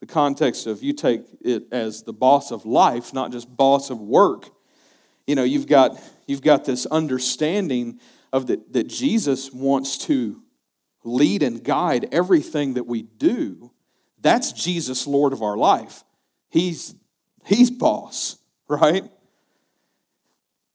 the 0.00 0.06
context 0.06 0.66
of 0.66 0.82
you 0.82 0.92
take 0.92 1.22
it 1.40 1.64
as 1.70 2.02
the 2.02 2.12
boss 2.12 2.50
of 2.50 2.66
life, 2.66 3.14
not 3.14 3.30
just 3.30 3.56
boss 3.56 3.88
of 3.90 4.00
work 4.00 4.50
you 5.26 5.34
know, 5.34 5.44
you've 5.44 5.66
got, 5.66 6.00
you've 6.26 6.42
got 6.42 6.64
this 6.64 6.86
understanding 6.86 8.00
of 8.32 8.46
that, 8.46 8.72
that 8.72 8.88
Jesus 8.88 9.52
wants 9.52 9.98
to 10.06 10.42
lead 11.04 11.42
and 11.42 11.62
guide 11.62 12.08
everything 12.12 12.74
that 12.74 12.86
we 12.86 13.02
do. 13.02 13.70
That's 14.20 14.52
Jesus, 14.52 15.06
Lord 15.06 15.32
of 15.32 15.42
our 15.42 15.56
life. 15.56 16.04
He's, 16.48 16.94
he's 17.44 17.70
boss, 17.70 18.38
right? 18.68 19.04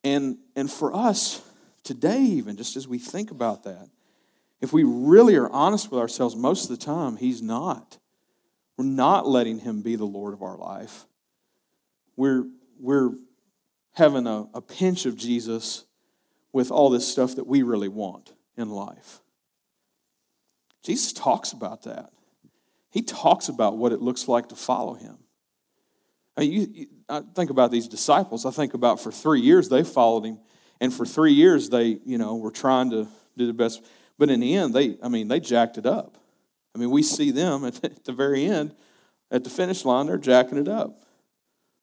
And, 0.03 0.38
and 0.55 0.71
for 0.71 0.95
us 0.95 1.41
today, 1.83 2.21
even 2.21 2.57
just 2.57 2.75
as 2.75 2.88
we 2.88 2.99
think 2.99 3.31
about 3.31 3.63
that, 3.63 3.89
if 4.60 4.73
we 4.73 4.83
really 4.83 5.36
are 5.36 5.49
honest 5.49 5.91
with 5.91 5.99
ourselves, 5.99 6.36
most 6.36 6.69
of 6.69 6.77
the 6.77 6.83
time, 6.83 7.15
He's 7.17 7.41
not. 7.41 7.97
We're 8.75 8.86
not 8.86 9.27
letting 9.27 9.60
Him 9.60 9.81
be 9.81 9.95
the 9.95 10.05
Lord 10.05 10.33
of 10.33 10.41
our 10.41 10.57
life. 10.57 11.05
We're, 12.15 12.45
we're 12.79 13.12
having 13.97 14.27
a, 14.27 14.45
a 14.53 14.62
pinch 14.62 15.07
of 15.07 15.15
Jesus 15.15 15.86
with 16.53 16.69
all 16.69 16.91
this 16.91 17.07
stuff 17.07 17.36
that 17.36 17.47
we 17.47 17.63
really 17.63 17.88
want 17.88 18.31
in 18.55 18.69
life. 18.69 19.21
Jesus 20.83 21.12
talks 21.13 21.51
about 21.51 21.81
that. 21.83 22.12
He 22.91 23.01
talks 23.01 23.49
about 23.49 23.77
what 23.77 23.91
it 23.91 23.99
looks 23.99 24.27
like 24.27 24.49
to 24.49 24.55
follow 24.55 24.93
him. 24.93 25.17
I, 26.38 26.41
mean, 26.41 26.51
you, 26.51 26.67
you, 26.71 26.88
I 27.10 27.23
think 27.33 27.49
about 27.49 27.71
these 27.71 27.88
disciples. 27.88 28.45
I 28.45 28.51
think 28.51 28.75
about 28.75 29.01
for 29.01 29.12
three 29.12 29.41
years 29.41 29.67
they 29.67 29.83
followed 29.83 30.25
him, 30.25 30.39
and 30.79 30.93
for 30.93 31.03
three 31.03 31.33
years 31.33 31.69
they, 31.69 31.97
you 32.05 32.19
know, 32.19 32.36
were 32.36 32.51
trying 32.51 32.91
to 32.91 33.07
do 33.36 33.47
the 33.47 33.53
best. 33.53 33.83
But 34.19 34.29
in 34.29 34.41
the 34.41 34.55
end, 34.55 34.75
they, 34.75 34.97
I 35.01 35.10
mean, 35.10 35.27
they 35.27 35.39
jacked 35.39 35.79
it 35.79 35.88
up. 35.88 36.17
I 36.75 36.77
mean, 36.77 36.91
we 36.91 37.01
see 37.01 37.31
them 37.31 37.65
at 37.65 38.05
the 38.05 38.13
very 38.13 38.45
end, 38.45 38.75
at 39.31 39.43
the 39.43 39.49
finish 39.49 39.86
line, 39.86 40.05
they're 40.05 40.19
jacking 40.19 40.60
it 40.60 40.67
up. 40.67 41.01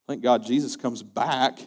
Thank 0.07 0.23
God 0.23 0.47
Jesus 0.47 0.77
comes 0.77 1.03
back 1.03 1.59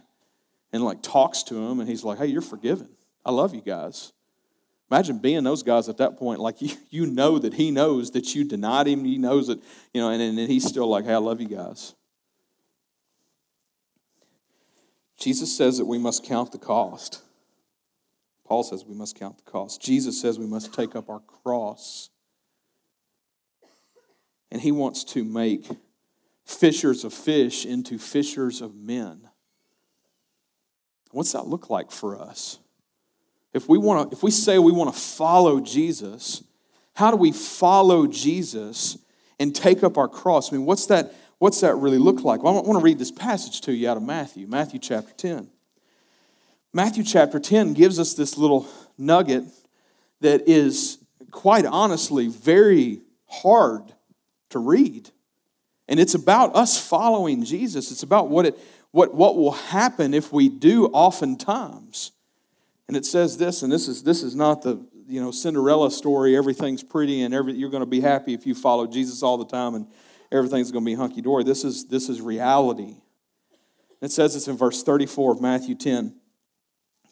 and 0.77 0.85
like 0.85 1.01
talks 1.01 1.41
to 1.41 1.55
him 1.55 1.79
and 1.79 1.89
he's 1.89 2.03
like, 2.03 2.19
hey, 2.19 2.27
you're 2.27 2.39
forgiven. 2.39 2.87
I 3.25 3.31
love 3.31 3.55
you 3.55 3.61
guys. 3.61 4.13
Imagine 4.91 5.17
being 5.17 5.43
those 5.43 5.63
guys 5.63 5.89
at 5.89 5.97
that 5.97 6.17
point, 6.17 6.39
like 6.39 6.61
you, 6.61 6.69
you 6.91 7.05
know 7.07 7.39
that 7.39 7.55
he 7.55 7.71
knows 7.71 8.11
that 8.11 8.35
you 8.35 8.43
denied 8.43 8.87
him. 8.87 9.03
He 9.03 9.17
knows 9.17 9.47
that, 9.47 9.59
you 9.91 10.01
know, 10.01 10.11
and, 10.11 10.21
and 10.21 10.37
he's 10.37 10.65
still 10.65 10.87
like, 10.87 11.05
hey, 11.05 11.13
I 11.13 11.17
love 11.17 11.41
you 11.41 11.47
guys. 11.47 11.95
Jesus 15.19 15.57
says 15.57 15.79
that 15.79 15.85
we 15.85 15.97
must 15.97 16.23
count 16.23 16.51
the 16.51 16.59
cost. 16.59 17.23
Paul 18.45 18.61
says 18.61 18.85
we 18.85 18.93
must 18.93 19.17
count 19.17 19.43
the 19.43 19.51
cost. 19.51 19.81
Jesus 19.81 20.21
says 20.21 20.37
we 20.37 20.45
must 20.45 20.75
take 20.75 20.95
up 20.95 21.09
our 21.09 21.21
cross. 21.21 22.11
And 24.51 24.61
he 24.61 24.71
wants 24.71 25.03
to 25.05 25.23
make 25.23 25.65
fishers 26.45 27.03
of 27.03 27.15
fish 27.15 27.65
into 27.65 27.97
fishers 27.97 28.61
of 28.61 28.75
men. 28.75 29.27
What's 31.17 31.32
that 31.32 31.47
look 31.47 31.71
like 31.71 31.89
for 31.89 32.21
us? 32.21 32.60
If 33.51 33.67
we 33.67 33.80
want 33.80 34.12
to, 34.12 34.15
if 34.15 34.21
we 34.21 34.30
say 34.30 34.60
we 34.60 34.71
want 34.71 34.93
to 34.93 35.01
follow 35.01 35.60
Jesus, 35.60 36.43
how 36.93 37.10
do 37.10 37.17
we 37.17 37.32
follow 37.32 38.06
Jesus 38.06 38.99
and 39.39 39.56
take 39.56 39.84
up 39.84 39.97
our 39.97 40.08
cross? 40.08 40.53
I 40.53 40.58
mean, 40.58 40.67
what's 40.67 40.86
that, 40.86 41.15
what's 41.39 41.62
that 41.62 41.73
really 41.73 41.97
look 41.97 42.23
like? 42.23 42.43
Well, 42.43 42.56
I 42.56 42.62
want 42.62 42.77
to 42.77 42.84
read 42.84 42.99
this 42.99 43.10
passage 43.10 43.62
to 43.62 43.73
you 43.73 43.89
out 43.89 43.97
of 43.97 44.03
Matthew, 44.03 44.45
Matthew 44.45 44.80
chapter 44.80 45.12
10. 45.13 45.49
Matthew 46.71 47.03
chapter 47.03 47.39
10 47.39 47.73
gives 47.73 47.97
us 47.97 48.13
this 48.13 48.38
little 48.38 48.67
nugget 48.95 49.45
that 50.21 50.47
is 50.47 50.99
quite 51.32 51.65
honestly 51.65 52.27
very 52.27 53.01
hard 53.25 53.91
to 54.51 54.60
read. 54.60 55.10
And 55.88 55.99
it's 55.99 56.13
about 56.13 56.56
us 56.56 56.80
following 56.80 57.43
Jesus. 57.43 57.91
It's 57.91 58.03
about 58.03 58.30
what, 58.30 58.45
it, 58.45 58.60
what, 58.97 59.13
what 59.13 59.38
will 59.38 59.51
happen 59.51 60.15
if 60.15 60.33
we 60.33 60.49
do 60.49 60.88
oftentimes. 60.88 62.13
And 62.88 62.97
it 62.97 63.05
says 63.05 63.38
this, 63.38 63.62
and 63.62 63.71
this 63.71 63.88
is, 63.88 64.01
this 64.01 64.23
is 64.23 64.36
not 64.36 64.63
the 64.63 64.83
you 65.07 65.21
know, 65.21 65.29
Cinderella 65.29 65.91
story, 65.91 66.36
everything's 66.36 66.81
pretty 66.81 67.21
and 67.21 67.31
every, 67.31 67.53
you're 67.53 67.69
going 67.69 67.83
to 67.83 67.86
be 67.86 68.01
happy 68.01 68.33
if 68.33 68.47
you 68.47 68.55
follow 68.55 68.88
Jesus 68.88 69.21
all 69.21 69.38
the 69.38 69.45
time 69.45 69.75
and 69.75 69.86
everything's 70.31 70.71
going 70.71 70.83
to 70.83 70.89
be 70.89 70.95
hunky 70.95 71.21
dory. 71.21 71.43
This 71.43 71.63
is, 71.63 71.86
this 71.86 72.10
is 72.10 72.21
reality. 72.21 72.95
It 74.01 74.12
says 74.12 74.33
this 74.33 74.47
in 74.47 74.57
verse 74.57 74.81
34 74.81 75.33
of 75.33 75.41
Matthew 75.41 75.75
10. 75.75 76.15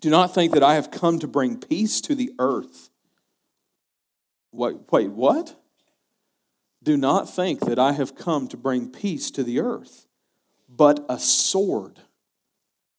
Do 0.01 0.09
not 0.09 0.33
think 0.33 0.55
that 0.55 0.63
I 0.63 0.73
have 0.73 0.89
come 0.89 1.19
to 1.19 1.27
bring 1.27 1.59
peace 1.59 2.01
to 2.01 2.15
the 2.15 2.31
earth. 2.39 2.89
Wait, 4.51 4.77
wait, 4.91 5.11
what? 5.11 5.55
Do 6.81 6.97
not 6.97 7.29
think 7.29 7.59
that 7.67 7.77
I 7.77 7.91
have 7.91 8.15
come 8.15 8.47
to 8.47 8.57
bring 8.57 8.89
peace 8.89 9.29
to 9.29 9.43
the 9.43 9.59
earth, 9.59 10.04
but 10.75 11.05
a 11.09 11.19
sword. 11.19 11.99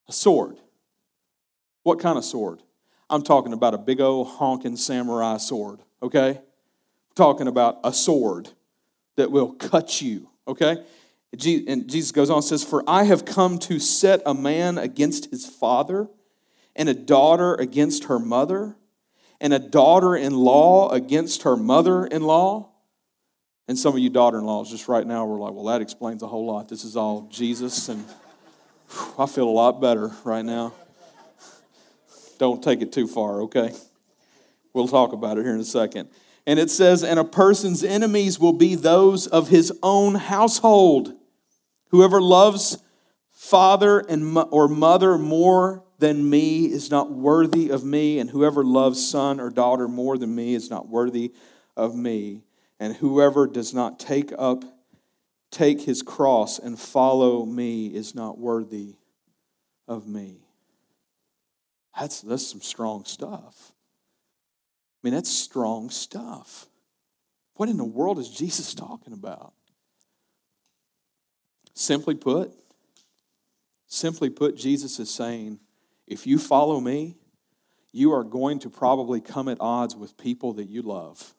A 0.09 0.13
sword. 0.13 0.59
What 1.83 2.01
kind 2.01 2.19
of 2.19 2.25
sword? 2.25 2.63
I'm 3.09 3.23
talking 3.23 3.53
about 3.53 3.75
a 3.75 3.79
big 3.79 4.01
old 4.01 4.27
honking 4.27 4.77
samurai 4.77 5.37
sword, 5.37 5.81
okay? 6.03 6.31
I'm 6.31 7.15
talking 7.15 7.47
about 7.47 7.79
a 7.85 7.93
sword 7.93 8.49
that 9.17 9.31
will 9.31 9.53
cut 9.53 10.03
you, 10.03 10.29
okay? 10.49 10.79
And 11.33 11.89
Jesus 11.89 12.13
goes 12.13 12.31
on 12.31 12.37
and 12.37 12.45
says, 12.45 12.65
For 12.65 12.83
I 12.89 13.05
have 13.05 13.25
come 13.25 13.59
to 13.61 13.79
set 13.79 14.23
a 14.27 14.35
man 14.35 14.79
against 14.79 15.31
his 15.31 15.47
father, 15.47 16.09
and 16.75 16.89
a 16.89 16.95
daughter 16.95 17.55
against 17.55 18.05
her 18.05 18.19
mother, 18.19 18.77
and 19.41 19.53
a 19.53 19.59
daughter 19.59 20.17
in 20.17 20.35
law 20.35 20.91
against 20.91 21.43
her 21.43 21.57
mother 21.57 22.07
in 22.07 22.23
law 22.23 22.71
and 23.69 23.79
some 23.79 23.95
of 23.95 23.99
you 23.99 24.11
daughter 24.11 24.39
in 24.39 24.45
laws, 24.45 24.71
just 24.71 24.87
right 24.87 25.07
now, 25.07 25.27
we're 25.27 25.39
like, 25.39 25.53
well, 25.53 25.65
that 25.65 25.81
explains 25.81 26.23
a 26.23 26.27
whole 26.27 26.47
lot. 26.47 26.69
This 26.69 26.85
is 26.85 26.97
all 26.97 27.29
Jesus, 27.31 27.89
and 27.89 28.05
whew, 28.91 29.15
I 29.19 29.27
feel 29.27 29.49
a 29.49 29.51
lot 29.51 29.81
better 29.81 30.13
right 30.25 30.45
now. 30.45 30.73
Don't 32.39 32.63
take 32.63 32.81
it 32.83 32.93
too 32.93 33.07
far, 33.09 33.43
okay? 33.43 33.73
We'll 34.73 34.89
talk 34.89 35.13
about 35.13 35.39
it 35.39 35.45
here 35.45 35.55
in 35.55 35.61
a 35.61 35.65
second. 35.65 36.11
And 36.47 36.61
it 36.61 36.71
says, 36.71 37.03
and 37.03 37.19
a 37.19 37.25
person's 37.25 37.83
enemies 37.83 38.39
will 38.39 38.53
be 38.53 38.77
those 38.77 39.27
of 39.27 39.49
his 39.49 39.73
own 39.83 40.15
household. 40.15 41.15
Whoever 41.89 42.21
loves 42.21 42.79
father 43.33 43.99
and 43.99 44.37
or 44.51 44.69
mother 44.69 45.19
more 45.19 45.83
than 45.99 46.29
me 46.29 46.67
is 46.67 46.91
not 46.91 47.11
worthy 47.11 47.71
of 47.71 47.85
me, 47.85 48.21
and 48.21 48.31
whoever 48.31 48.63
loves 48.63 49.09
son 49.09 49.41
or 49.41 49.51
daughter 49.51 49.89
more 49.89 50.19
than 50.19 50.35
me 50.35 50.55
is 50.55 50.71
not 50.71 50.89
worthy 50.89 51.33
of 51.77 51.97
me 51.97 52.43
and 52.79 52.97
whoever 52.97 53.47
does 53.47 53.73
not 53.73 53.99
take 53.99 54.33
up 54.39 54.65
take 55.51 55.83
his 55.83 56.03
cross 56.03 56.59
and 56.59 56.79
follow 56.79 57.45
me 57.45 57.87
is 57.87 58.15
not 58.15 58.39
worthy 58.39 58.97
of 59.89 60.07
me. 60.07 60.41
That's 61.99 62.21
that's 62.21 62.47
some 62.47 62.61
strong 62.61 63.05
stuff. 63.05 63.73
I 63.73 65.07
mean 65.07 65.15
that's 65.15 65.31
strong 65.31 65.91
stuff. 65.91 66.67
What 67.55 67.69
in 67.69 67.77
the 67.79 67.85
world 67.85 68.19
is 68.19 68.29
jesus 68.29 68.75
talking 68.75 69.13
about? 69.13 69.53
Simply 71.75 72.15
put 72.15 72.53
simply 73.87 74.31
put 74.31 74.57
jesus 74.57 74.99
is 74.99 75.09
saying 75.09 75.61
if 76.07 76.27
you 76.27 76.39
follow 76.39 76.81
me 76.81 77.17
you 77.93 78.13
are 78.13 78.25
going 78.25 78.59
to 78.59 78.69
probably 78.69 79.21
come 79.21 79.49
at 79.49 79.57
odds 79.61 79.95
with 79.95 80.19
people 80.19 80.53
that 80.55 80.69
you 80.69 80.83
love 80.83 81.36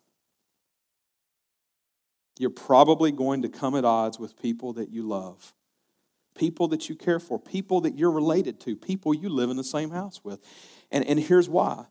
you're 2.40 2.50
probably 2.50 3.12
going 3.12 3.42
to 3.42 3.50
come 3.50 3.76
at 3.76 3.86
odds 3.86 4.20
with 4.20 4.40
people 4.42 4.74
that 4.74 4.90
you 4.90 5.04
love, 5.04 5.54
people 6.36 6.68
that 6.70 6.90
you 6.90 6.96
care 6.96 7.20
for, 7.20 7.40
people 7.40 7.82
that 7.82 7.98
you're 7.98 8.12
related 8.12 8.60
to, 8.62 8.76
people 8.76 9.14
you 9.14 9.30
live 9.30 9.50
in 9.50 9.58
the 9.58 9.64
same 9.64 9.90
house 9.90 10.24
with. 10.24 10.40
And, 10.92 11.06
and 11.06 11.20
here's 11.20 11.50
why. 11.50 11.86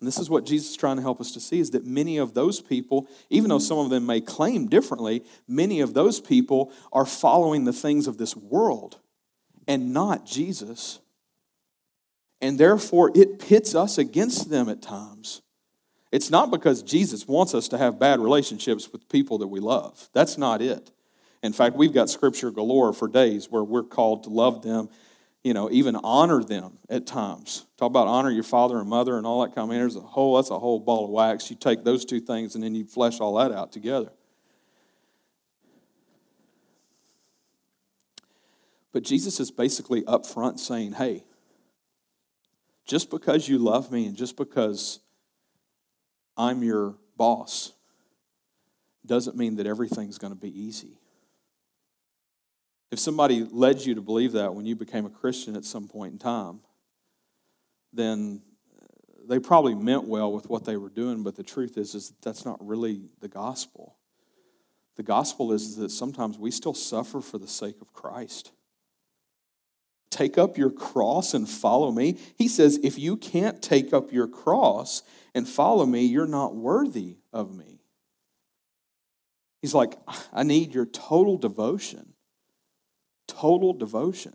And 0.00 0.06
this 0.06 0.18
is 0.18 0.28
what 0.28 0.44
Jesus 0.44 0.70
is 0.70 0.76
trying 0.76 0.96
to 0.96 1.02
help 1.02 1.20
us 1.20 1.32
to 1.32 1.40
see 1.40 1.58
is 1.58 1.70
that 1.70 1.86
many 1.86 2.18
of 2.18 2.34
those 2.34 2.60
people, 2.60 3.08
even 3.30 3.48
though 3.48 3.58
some 3.58 3.78
of 3.78 3.88
them 3.88 4.04
may 4.04 4.20
claim 4.20 4.68
differently, 4.68 5.24
many 5.48 5.80
of 5.80 5.94
those 5.94 6.20
people 6.20 6.70
are 6.92 7.06
following 7.06 7.64
the 7.64 7.72
things 7.72 8.06
of 8.06 8.18
this 8.18 8.36
world 8.36 8.98
and 9.66 9.94
not 9.94 10.26
Jesus. 10.26 11.00
And 12.42 12.58
therefore, 12.58 13.10
it 13.14 13.38
pits 13.38 13.74
us 13.74 13.96
against 13.96 14.50
them 14.50 14.68
at 14.68 14.82
times. 14.82 15.40
It's 16.12 16.30
not 16.30 16.50
because 16.50 16.82
Jesus 16.82 17.26
wants 17.26 17.54
us 17.54 17.68
to 17.68 17.78
have 17.78 17.98
bad 17.98 18.20
relationships 18.20 18.90
with 18.92 19.08
people 19.08 19.38
that 19.38 19.48
we 19.48 19.60
love. 19.60 20.08
That's 20.12 20.38
not 20.38 20.62
it. 20.62 20.90
In 21.42 21.52
fact, 21.52 21.76
we've 21.76 21.92
got 21.92 22.08
scripture 22.08 22.50
galore 22.50 22.92
for 22.92 23.08
days 23.08 23.50
where 23.50 23.64
we're 23.64 23.82
called 23.82 24.24
to 24.24 24.30
love 24.30 24.62
them, 24.62 24.88
you 25.44 25.52
know, 25.54 25.70
even 25.70 25.96
honor 25.96 26.42
them 26.42 26.78
at 26.88 27.06
times. 27.06 27.66
Talk 27.76 27.88
about 27.88 28.08
honor 28.08 28.30
your 28.30 28.42
father 28.42 28.78
and 28.78 28.88
mother 28.88 29.16
and 29.16 29.26
all 29.26 29.42
that 29.42 29.54
kind 29.54 29.70
of. 29.70 29.76
There's 29.76 29.96
a 29.96 30.00
whole 30.00 30.36
that's 30.36 30.50
a 30.50 30.58
whole 30.58 30.80
ball 30.80 31.04
of 31.04 31.10
wax. 31.10 31.50
You 31.50 31.56
take 31.56 31.84
those 31.84 32.04
two 32.04 32.20
things 32.20 32.54
and 32.54 32.64
then 32.64 32.74
you 32.74 32.84
flesh 32.84 33.20
all 33.20 33.34
that 33.34 33.52
out 33.52 33.72
together. 33.72 34.10
But 38.92 39.02
Jesus 39.02 39.40
is 39.40 39.50
basically 39.50 40.02
upfront 40.02 40.58
saying, 40.58 40.92
hey, 40.94 41.24
just 42.86 43.10
because 43.10 43.46
you 43.48 43.58
love 43.58 43.92
me 43.92 44.06
and 44.06 44.16
just 44.16 44.36
because 44.36 45.00
I'm 46.36 46.62
your 46.62 46.96
boss 47.16 47.72
doesn't 49.06 49.36
mean 49.36 49.56
that 49.56 49.66
everything's 49.66 50.18
going 50.18 50.32
to 50.32 50.38
be 50.38 50.50
easy. 50.60 50.98
If 52.90 52.98
somebody 52.98 53.46
led 53.50 53.80
you 53.80 53.94
to 53.94 54.00
believe 54.00 54.32
that 54.32 54.54
when 54.54 54.66
you 54.66 54.76
became 54.76 55.06
a 55.06 55.10
Christian 55.10 55.56
at 55.56 55.64
some 55.64 55.88
point 55.88 56.12
in 56.12 56.18
time, 56.18 56.60
then 57.92 58.42
they 59.28 59.38
probably 59.38 59.74
meant 59.74 60.04
well 60.04 60.32
with 60.32 60.48
what 60.48 60.64
they 60.64 60.76
were 60.76 60.88
doing, 60.88 61.22
but 61.22 61.36
the 61.36 61.42
truth 61.42 61.76
is, 61.78 61.94
is 61.94 62.08
that 62.08 62.22
that's 62.22 62.44
not 62.44 62.64
really 62.64 63.02
the 63.20 63.28
gospel. 63.28 63.96
The 64.96 65.02
gospel 65.02 65.52
is 65.52 65.76
that 65.76 65.90
sometimes 65.90 66.38
we 66.38 66.50
still 66.50 66.74
suffer 66.74 67.20
for 67.20 67.38
the 67.38 67.48
sake 67.48 67.80
of 67.80 67.92
Christ. 67.92 68.52
Take 70.16 70.38
up 70.38 70.56
your 70.56 70.70
cross 70.70 71.34
and 71.34 71.46
follow 71.46 71.92
me. 71.92 72.16
He 72.38 72.48
says, 72.48 72.80
if 72.82 72.98
you 72.98 73.18
can't 73.18 73.60
take 73.60 73.92
up 73.92 74.14
your 74.14 74.26
cross 74.26 75.02
and 75.34 75.46
follow 75.46 75.84
me, 75.84 76.06
you're 76.06 76.26
not 76.26 76.56
worthy 76.56 77.18
of 77.34 77.54
me. 77.54 77.82
He's 79.60 79.74
like, 79.74 79.98
I 80.32 80.42
need 80.42 80.72
your 80.72 80.86
total 80.86 81.36
devotion. 81.36 82.14
Total 83.28 83.74
devotion. 83.74 84.32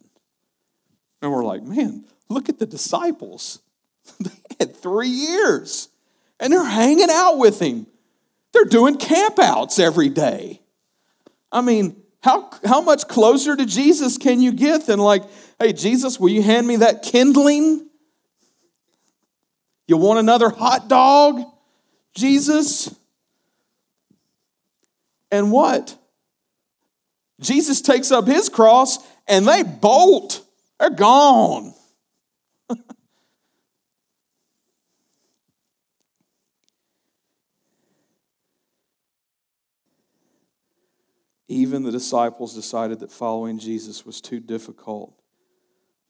And 1.19 1.31
we're 1.31 1.43
like, 1.43 1.63
man, 1.63 2.05
look 2.29 2.47
at 2.47 2.59
the 2.59 2.67
disciples. 2.67 3.59
they 4.19 4.29
had 4.59 4.75
three 4.75 5.09
years 5.09 5.89
and 6.39 6.53
they're 6.53 6.63
hanging 6.63 7.09
out 7.09 7.39
with 7.39 7.59
him. 7.59 7.87
They're 8.53 8.65
doing 8.65 8.99
campouts 8.99 9.79
every 9.79 10.09
day. 10.09 10.61
I 11.51 11.61
mean, 11.61 12.03
how, 12.21 12.51
how 12.63 12.81
much 12.81 13.07
closer 13.07 13.55
to 13.55 13.65
Jesus 13.65 14.17
can 14.17 14.41
you 14.41 14.51
get 14.51 14.85
than 14.85 14.99
like, 14.99 15.23
hey, 15.59 15.73
Jesus, 15.73 16.19
will 16.19 16.29
you 16.29 16.43
hand 16.43 16.67
me 16.67 16.77
that 16.77 17.01
kindling? 17.01 17.87
You 19.87 19.97
want 19.97 20.19
another 20.19 20.49
hot 20.49 20.87
dog, 20.87 21.41
Jesus? 22.13 22.95
And 25.31 25.51
what? 25.51 25.97
Jesus 27.39 27.81
takes 27.81 28.11
up 28.11 28.27
his 28.27 28.49
cross 28.49 28.99
and 29.27 29.47
they 29.47 29.63
bolt. 29.63 30.45
They're 30.79 30.91
gone. 30.91 31.73
Even 41.51 41.83
the 41.83 41.91
disciples 41.91 42.55
decided 42.55 43.01
that 43.01 43.11
following 43.11 43.59
Jesus 43.59 44.05
was 44.05 44.21
too 44.21 44.39
difficult 44.39 45.21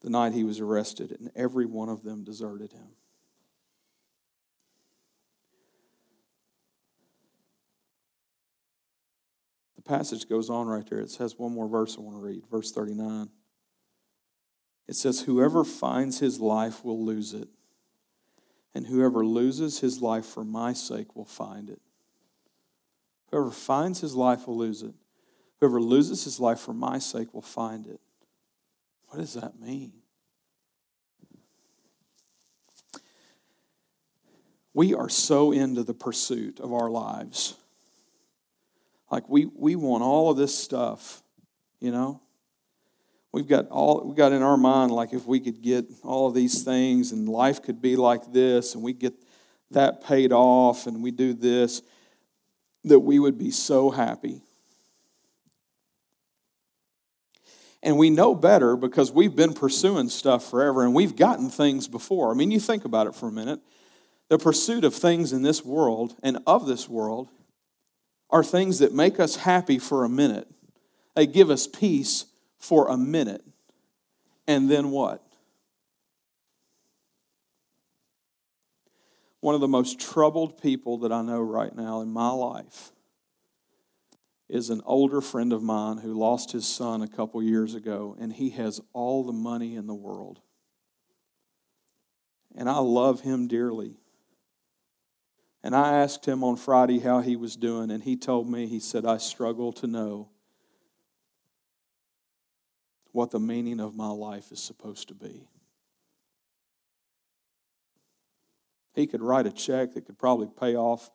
the 0.00 0.08
night 0.08 0.34
he 0.34 0.44
was 0.44 0.60
arrested, 0.60 1.16
and 1.18 1.32
every 1.34 1.66
one 1.66 1.88
of 1.88 2.04
them 2.04 2.22
deserted 2.22 2.70
him. 2.72 2.90
The 9.74 9.82
passage 9.82 10.28
goes 10.28 10.48
on 10.48 10.68
right 10.68 10.88
there. 10.88 11.00
It 11.00 11.10
says 11.10 11.36
one 11.36 11.52
more 11.52 11.66
verse 11.66 11.96
I 11.98 12.02
want 12.02 12.18
to 12.18 12.22
read, 12.22 12.44
verse 12.48 12.70
39. 12.70 13.28
It 14.86 14.94
says, 14.94 15.22
Whoever 15.22 15.64
finds 15.64 16.20
his 16.20 16.38
life 16.38 16.84
will 16.84 17.04
lose 17.04 17.34
it, 17.34 17.48
and 18.76 18.86
whoever 18.86 19.26
loses 19.26 19.80
his 19.80 20.00
life 20.00 20.24
for 20.24 20.44
my 20.44 20.72
sake 20.72 21.16
will 21.16 21.24
find 21.24 21.68
it. 21.68 21.82
Whoever 23.32 23.50
finds 23.50 24.02
his 24.02 24.14
life 24.14 24.46
will 24.46 24.58
lose 24.58 24.82
it. 24.84 24.94
Whoever 25.62 25.80
loses 25.80 26.24
his 26.24 26.40
life 26.40 26.58
for 26.58 26.72
my 26.72 26.98
sake 26.98 27.32
will 27.32 27.40
find 27.40 27.86
it. 27.86 28.00
What 29.06 29.20
does 29.20 29.34
that 29.34 29.60
mean? 29.60 29.92
We 34.74 34.92
are 34.92 35.08
so 35.08 35.52
into 35.52 35.84
the 35.84 35.94
pursuit 35.94 36.58
of 36.58 36.72
our 36.72 36.90
lives 36.90 37.54
like 39.08 39.28
we, 39.28 39.46
we 39.54 39.76
want 39.76 40.02
all 40.02 40.32
of 40.32 40.36
this 40.36 40.52
stuff, 40.52 41.22
you 41.78 41.92
know? 41.92 42.20
We've 43.30 43.46
got 43.46 43.68
all 43.68 44.02
we 44.04 44.16
got 44.16 44.32
in 44.32 44.42
our 44.42 44.56
mind, 44.56 44.90
like 44.90 45.12
if 45.12 45.26
we 45.26 45.38
could 45.38 45.62
get 45.62 45.84
all 46.02 46.26
of 46.26 46.34
these 46.34 46.64
things 46.64 47.12
and 47.12 47.28
life 47.28 47.62
could 47.62 47.80
be 47.80 47.94
like 47.94 48.32
this 48.32 48.74
and 48.74 48.82
we 48.82 48.94
get 48.94 49.14
that 49.70 50.02
paid 50.02 50.32
off 50.32 50.88
and 50.88 51.04
we 51.04 51.12
do 51.12 51.34
this, 51.34 51.82
that 52.82 52.98
we 52.98 53.20
would 53.20 53.38
be 53.38 53.52
so 53.52 53.88
happy. 53.88 54.42
And 57.82 57.98
we 57.98 58.10
know 58.10 58.34
better 58.34 58.76
because 58.76 59.10
we've 59.10 59.34
been 59.34 59.54
pursuing 59.54 60.08
stuff 60.08 60.48
forever 60.48 60.84
and 60.84 60.94
we've 60.94 61.16
gotten 61.16 61.50
things 61.50 61.88
before. 61.88 62.30
I 62.30 62.34
mean, 62.34 62.50
you 62.50 62.60
think 62.60 62.84
about 62.84 63.08
it 63.08 63.14
for 63.14 63.28
a 63.28 63.32
minute. 63.32 63.60
The 64.28 64.38
pursuit 64.38 64.84
of 64.84 64.94
things 64.94 65.32
in 65.32 65.42
this 65.42 65.64
world 65.64 66.14
and 66.22 66.38
of 66.46 66.66
this 66.66 66.88
world 66.88 67.28
are 68.30 68.44
things 68.44 68.78
that 68.78 68.94
make 68.94 69.18
us 69.18 69.36
happy 69.36 69.78
for 69.78 70.04
a 70.04 70.08
minute. 70.08 70.48
They 71.14 71.26
give 71.26 71.50
us 71.50 71.66
peace 71.66 72.26
for 72.58 72.88
a 72.88 72.96
minute. 72.96 73.42
And 74.46 74.70
then 74.70 74.90
what? 74.90 75.22
One 79.40 79.56
of 79.56 79.60
the 79.60 79.68
most 79.68 80.00
troubled 80.00 80.62
people 80.62 80.98
that 80.98 81.12
I 81.12 81.20
know 81.20 81.40
right 81.40 81.74
now 81.74 82.00
in 82.00 82.10
my 82.10 82.30
life 82.30 82.92
is 84.52 84.68
an 84.68 84.82
older 84.84 85.22
friend 85.22 85.50
of 85.50 85.62
mine 85.62 85.96
who 85.96 86.12
lost 86.12 86.52
his 86.52 86.66
son 86.66 87.00
a 87.00 87.08
couple 87.08 87.42
years 87.42 87.74
ago, 87.74 88.14
and 88.20 88.30
he 88.30 88.50
has 88.50 88.82
all 88.92 89.24
the 89.24 89.32
money 89.32 89.76
in 89.76 89.86
the 89.86 89.94
world. 89.94 90.40
And 92.54 92.68
I 92.68 92.78
love 92.80 93.22
him 93.22 93.48
dearly. 93.48 93.96
And 95.62 95.74
I 95.74 95.94
asked 95.94 96.28
him 96.28 96.44
on 96.44 96.56
Friday 96.56 96.98
how 96.98 97.20
he 97.20 97.34
was 97.34 97.56
doing, 97.56 97.90
and 97.90 98.02
he 98.02 98.14
told 98.14 98.46
me, 98.46 98.66
he 98.66 98.78
said, 98.78 99.06
I 99.06 99.16
struggle 99.16 99.72
to 99.72 99.86
know 99.86 100.28
what 103.12 103.30
the 103.30 103.40
meaning 103.40 103.80
of 103.80 103.96
my 103.96 104.10
life 104.10 104.52
is 104.52 104.62
supposed 104.62 105.08
to 105.08 105.14
be. 105.14 105.48
He 108.94 109.06
could 109.06 109.22
write 109.22 109.46
a 109.46 109.50
check 109.50 109.94
that 109.94 110.04
could 110.04 110.18
probably 110.18 110.48
pay 110.60 110.76
off 110.76 111.10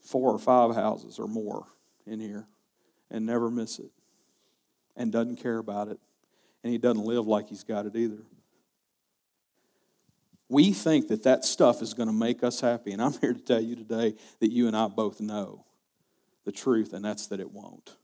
four 0.00 0.32
or 0.32 0.40
five 0.40 0.74
houses 0.74 1.20
or 1.20 1.28
more 1.28 1.68
in 2.06 2.20
here 2.20 2.46
and 3.10 3.26
never 3.26 3.50
miss 3.50 3.78
it 3.78 3.90
and 4.96 5.12
doesn't 5.12 5.36
care 5.36 5.58
about 5.58 5.88
it. 5.88 5.98
And 6.62 6.72
he 6.72 6.78
doesn't 6.78 7.04
live 7.04 7.26
like 7.26 7.48
he's 7.48 7.64
got 7.64 7.86
it 7.86 7.94
either. 7.94 8.22
We 10.48 10.72
think 10.72 11.08
that 11.08 11.24
that 11.24 11.44
stuff 11.44 11.82
is 11.82 11.94
going 11.94 12.08
to 12.08 12.14
make 12.14 12.42
us 12.42 12.60
happy. 12.60 12.92
And 12.92 13.02
I'm 13.02 13.12
here 13.14 13.32
to 13.32 13.40
tell 13.40 13.60
you 13.60 13.76
today 13.76 14.14
that 14.40 14.52
you 14.52 14.68
and 14.68 14.76
I 14.76 14.88
both 14.88 15.20
know 15.20 15.64
the 16.44 16.52
truth, 16.52 16.92
and 16.92 17.04
that's 17.04 17.26
that 17.28 17.40
it 17.40 17.50
won't. 17.50 17.96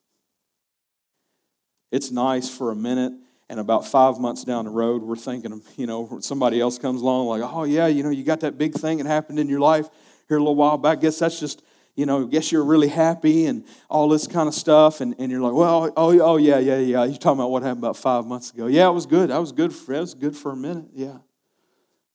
It's 1.93 2.11
nice 2.11 2.49
for 2.49 2.73
a 2.73 2.75
minute, 2.75 3.13
and 3.49 3.61
about 3.61 3.87
five 3.87 4.19
months 4.19 4.45
down 4.45 4.65
the 4.65 4.71
road, 4.71 5.03
we're 5.03 5.15
thinking, 5.15 5.63
you 5.77 5.87
know, 5.87 6.19
somebody 6.21 6.61
else 6.61 6.79
comes 6.79 7.03
along, 7.03 7.27
like, 7.27 7.43
oh, 7.43 7.65
yeah, 7.65 7.87
you 7.87 8.03
know, 8.03 8.11
you 8.11 8.25
got 8.25 8.41
that 8.41 8.59
big 8.59 8.75
thing 8.75 8.99
that 8.99 9.07
happened 9.07 9.39
in 9.39 9.49
your 9.49 9.61
life 9.61 9.89
here 10.27 10.39
a 10.39 10.41
little 10.41 10.57
while 10.57 10.79
back. 10.79 11.01
Guess 11.01 11.21
that's 11.21 11.39
just, 11.39 11.63
you 11.95 12.07
know, 12.07 12.25
guess 12.25 12.51
you're 12.51 12.65
really 12.65 12.89
happy 12.89 13.47
and 13.47 13.65
all 13.91 14.09
this 14.09 14.27
kind 14.27 14.49
of 14.49 14.55
stuff. 14.55 15.01
And, 15.01 15.15
and 15.19 15.31
you're 15.31 15.43
like, 15.43 15.53
well, 15.53 15.93
oh, 15.97 16.19
oh, 16.21 16.37
yeah, 16.37 16.59
yeah, 16.59 16.79
yeah. 16.79 17.05
You're 17.05 17.17
talking 17.17 17.41
about 17.41 17.51
what 17.51 17.63
happened 17.63 17.81
about 17.81 17.97
five 17.97 18.25
months 18.27 18.51
ago. 18.51 18.67
Yeah, 18.67 18.89
it 18.89 18.93
was 18.93 19.07
good. 19.07 19.31
That 19.31 19.39
was 19.39 19.53
good 19.53 19.75
for, 19.75 19.93
that 19.93 20.01
was 20.01 20.15
good 20.15 20.37
for 20.37 20.53
a 20.53 20.57
minute. 20.57 20.87
Yeah. 20.95 21.19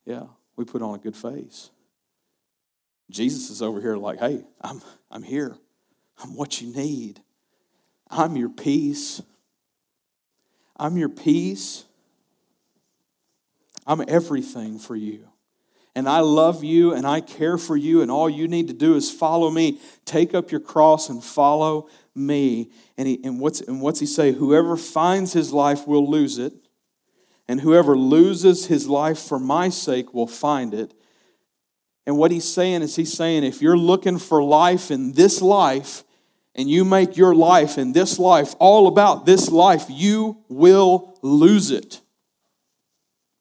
Yeah, 0.05 0.23
we 0.55 0.63
put 0.63 0.81
on 0.81 0.95
a 0.95 0.97
good 0.97 1.15
face. 1.15 1.69
Jesus 3.09 3.49
is 3.49 3.61
over 3.61 3.81
here 3.81 3.97
like, 3.97 4.19
hey, 4.19 4.43
I'm, 4.61 4.81
I'm 5.11 5.23
here. 5.23 5.55
I'm 6.23 6.35
what 6.35 6.61
you 6.61 6.73
need. 6.73 7.21
I'm 8.09 8.37
your 8.37 8.49
peace. 8.49 9.21
I'm 10.77 10.97
your 10.97 11.09
peace. 11.09 11.83
I'm 13.85 14.03
everything 14.07 14.79
for 14.79 14.95
you. 14.95 15.27
And 15.97 16.07
I 16.07 16.19
love 16.19 16.63
you 16.63 16.93
and 16.93 17.07
I 17.07 17.21
care 17.21 17.57
for 17.57 17.75
you, 17.75 18.03
and 18.03 18.11
all 18.11 18.29
you 18.29 18.47
need 18.47 18.67
to 18.67 18.73
do 18.75 18.95
is 18.95 19.09
follow 19.09 19.49
me. 19.49 19.79
Take 20.05 20.35
up 20.35 20.51
your 20.51 20.61
cross 20.61 21.09
and 21.09 21.23
follow 21.23 21.89
me. 22.13 22.69
And, 22.99 23.07
he, 23.07 23.19
and, 23.23 23.39
what's, 23.39 23.61
and 23.61 23.81
what's 23.81 23.99
he 23.99 24.05
say? 24.05 24.31
Whoever 24.31 24.77
finds 24.77 25.33
his 25.33 25.51
life 25.51 25.87
will 25.87 26.07
lose 26.07 26.37
it, 26.37 26.53
and 27.47 27.61
whoever 27.61 27.97
loses 27.97 28.67
his 28.67 28.87
life 28.87 29.17
for 29.17 29.39
my 29.39 29.69
sake 29.69 30.13
will 30.13 30.27
find 30.27 30.75
it. 30.75 30.93
And 32.05 32.15
what 32.15 32.29
he's 32.29 32.47
saying 32.47 32.83
is, 32.83 32.95
he's 32.95 33.13
saying, 33.13 33.43
if 33.43 33.63
you're 33.63 33.75
looking 33.75 34.19
for 34.19 34.43
life 34.43 34.91
in 34.91 35.13
this 35.13 35.41
life, 35.41 36.03
and 36.53 36.69
you 36.69 36.85
make 36.85 37.17
your 37.17 37.33
life 37.33 37.79
in 37.79 37.93
this 37.93 38.19
life 38.19 38.53
all 38.59 38.85
about 38.85 39.25
this 39.25 39.49
life, 39.49 39.85
you 39.89 40.43
will 40.47 41.17
lose 41.23 41.71
it. 41.71 42.01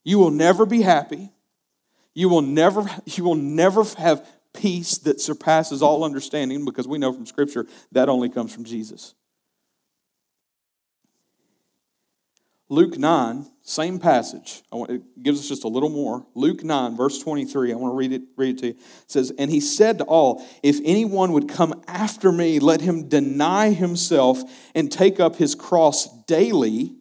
You 0.05 0.19
will 0.19 0.31
never 0.31 0.65
be 0.65 0.81
happy. 0.81 1.33
You 2.17 2.31
will 2.31 2.41
never, 2.41 2.87
you 3.05 3.25
will 3.25 3.35
never 3.35 3.85
have 3.99 4.27
peace 4.55 4.97
that 4.99 5.21
surpasses 5.21 5.83
all 5.83 6.03
understanding 6.03 6.65
because 6.65 6.89
we 6.89 6.97
know 6.97 7.13
from 7.13 7.27
Scripture 7.27 7.67
that 7.93 8.09
only 8.09 8.31
comes 8.31 8.55
from 8.55 8.65
Jesus. 8.65 9.15
Luke 12.71 12.97
9, 12.97 13.47
same 13.61 13.99
passage. 13.99 14.63
Want, 14.73 14.91
it 14.91 15.23
gives 15.23 15.41
us 15.41 15.49
just 15.49 15.65
a 15.65 15.69
little 15.69 15.91
more. 15.91 16.27
Luke 16.35 16.65
9, 16.65 16.97
verse 16.97 17.19
23. 17.23 17.71
I 17.71 17.77
want 17.77 17.93
to 17.93 17.97
read 17.97 18.13
it, 18.13 18.23
read 18.35 18.57
it 18.57 18.59
to 18.61 18.67
you. 18.69 18.73
It 18.73 19.11
says, 19.11 19.31
And 19.39 19.51
he 19.51 19.61
said 19.61 19.99
to 19.99 20.05
all, 20.05 20.45
If 20.63 20.81
anyone 20.87 21.33
would 21.33 21.51
come 21.51 21.85
after 21.87 22.33
me, 22.33 22.59
let 22.61 22.81
him 22.81 23.09
deny 23.09 23.73
himself 23.73 24.43
and 24.75 24.91
take 24.91 25.21
up 25.21 25.37
his 25.37 25.55
cross 25.55 26.09
daily. 26.25 26.97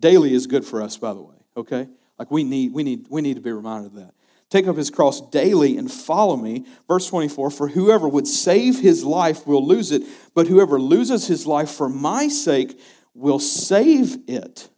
Daily 0.00 0.32
is 0.32 0.46
good 0.46 0.64
for 0.64 0.80
us, 0.80 0.96
by 0.96 1.12
the 1.12 1.20
way, 1.20 1.36
okay? 1.54 1.86
Like 2.18 2.30
we 2.30 2.44
need, 2.44 2.72
we 2.72 2.82
need, 2.82 3.06
we 3.10 3.20
need 3.20 3.34
to 3.34 3.42
be 3.42 3.52
reminded 3.52 3.88
of 3.88 3.94
that. 3.96 4.14
Take 4.52 4.66
up 4.66 4.76
his 4.76 4.90
cross 4.90 5.22
daily 5.30 5.78
and 5.78 5.90
follow 5.90 6.36
me. 6.36 6.66
Verse 6.86 7.06
24 7.06 7.50
For 7.50 7.68
whoever 7.68 8.06
would 8.06 8.28
save 8.28 8.80
his 8.80 9.02
life 9.02 9.46
will 9.46 9.66
lose 9.66 9.90
it, 9.90 10.02
but 10.34 10.46
whoever 10.46 10.78
loses 10.78 11.26
his 11.26 11.46
life 11.46 11.70
for 11.70 11.88
my 11.88 12.28
sake 12.28 12.78
will 13.14 13.38
save 13.38 14.18
it. 14.28 14.68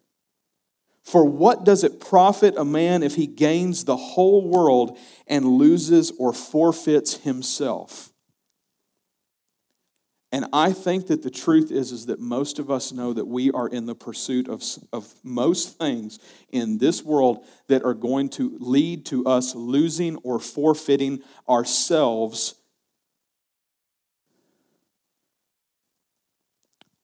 For 1.03 1.25
what 1.25 1.65
does 1.65 1.83
it 1.83 1.99
profit 1.99 2.55
a 2.57 2.65
man 2.65 3.03
if 3.03 3.17
he 3.17 3.27
gains 3.27 3.85
the 3.85 3.97
whole 3.97 4.49
world 4.49 4.97
and 5.27 5.45
loses 5.45 6.13
or 6.21 6.33
forfeits 6.33 7.17
himself? 7.17 8.14
And 10.35 10.47
I 10.53 10.73
think 10.73 11.07
that 11.07 11.23
the 11.23 11.31
truth 11.31 11.71
is, 11.71 11.93
is 11.93 12.07
that 12.07 12.19
most 12.19 12.59
of 12.59 12.69
us 12.69 12.91
know 12.91 13.13
that 13.13 13.25
we 13.25 13.53
are 13.53 13.69
in 13.69 13.87
the 13.87 13.95
pursuit 13.95 14.49
of, 14.49 14.65
of 14.93 15.15
most 15.23 15.79
things 15.79 16.19
in 16.51 16.79
this 16.79 17.05
world 17.05 17.47
that 17.69 17.85
are 17.85 17.95
going 17.95 18.31
to 18.31 18.57
lead 18.59 19.07
to 19.07 19.25
us 19.27 19.55
losing 19.55 20.17
or 20.25 20.41
forfeiting 20.41 21.23
ourselves 21.49 22.57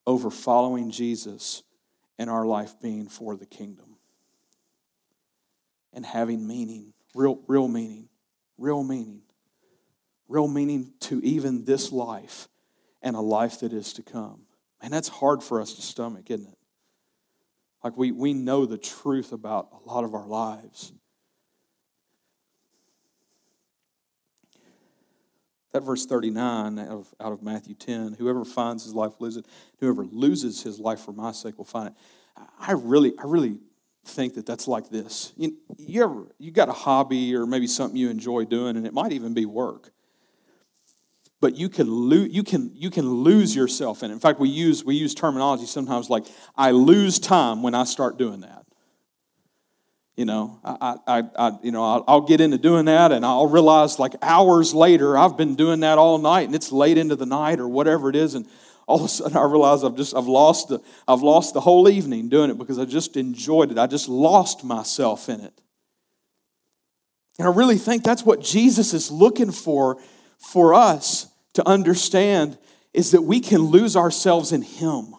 over 0.09 0.29
following 0.29 0.91
Jesus 0.91 1.63
and 2.19 2.29
our 2.29 2.45
life 2.45 2.75
being 2.83 3.07
for 3.07 3.37
the 3.37 3.47
kingdom. 3.47 3.95
And 5.93 6.05
having 6.05 6.49
meaning, 6.49 6.95
real, 7.15 7.39
real 7.47 7.69
meaning, 7.69 8.09
real 8.59 8.83
meaning, 8.83 9.23
real 10.27 10.49
meaning 10.49 10.95
to 11.03 11.21
even 11.23 11.65
this 11.65 11.93
life 11.93 12.49
and 13.03 13.17
a 13.17 13.21
life 13.21 13.61
that 13.61 13.73
is 13.73 13.93
to 13.95 14.03
come. 14.03 14.43
And 14.83 14.93
that's 14.93 15.09
hard 15.09 15.43
for 15.43 15.61
us 15.61 15.75
to 15.75 15.83
stomach, 15.83 16.31
isn't 16.31 16.47
it? 16.47 16.59
Like 17.83 17.97
we, 17.97 18.13
we 18.13 18.35
know 18.35 18.67
the 18.67 18.79
truth 18.79 19.33
about 19.33 19.69
a 19.73 19.89
lot 19.89 20.05
of 20.05 20.15
our 20.15 20.27
lives. 20.27 20.93
That 25.73 25.83
verse 25.83 26.05
39 26.05 26.79
out 26.79 26.89
of, 26.89 27.15
out 27.21 27.33
of 27.33 27.43
Matthew 27.43 27.75
10 27.75 28.15
whoever 28.15 28.45
finds 28.45 28.85
his 28.85 28.95
life 28.95 29.13
loses 29.21 29.45
it, 29.45 29.47
whoever 29.79 30.05
loses 30.05 30.63
his 30.63 30.81
life 30.81 31.01
for 31.01 31.13
my 31.13 31.33
sake 31.33 31.59
will 31.59 31.65
find 31.65 31.89
it. 31.89 31.95
I 32.59 32.73
really, 32.73 33.13
I 33.19 33.25
really 33.25 33.59
think 34.05 34.35
that 34.35 34.47
that's 34.47 34.67
like 34.67 34.89
this. 34.91 35.33
You, 35.37 35.57
you 35.79 36.03
ever 36.03 36.27
you 36.39 36.51
got 36.51 36.69
a 36.69 36.73
hobby 36.73 37.35
or 37.37 37.47
maybe 37.47 37.67
something 37.67 37.97
you 37.97 38.11
enjoy 38.11 38.45
doing, 38.45 38.77
and 38.77 38.87
it 38.87 38.93
might 38.93 39.13
even 39.13 39.35
be 39.35 39.47
work. 39.47 39.91
But 41.41 41.57
you 41.57 41.71
can 41.71 41.91
lose 41.91 42.33
you 42.33 42.43
can 42.43 42.71
you 42.75 42.91
can 42.91 43.09
lose 43.09 43.57
yourself 43.57 44.03
in 44.03 44.11
it. 44.11 44.15
In 44.15 44.21
fact, 44.21 44.39
we 44.39 44.51
use 44.51 44.85
we 44.85 44.95
use 44.95 45.15
terminology 45.15 45.67
sometimes 45.67 46.11
like 46.11 46.27
I 46.57 46.73
lose 46.73 47.19
time 47.19 47.63
when 47.63 47.75
I 47.75 47.85
start 47.85 48.19
doing 48.19 48.41
that. 48.41 48.67
You 50.17 50.27
know, 50.27 50.61
I, 50.63 50.97
I, 51.07 51.23
I 51.39 51.53
you 51.63 51.73
know, 51.73 51.83
I'll, 51.83 52.05
I'll 52.07 52.21
get 52.21 52.43
into 52.43 52.59
doing 52.59 52.85
that, 52.87 53.11
and 53.11 53.25
I'll 53.25 53.47
realize 53.47 53.99
like 53.99 54.17
hours 54.21 54.75
later 54.75 55.17
I've 55.17 55.39
been 55.39 55.55
doing 55.55 55.81
that 55.81 55.97
all 55.97 56.19
night, 56.19 56.45
and 56.45 56.55
it's 56.55 56.71
late 56.71 56.99
into 56.99 57.17
the 57.17 57.25
night 57.25 57.59
or 57.59 57.69
whatever 57.69 58.11
it 58.11 58.17
is, 58.17 58.35
and 58.35 58.47
all 58.87 58.99
of 58.99 59.05
a 59.05 59.09
sudden 59.09 59.35
I 59.39 59.45
realize 59.45 59.83
I've 59.83 59.97
just 59.97 60.15
I've 60.15 60.27
lost 60.27 60.69
the 60.69 60.83
I've 61.09 61.23
lost 61.23 61.55
the 61.55 61.61
whole 61.63 61.89
evening 61.89 62.29
doing 62.29 62.51
it 62.51 62.59
because 62.59 62.79
I 62.79 62.85
just 62.85 63.17
enjoyed 63.17 63.71
it. 63.71 63.79
I 63.79 63.87
just 63.87 64.11
lost 64.11 64.63
myself 64.63 65.31
in 65.31 65.41
it. 65.41 65.59
And 67.39 67.49
I 67.49 67.51
really 67.51 67.79
think 67.79 68.05
that's 68.05 68.23
what 68.23 68.43
Jesus 68.43 68.93
is 68.93 69.11
looking 69.11 69.53
for 69.53 69.99
for 70.37 70.75
us 70.75 71.30
to 71.55 71.67
understand 71.67 72.59
is 72.93 73.13
that 73.13 73.23
we 73.23 73.41
can 73.41 73.61
lose 73.61 73.97
ourselves 73.97 74.53
in 74.53 74.63
him. 74.63 75.15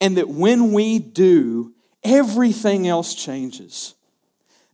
And 0.00 0.16
that 0.16 0.28
when 0.28 0.72
we 0.72 0.98
do, 0.98 1.74
everything 2.04 2.86
else 2.86 3.14
changes. 3.14 3.94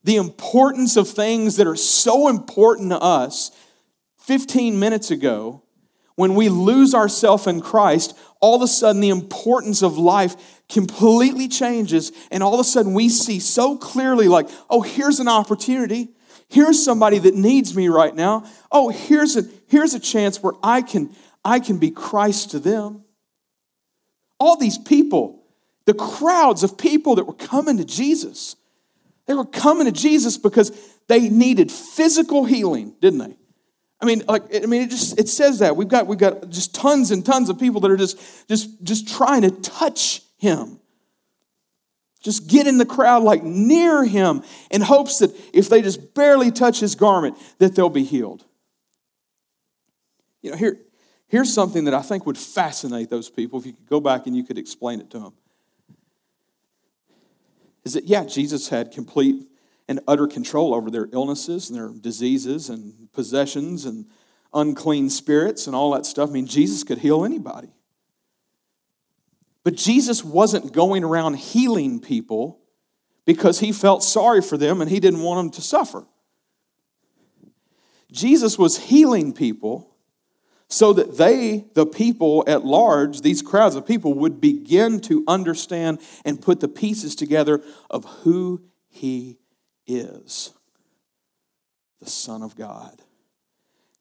The 0.05 0.17
importance 0.17 0.97
of 0.97 1.09
things 1.09 1.57
that 1.57 1.67
are 1.67 1.77
so 1.77 2.29
important 2.29 2.91
to 2.91 3.01
us 3.01 3.51
15 4.19 4.79
minutes 4.79 5.11
ago 5.11 5.64
when 6.17 6.35
we 6.35 6.49
lose 6.49 6.95
ourselves 6.95 7.47
in 7.47 7.61
Christ, 7.61 8.17
all 8.41 8.57
of 8.57 8.63
a 8.63 8.69
sudden 8.69 9.01
the 9.01 9.09
importance 9.09 9.83
of 9.83 9.99
life 9.99 10.63
completely 10.69 11.49
changes. 11.49 12.13
And 12.31 12.43
all 12.43 12.55
of 12.55 12.61
a 12.61 12.65
sudden 12.65 12.95
we 12.95 13.09
see 13.09 13.41
so 13.41 13.77
clearly, 13.77 14.29
like, 14.29 14.49
oh, 14.71 14.83
here's 14.83 15.21
an 15.21 15.29
opportunity. 15.29 16.09
Here's 16.49 16.85
somebody 16.85 17.19
that 17.19 17.35
needs 17.35 17.75
me 17.75 17.89
right 17.89 18.15
now. 18.15 18.45
Oh, 18.71 18.91
here's 18.91 19.37
a, 19.37 19.43
here's 19.67 19.95
a 19.95 20.01
chance 20.01 20.43
where 20.43 20.53
I 20.63 20.83
can, 20.83 21.15
I 21.45 21.59
can 21.59 21.79
be 21.79 21.91
Christ 21.91 22.53
to 22.53 22.61
them. 22.61 23.03
All 24.39 24.57
these 24.57 24.79
people, 24.79 25.43
the 25.87 25.95
crowds 25.95 26.63
of 26.63 26.79
people 26.79 27.17
that 27.17 27.25
were 27.25 27.35
coming 27.35 27.79
to 27.79 27.85
Jesus, 27.85 28.57
they 29.27 29.35
were 29.35 29.47
coming 29.47 29.87
to 29.87 29.93
Jesus 29.93 30.37
because 30.37 30.71
they 31.09 31.29
needed 31.29 31.73
physical 31.73 32.45
healing, 32.45 32.95
didn't 33.01 33.19
they? 33.19 33.37
I 34.05 34.07
mean, 34.07 34.23
like, 34.29 34.55
I 34.55 34.67
mean, 34.67 34.83
it 34.83 34.91
just 34.91 35.19
it 35.19 35.31
says 35.31 35.61
that 35.61 35.77
we've 35.77 35.89
got 35.89 36.07
we've 36.07 36.19
got 36.19 36.51
just 36.51 36.75
tons 36.75 37.11
and 37.11 37.25
tons 37.25 37.49
of 37.49 37.59
people 37.59 37.81
that 37.81 37.91
are 37.91 37.97
just 37.97 38.19
just 38.49 38.85
just 38.85 39.09
trying 39.09 39.41
to 39.43 39.51
touch 39.51 40.21
him. 40.37 40.79
Just 42.21 42.47
get 42.47 42.67
in 42.67 42.77
the 42.77 42.85
crowd, 42.85 43.23
like 43.23 43.43
near 43.43 44.05
him, 44.05 44.43
in 44.71 44.83
hopes 44.83 45.21
that 45.21 45.35
if 45.55 45.71
they 45.71 45.81
just 45.81 46.13
barely 46.13 46.51
touch 46.51 46.81
his 46.81 46.95
garment, 46.95 47.39
that 47.61 47.77
they'll 47.77 47.89
be 47.89 48.05
healed. 48.05 48.45
You 50.43 50.51
know, 50.51 50.59
here, 50.59 50.77
here's 51.27 51.55
something 51.55 51.85
that 51.85 51.95
I 51.95 52.03
think 52.03 52.27
would 52.27 52.37
fascinate 52.37 53.09
those 53.09 53.31
people 53.31 53.59
if 53.59 53.65
you 53.65 53.73
could 53.73 53.89
go 53.89 54.01
back 54.01 54.27
and 54.27 54.37
you 54.37 54.45
could 54.45 54.59
explain 54.59 55.01
it 55.01 55.09
to 55.13 55.19
them. 55.19 55.33
Is 57.85 57.95
that, 57.95 58.05
yeah, 58.05 58.25
Jesus 58.25 58.69
had 58.69 58.93
complete 58.93 59.47
and 59.89 60.01
utter 60.09 60.27
control 60.27 60.75
over 60.75 60.91
their 60.91 61.09
illnesses 61.13 61.69
and 61.69 61.79
their 61.79 61.89
diseases 61.89 62.71
and 62.71 63.13
possessions 63.13 63.85
and 63.85 64.07
unclean 64.53 65.11
spirits 65.11 65.67
and 65.67 65.77
all 65.77 65.93
that 65.93 66.07
stuff. 66.07 66.31
I 66.31 66.33
mean, 66.33 66.47
Jesus 66.47 66.85
could 66.85 66.99
heal 66.99 67.25
anybody. 67.25 67.69
But 69.63 69.77
Jesus 69.77 70.23
wasn't 70.23 70.73
going 70.73 71.05
around 71.05 71.35
healing 71.35 72.01
people 72.01 72.61
because 73.25 73.61
he 73.61 73.73
felt 73.73 74.03
sorry 74.03 74.43
for 74.43 74.57
them 74.57 74.81
and 74.81 74.91
he 74.91 75.01
didn't 75.01 75.23
want 75.23 75.39
them 75.39 75.51
to 75.53 75.63
suffer. 75.63 76.07
Jesus 78.13 78.59
was 78.59 78.79
healing 78.79 79.33
people 79.33 79.91
so 80.69 80.93
that 80.93 81.17
they, 81.17 81.67
the 81.75 81.87
people 81.87 82.45
at 82.47 82.65
large, 82.65 83.21
these 83.21 83.43
crowds 83.43 83.75
of 83.75 83.87
people, 83.87 84.15
would 84.15 84.41
begin 84.41 85.01
to 85.01 85.25
understand 85.27 86.01
and 86.25 86.41
put 86.41 86.61
the 86.61 86.69
pieces 86.69 87.15
together 87.15 87.63
of 87.91 88.05
who 88.23 88.63
he 88.89 89.39
is 89.87 90.53
the 92.01 92.11
Son 92.11 92.43
of 92.43 92.57
God, 92.57 93.03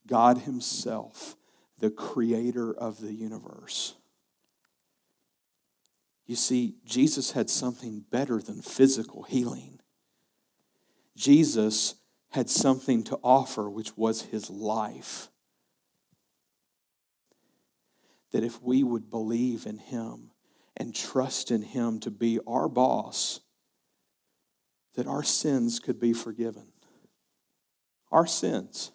God 0.07 0.39
Himself, 0.39 1.35
the 1.79 1.89
creator 1.89 2.73
of 2.73 2.99
the 3.01 3.13
universe. 3.13 3.95
You 6.25 6.35
see, 6.35 6.75
Jesus 6.85 7.31
had 7.31 7.49
something 7.49 8.05
better 8.09 8.39
than 8.39 8.61
physical 8.61 9.23
healing. 9.23 9.79
Jesus 11.15 11.95
had 12.29 12.49
something 12.49 13.03
to 13.03 13.19
offer, 13.23 13.69
which 13.69 13.95
was 13.95 14.23
his 14.23 14.49
life. 14.49 15.29
That 18.31 18.43
if 18.43 18.61
we 18.61 18.83
would 18.83 19.09
believe 19.09 19.67
in 19.67 19.77
him 19.77 20.31
and 20.75 20.95
trust 20.95 21.51
in 21.51 21.61
him 21.61 21.99
to 21.99 22.09
be 22.09 22.39
our 22.47 22.67
boss, 22.67 23.41
that 24.95 25.07
our 25.07 25.23
sins 25.23 25.79
could 25.79 25.99
be 25.99 26.13
forgiven. 26.13 26.67
Our 28.11 28.27
sins. 28.27 28.91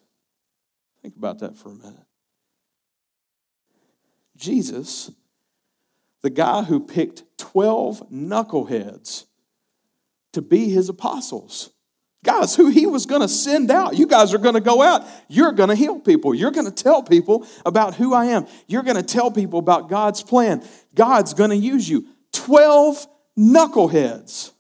Think 1.02 1.16
about 1.16 1.40
that 1.40 1.56
for 1.56 1.70
a 1.70 1.74
minute. 1.74 2.06
Jesus, 4.36 5.10
the 6.22 6.30
guy 6.30 6.62
who 6.62 6.80
picked 6.80 7.24
12 7.38 8.10
knuckleheads 8.10 9.24
to 10.32 10.42
be 10.42 10.68
his 10.68 10.88
apostles, 10.88 11.70
guys 12.24 12.54
who 12.54 12.68
he 12.68 12.86
was 12.86 13.06
going 13.06 13.22
to 13.22 13.28
send 13.28 13.70
out. 13.70 13.96
You 13.96 14.06
guys 14.06 14.34
are 14.34 14.38
going 14.38 14.54
to 14.54 14.60
go 14.60 14.82
out. 14.82 15.04
You're 15.28 15.52
going 15.52 15.70
to 15.70 15.74
heal 15.74 15.98
people. 15.98 16.34
You're 16.34 16.50
going 16.50 16.66
to 16.66 16.72
tell 16.72 17.02
people 17.02 17.46
about 17.64 17.94
who 17.94 18.14
I 18.14 18.26
am. 18.26 18.46
You're 18.66 18.82
going 18.82 18.96
to 18.96 19.02
tell 19.02 19.30
people 19.30 19.58
about 19.58 19.88
God's 19.88 20.22
plan. 20.22 20.62
God's 20.94 21.34
going 21.34 21.50
to 21.50 21.56
use 21.56 21.88
you. 21.88 22.06
12 22.32 23.06
knuckleheads. 23.38 24.52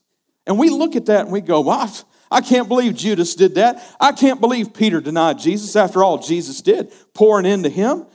And 0.48 0.58
we 0.58 0.70
look 0.70 0.96
at 0.96 1.06
that 1.06 1.20
and 1.20 1.30
we 1.30 1.42
go, 1.42 1.60
well, 1.60 1.94
I 2.30 2.40
can't 2.40 2.68
believe 2.68 2.96
Judas 2.96 3.34
did 3.34 3.56
that. 3.56 3.84
I 4.00 4.12
can't 4.12 4.40
believe 4.40 4.72
Peter 4.72 5.00
denied 5.00 5.38
Jesus 5.38 5.76
after 5.76 6.02
all 6.02 6.18
Jesus 6.18 6.62
did, 6.62 6.90
pouring 7.12 7.44
into 7.44 7.68
him. 7.68 8.06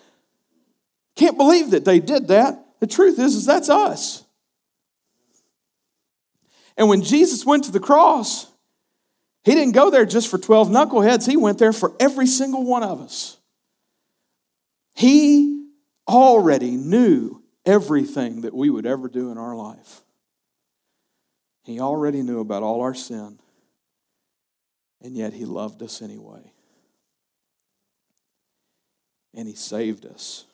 Can't 1.16 1.38
believe 1.38 1.72
that 1.72 1.86
they 1.86 2.00
did 2.00 2.30
that. 2.30 2.60
The 2.80 2.88
truth 2.88 3.20
is, 3.20 3.36
is 3.36 3.46
that's 3.46 3.70
us. 3.70 4.26
And 6.76 6.90
when 6.90 7.04
Jesus 7.04 7.46
went 7.46 7.66
to 7.66 7.72
the 7.72 7.80
cross, 7.80 8.48
he 9.44 9.54
didn't 9.54 9.76
go 9.76 9.92
there 9.92 10.06
just 10.06 10.28
for 10.28 10.40
12 10.40 10.70
knuckleheads, 10.70 11.30
he 11.30 11.38
went 11.38 11.60
there 11.60 11.74
for 11.74 11.94
every 12.00 12.26
single 12.26 12.66
one 12.66 12.82
of 12.82 13.00
us. 13.00 13.38
He 14.96 15.68
already 16.08 16.72
knew 16.72 17.44
everything 17.64 18.42
that 18.42 18.56
we 18.56 18.72
would 18.72 18.88
ever 18.88 19.08
do 19.08 19.30
in 19.30 19.38
our 19.38 19.56
life. 19.56 20.02
He 21.64 21.80
already 21.80 22.22
knew 22.22 22.40
about 22.40 22.64
all 22.64 22.82
our 22.82 22.94
sin, 22.94 23.40
and 25.02 25.16
yet 25.16 25.34
He 25.34 25.46
loved 25.46 25.82
us 25.82 26.02
anyway. 26.02 26.52
And 29.34 29.48
He 29.48 29.56
saved 29.56 30.06
us. 30.06 30.46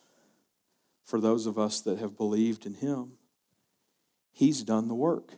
For 1.04 1.20
those 1.20 1.48
of 1.48 1.58
us 1.58 1.82
that 1.82 1.98
have 1.98 2.16
believed 2.16 2.66
in 2.66 2.76
Him, 2.76 3.14
He's 4.32 4.64
done 4.64 4.88
the 4.88 4.96
work. 4.96 5.34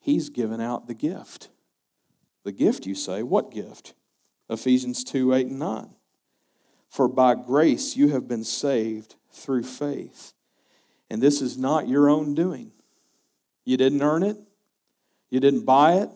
He's 0.00 0.30
given 0.30 0.60
out 0.60 0.86
the 0.86 0.94
gift. 0.94 1.48
The 2.44 2.52
gift, 2.52 2.86
you 2.86 2.94
say, 2.94 3.22
what 3.22 3.50
gift? 3.50 3.94
Ephesians 4.48 5.04
2 5.04 5.34
8 5.34 5.48
and 5.48 5.58
9. 5.58 5.90
For 6.88 7.08
by 7.08 7.34
grace 7.34 7.96
you 7.96 8.08
have 8.08 8.26
been 8.26 8.44
saved 8.44 9.16
through 9.30 9.64
faith. 9.64 10.32
And 11.10 11.20
this 11.20 11.42
is 11.42 11.58
not 11.58 11.88
your 11.88 12.08
own 12.08 12.34
doing. 12.34 12.72
You 13.64 13.76
didn't 13.76 14.02
earn 14.02 14.22
it, 14.22 14.38
you 15.30 15.40
didn't 15.40 15.64
buy 15.64 15.94
it. 15.94 16.10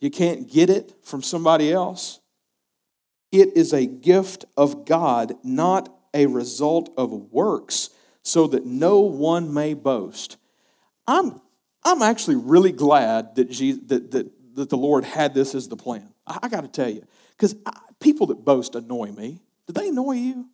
You 0.00 0.10
can't 0.10 0.50
get 0.50 0.70
it 0.70 0.92
from 1.02 1.22
somebody 1.22 1.72
else. 1.72 2.20
It 3.32 3.56
is 3.56 3.72
a 3.72 3.86
gift 3.86 4.44
of 4.56 4.84
God, 4.84 5.34
not 5.42 5.88
a 6.12 6.26
result 6.26 6.92
of 6.96 7.10
works, 7.32 7.90
so 8.22 8.46
that 8.48 8.64
no 8.64 9.00
one 9.00 9.52
may 9.52 9.74
boast. 9.74 10.36
I'm, 11.06 11.40
I'm 11.82 12.02
actually 12.02 12.36
really 12.36 12.72
glad 12.72 13.34
that, 13.36 13.50
Jesus, 13.50 13.82
that, 13.86 14.10
that, 14.12 14.30
that 14.56 14.70
the 14.70 14.76
Lord 14.76 15.04
had 15.04 15.34
this 15.34 15.54
as 15.54 15.68
the 15.68 15.76
plan. 15.76 16.08
I, 16.26 16.38
I 16.44 16.48
got 16.48 16.62
to 16.62 16.68
tell 16.68 16.88
you, 16.88 17.04
because 17.30 17.56
people 18.00 18.26
that 18.28 18.44
boast 18.44 18.74
annoy 18.74 19.10
me. 19.12 19.40
Do 19.66 19.72
they 19.72 19.88
annoy 19.88 20.12
you? 20.12 20.46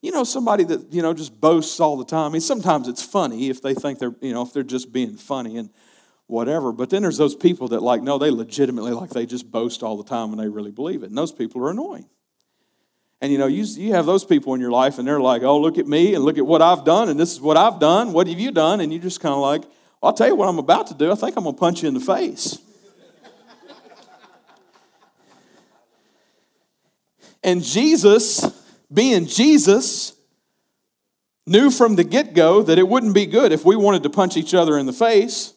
You 0.00 0.10
know, 0.10 0.24
somebody 0.24 0.64
that, 0.64 0.92
you 0.92 1.02
know, 1.02 1.14
just 1.14 1.38
boasts 1.40 1.80
all 1.80 1.96
the 1.96 2.04
time. 2.04 2.30
I 2.30 2.32
mean, 2.32 2.40
sometimes 2.40 2.88
it's 2.88 3.02
funny 3.02 3.48
if 3.48 3.62
they 3.62 3.74
think 3.74 3.98
they're, 3.98 4.14
you 4.20 4.32
know, 4.32 4.42
if 4.42 4.52
they're 4.52 4.62
just 4.62 4.92
being 4.92 5.16
funny 5.16 5.56
and 5.56 5.70
whatever. 6.26 6.72
But 6.72 6.90
then 6.90 7.02
there's 7.02 7.16
those 7.16 7.34
people 7.34 7.68
that, 7.68 7.82
like, 7.82 8.02
no, 8.02 8.18
they 8.18 8.30
legitimately, 8.30 8.92
like, 8.92 9.10
they 9.10 9.26
just 9.26 9.50
boast 9.50 9.82
all 9.82 9.96
the 9.96 10.04
time 10.04 10.30
and 10.30 10.40
they 10.40 10.48
really 10.48 10.70
believe 10.70 11.02
it. 11.02 11.08
And 11.08 11.18
those 11.18 11.32
people 11.32 11.62
are 11.62 11.70
annoying. 11.70 12.08
And 13.20 13.32
you 13.32 13.38
know, 13.38 13.46
you, 13.46 13.64
you 13.64 13.94
have 13.94 14.04
those 14.06 14.24
people 14.24 14.54
in 14.54 14.60
your 14.60 14.70
life 14.70 14.98
and 14.98 15.08
they're 15.08 15.20
like, 15.20 15.42
oh, 15.42 15.58
look 15.58 15.78
at 15.78 15.86
me 15.86 16.14
and 16.14 16.24
look 16.24 16.36
at 16.36 16.44
what 16.44 16.60
I've 16.60 16.84
done 16.84 17.08
and 17.08 17.18
this 17.18 17.32
is 17.32 17.40
what 17.40 17.56
I've 17.56 17.80
done. 17.80 18.12
What 18.12 18.26
have 18.26 18.38
you 18.38 18.50
done? 18.50 18.80
And 18.80 18.92
you're 18.92 19.00
just 19.00 19.20
kind 19.20 19.32
of 19.32 19.40
like, 19.40 19.62
well, 19.62 20.10
I'll 20.10 20.12
tell 20.12 20.28
you 20.28 20.36
what 20.36 20.48
I'm 20.48 20.58
about 20.58 20.88
to 20.88 20.94
do. 20.94 21.10
I 21.10 21.14
think 21.14 21.34
I'm 21.36 21.44
going 21.44 21.54
to 21.54 21.60
punch 21.60 21.82
you 21.82 21.88
in 21.88 21.94
the 21.94 22.00
face. 22.00 22.58
and 27.42 27.62
Jesus 27.62 28.44
being 28.92 29.26
Jesus, 29.26 30.14
knew 31.46 31.70
from 31.70 31.96
the 31.96 32.04
get 32.04 32.34
go 32.34 32.62
that 32.62 32.78
it 32.78 32.88
wouldn't 32.88 33.14
be 33.14 33.26
good 33.26 33.52
if 33.52 33.64
we 33.64 33.76
wanted 33.76 34.02
to 34.02 34.10
punch 34.10 34.36
each 34.36 34.54
other 34.54 34.78
in 34.78 34.86
the 34.86 34.92
face 34.92 35.53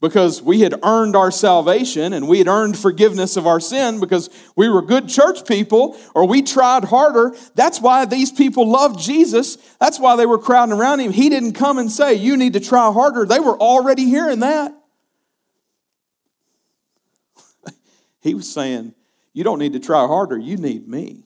because 0.00 0.40
we 0.40 0.60
had 0.60 0.74
earned 0.82 1.14
our 1.14 1.30
salvation 1.30 2.12
and 2.12 2.26
we 2.26 2.38
had 2.38 2.48
earned 2.48 2.78
forgiveness 2.78 3.36
of 3.36 3.46
our 3.46 3.60
sin 3.60 4.00
because 4.00 4.30
we 4.56 4.68
were 4.68 4.82
good 4.82 5.08
church 5.08 5.46
people 5.46 5.98
or 6.14 6.26
we 6.26 6.42
tried 6.42 6.84
harder. 6.84 7.34
That's 7.54 7.80
why 7.80 8.04
these 8.06 8.32
people 8.32 8.68
loved 8.68 8.98
Jesus. 8.98 9.56
That's 9.78 10.00
why 10.00 10.16
they 10.16 10.26
were 10.26 10.38
crowding 10.38 10.74
around 10.74 11.00
him. 11.00 11.12
He 11.12 11.28
didn't 11.28 11.52
come 11.52 11.78
and 11.78 11.90
say, 11.90 12.14
You 12.14 12.36
need 12.36 12.54
to 12.54 12.60
try 12.60 12.90
harder. 12.92 13.26
They 13.26 13.40
were 13.40 13.58
already 13.58 14.06
hearing 14.06 14.40
that. 14.40 14.74
he 18.20 18.34
was 18.34 18.50
saying, 18.50 18.94
You 19.34 19.44
don't 19.44 19.58
need 19.58 19.74
to 19.74 19.80
try 19.80 20.06
harder, 20.06 20.38
you 20.38 20.56
need 20.56 20.88
me. 20.88 21.24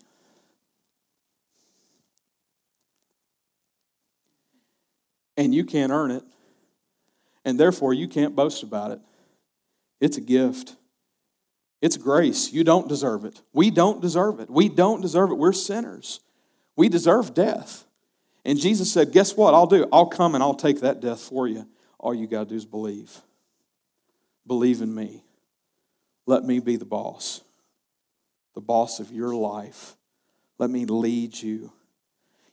and 5.37 5.55
you 5.55 5.64
can't 5.64 5.93
earn 5.93 6.11
it, 6.11 6.22
and 7.45 7.59
therefore 7.59 7.92
you 7.95 8.09
can't 8.09 8.34
boast 8.34 8.62
about 8.62 8.90
it. 8.90 9.01
It's 10.01 10.16
a 10.16 10.20
gift. 10.20 10.76
It's 11.80 11.97
grace. 11.97 12.53
You 12.53 12.64
don't 12.64 12.88
deserve 12.88 13.24
it. 13.24 13.40
We 13.53 13.70
don't 13.70 14.01
deserve 14.01 14.40
it. 14.40 14.51
We 14.51 14.68
don't 14.68 15.01
deserve 15.01 15.30
it. 15.30 15.34
We're 15.34 15.53
sinners. 15.53 16.20
We 16.76 16.88
deserve 16.88 17.34
death. 17.34 17.84
And 18.45 18.59
Jesus 18.59 18.92
said, 18.92 19.12
Guess 19.12 19.36
what? 19.36 19.55
I'll 19.55 19.66
do. 19.66 19.86
I'll 19.92 20.07
come 20.07 20.34
and 20.34 20.42
I'll 20.42 20.55
take 20.55 20.80
that 20.80 21.01
death 21.01 21.20
for 21.20 21.47
you. 21.47 21.66
All 21.99 22.14
you 22.14 22.26
got 22.26 22.40
to 22.40 22.49
do 22.51 22.55
is 22.55 22.64
believe. 22.64 23.20
Believe 24.47 24.82
in 24.82 24.95
me. 24.95 25.24
Let 26.26 26.45
me 26.45 26.59
be 26.59 26.76
the 26.76 26.84
boss, 26.84 27.42
the 28.55 28.61
boss 28.61 28.99
of 29.01 29.12
your 29.12 29.34
life. 29.34 29.97
Let 30.59 30.70
me 30.70 30.84
lead 30.84 31.40
you. 31.40 31.72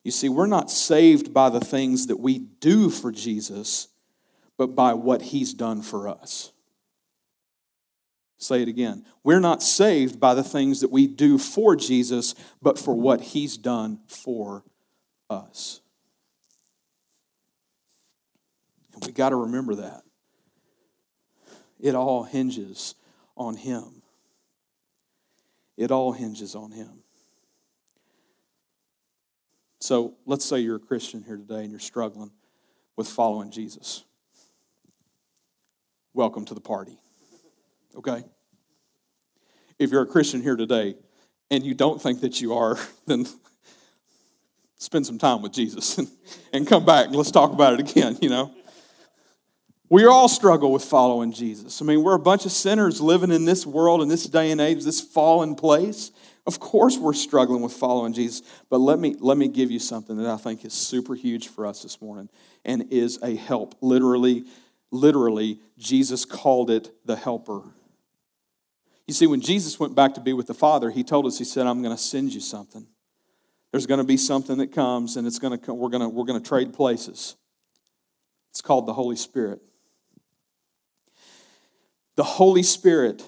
You 0.04 0.12
see, 0.12 0.30
we're 0.30 0.48
not 0.48 0.72
saved 0.72 1.34
by 1.34 1.50
the 1.50 1.60
things 1.60 2.08
that 2.08 2.20
we 2.20 2.40
do 2.40 2.90
for 2.90 3.12
Jesus, 3.12 3.88
but 4.62 4.76
by 4.76 4.94
what 4.94 5.24
he's 5.24 5.56
done 5.56 5.82
for 5.82 6.08
us. 6.08 6.52
Say 8.38 8.62
it 8.62 8.68
again. 8.68 9.08
We're 9.24 9.40
not 9.40 9.64
saved 9.64 10.20
by 10.20 10.36
the 10.36 10.44
things 10.44 10.82
that 10.82 10.92
we 10.92 11.08
do 11.08 11.40
for 11.40 11.76
Jesus, 11.76 12.36
but 12.62 12.78
for 12.78 12.94
what 12.94 13.22
he's 13.22 13.58
done 13.58 14.02
for 14.06 14.64
us. 15.32 15.82
And 18.94 19.04
we 19.04 19.12
got 19.12 19.30
to 19.30 19.36
remember 19.36 19.74
that. 19.74 20.04
It 21.80 21.96
all 21.96 22.22
hinges 22.22 22.94
on 23.36 23.56
him. 23.56 24.04
It 25.76 25.90
all 25.90 26.12
hinges 26.12 26.54
on 26.54 26.70
him. 26.70 27.02
So 29.80 30.14
let's 30.28 30.46
say 30.46 30.60
you're 30.60 30.76
a 30.76 30.80
Christian 30.80 31.24
here 31.24 31.38
today 31.38 31.62
and 31.62 31.72
you're 31.72 31.80
struggling 31.80 32.30
with 32.96 33.08
following 33.08 33.50
Jesus. 33.50 34.04
Welcome 36.14 36.44
to 36.46 36.54
the 36.54 36.62
party. 36.62 36.98
Okay? 37.96 38.24
If 39.80 39.92
you're 39.92 40.02
a 40.02 40.08
Christian 40.08 40.42
here 40.42 40.58
today 40.58 40.96
and 41.50 41.66
you 41.66 41.74
don't 41.74 42.02
think 42.02 42.22
that 42.22 42.42
you 42.42 42.54
are, 42.54 42.78
then 43.08 43.26
spend 44.78 45.06
some 45.06 45.18
time 45.18 45.42
with 45.42 45.54
Jesus 45.54 45.98
and, 46.00 46.10
and 46.52 46.68
come 46.68 46.86
back 46.86 47.08
and 47.08 47.16
let's 47.16 47.32
talk 47.32 47.54
about 47.54 47.80
it 47.80 47.90
again, 47.92 48.18
you 48.22 48.30
know? 48.30 48.54
We 49.90 50.06
all 50.06 50.30
struggle 50.30 50.72
with 50.72 50.84
following 50.84 51.34
Jesus. 51.34 51.82
I 51.82 51.86
mean, 51.86 52.04
we're 52.04 52.16
a 52.16 52.20
bunch 52.20 52.46
of 52.46 52.52
sinners 52.52 53.02
living 53.02 53.32
in 53.32 53.44
this 53.44 53.66
world, 53.66 54.02
in 54.02 54.08
this 54.08 54.26
day 54.26 54.52
and 54.52 54.60
age, 54.62 54.84
this 54.84 55.02
fallen 55.02 55.56
place. 55.56 56.12
Of 56.46 56.60
course, 56.60 56.98
we're 56.98 57.14
struggling 57.14 57.62
with 57.62 57.74
following 57.74 58.14
Jesus, 58.14 58.42
but 58.70 58.80
let 58.80 59.00
me, 59.00 59.16
let 59.20 59.38
me 59.38 59.48
give 59.48 59.70
you 59.70 59.80
something 59.80 60.18
that 60.18 60.28
I 60.28 60.38
think 60.38 60.66
is 60.66 60.74
super 60.74 61.14
huge 61.14 61.50
for 61.50 61.66
us 61.66 61.84
this 61.84 62.02
morning 62.02 62.30
and 62.64 62.92
is 62.92 63.20
a 63.22 63.36
help. 63.36 63.76
Literally, 63.82 64.46
literally, 64.92 65.60
Jesus 65.78 66.26
called 66.26 66.70
it 66.70 66.92
the 67.06 67.16
helper. 67.16 67.64
You 69.08 69.14
see, 69.14 69.28
when 69.28 69.42
Jesus 69.42 69.80
went 69.80 69.96
back 69.96 70.14
to 70.14 70.22
be 70.22 70.34
with 70.34 70.48
the 70.48 70.54
Father, 70.54 70.90
he 70.92 71.04
told 71.04 71.26
us, 71.26 71.38
he 71.38 71.44
said, 71.44 71.68
I'm 71.68 71.82
going 71.82 71.96
to 71.96 72.02
send 72.02 72.34
you 72.34 72.40
something. 72.40 72.86
There's 73.72 73.86
going 73.86 74.00
to 74.00 74.06
be 74.06 74.18
something 74.18 74.58
that 74.58 74.72
comes, 74.72 75.18
and 75.18 75.26
it's 75.26 75.40
going 75.40 75.58
to 75.58 75.66
come, 75.66 75.78
we're 75.78 75.90
going 75.90 76.02
to, 76.02 76.10
we're 76.10 76.26
going 76.26 76.42
to 76.42 76.48
trade 76.48 76.74
places. 76.74 77.36
It's 78.52 78.62
called 78.62 78.86
the 78.86 78.94
Holy 78.94 79.16
Spirit. 79.16 79.62
The 82.16 82.24
Holy 82.24 82.64
Spirit 82.64 83.26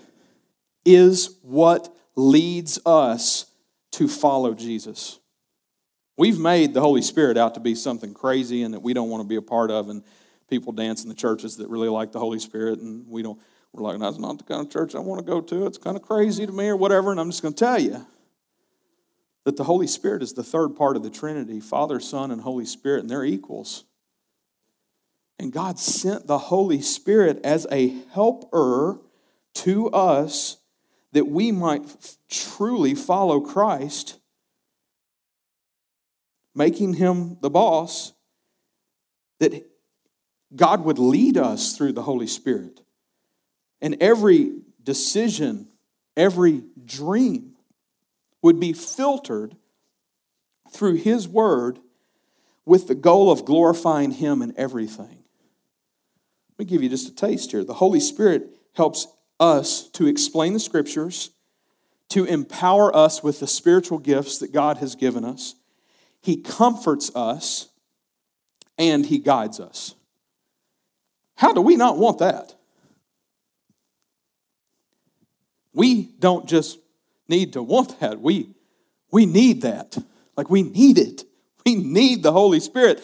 is 0.86 1.38
what 1.41 1.95
leads 2.16 2.78
us 2.86 3.45
to 3.93 4.07
follow 4.07 4.53
Jesus. 4.53 5.20
We've 6.18 6.38
made 6.38 6.74
the 6.74 6.82
Holy 6.82 7.01
Spirit 7.01 7.38
out 7.38 7.53
to 7.55 7.59
be 7.59 7.74
something 7.74 8.14
crazy 8.14 8.64
and 8.64 8.74
that 8.74 8.82
we 8.82 8.93
don't 8.93 9.09
want 9.09 9.22
to 9.22 9.28
be 9.28 9.38
a 9.38 9.41
part 9.41 9.72
of, 9.72 9.89
and 9.89 10.03
people 10.54 10.72
dance 10.72 11.01
in 11.01 11.10
the 11.10 11.16
churches 11.16 11.58
that 11.58 11.68
really 11.68 11.89
like 11.89 12.12
the 12.12 12.20
Holy 12.20 12.38
Spirit, 12.38 12.80
and 12.80 13.08
we 13.08 13.24
don't. 13.24 13.39
We're 13.72 13.82
like, 13.82 13.99
that's 13.99 14.20
not 14.20 14.38
the 14.38 14.43
kind 14.43 14.62
of 14.62 14.72
church 14.72 14.93
I 14.93 14.99
want 14.99 15.20
to 15.20 15.26
go 15.26 15.41
to. 15.41 15.66
It's 15.66 15.80
kind 15.80 15.97
of 15.97 16.04
crazy 16.04 16.45
to 16.45 16.51
me, 16.51 16.68
or 16.68 16.78
whatever. 16.78 17.10
And 17.10 17.20
I'm 17.20 17.32
just 17.32 17.41
going 17.41 17.56
to 17.56 17.60
tell 17.60 17.80
you 17.80 18.06
that 19.45 19.58
the 19.58 19.64
Holy 19.64 19.88
Spirit 19.88 20.22
is 20.22 20.34
the 20.34 20.43
third 20.43 20.76
part 20.76 20.95
of 20.95 21.01
the 21.01 21.10
Trinity 21.10 21.60
Father, 21.60 21.99
Son, 21.99 22.30
and 22.30 22.41
Holy 22.41 22.66
Spirit, 22.66 22.99
and 22.99 23.10
they're 23.10 23.26
equals. 23.26 23.86
And 25.39 25.51
God 25.51 25.80
sent 25.80 26.28
the 26.28 26.38
Holy 26.38 26.82
Spirit 26.82 27.43
as 27.43 27.66
a 27.72 27.88
helper 28.14 28.99
to 29.56 29.89
us 29.89 30.58
that 31.14 31.28
we 31.28 31.51
might 31.51 32.18
truly 32.30 32.93
follow 32.93 33.41
Christ, 33.41 34.20
making 36.54 36.93
him 36.93 37.38
the 37.41 37.49
boss, 37.49 38.14
that 39.39 39.66
God 40.56 40.84
would 40.84 40.99
lead 40.99 41.38
us 41.38 41.76
through 41.76 41.93
the 41.93 42.04
Holy 42.04 42.28
Spirit. 42.28 42.82
And 43.82 43.97
every 44.01 44.62
decision, 44.84 45.68
every 46.16 46.64
dream 46.86 47.54
would 48.41 48.60
be 48.60 48.74
filtered 48.74 49.56
through 50.72 50.95
His 50.95 51.28
Word 51.28 51.80
with 52.66 52.88
the 52.88 52.95
goal 52.95 53.32
of 53.32 53.45
glorifying 53.45 54.12
Him 54.12 54.41
in 54.41 54.54
everything. 54.58 55.24
Let 56.49 56.60
me 56.60 56.66
give 56.66 56.84
you 56.84 56.89
just 56.89 57.10
a 57.10 57.16
taste 57.16 57.51
here. 57.51 57.64
The 57.64 57.74
Holy 57.74 57.99
Spirit 57.99 58.49
helps 58.76 59.08
us 59.39 59.89
to 59.89 60.08
explain 60.08 60.54
the 60.54 60.60
scriptures, 60.60 61.32
to 62.10 62.26
empower 62.26 62.95
us 62.95 63.24
with 63.24 63.39
the 63.39 63.47
spiritual 63.47 63.97
gifts 63.97 64.38
that 64.39 64.51
God 64.51 64.78
has 64.78 64.95
given 64.95 65.26
us. 65.26 65.56
He 66.22 66.38
comforts 66.38 67.14
us 67.16 67.70
and 68.78 69.06
He 69.06 69.18
guides 69.18 69.60
us. 69.60 69.95
How 71.44 71.52
do 71.52 71.60
we 71.60 71.76
not 71.76 71.98
want 71.98 72.20
that? 72.20 72.56
We 75.74 76.04
don't 76.18 76.48
just 76.48 76.80
need 77.28 77.52
to 77.54 77.62
want 77.62 78.00
that, 78.00 78.22
we, 78.22 78.52
we 79.12 79.26
need 79.26 79.64
that. 79.64 79.98
Like 80.38 80.50
we 80.50 80.64
need 80.64 80.98
it. 80.98 81.26
We 81.66 81.76
need 81.76 82.24
the 82.24 82.32
Holy 82.32 82.62
Spirit. 82.62 83.04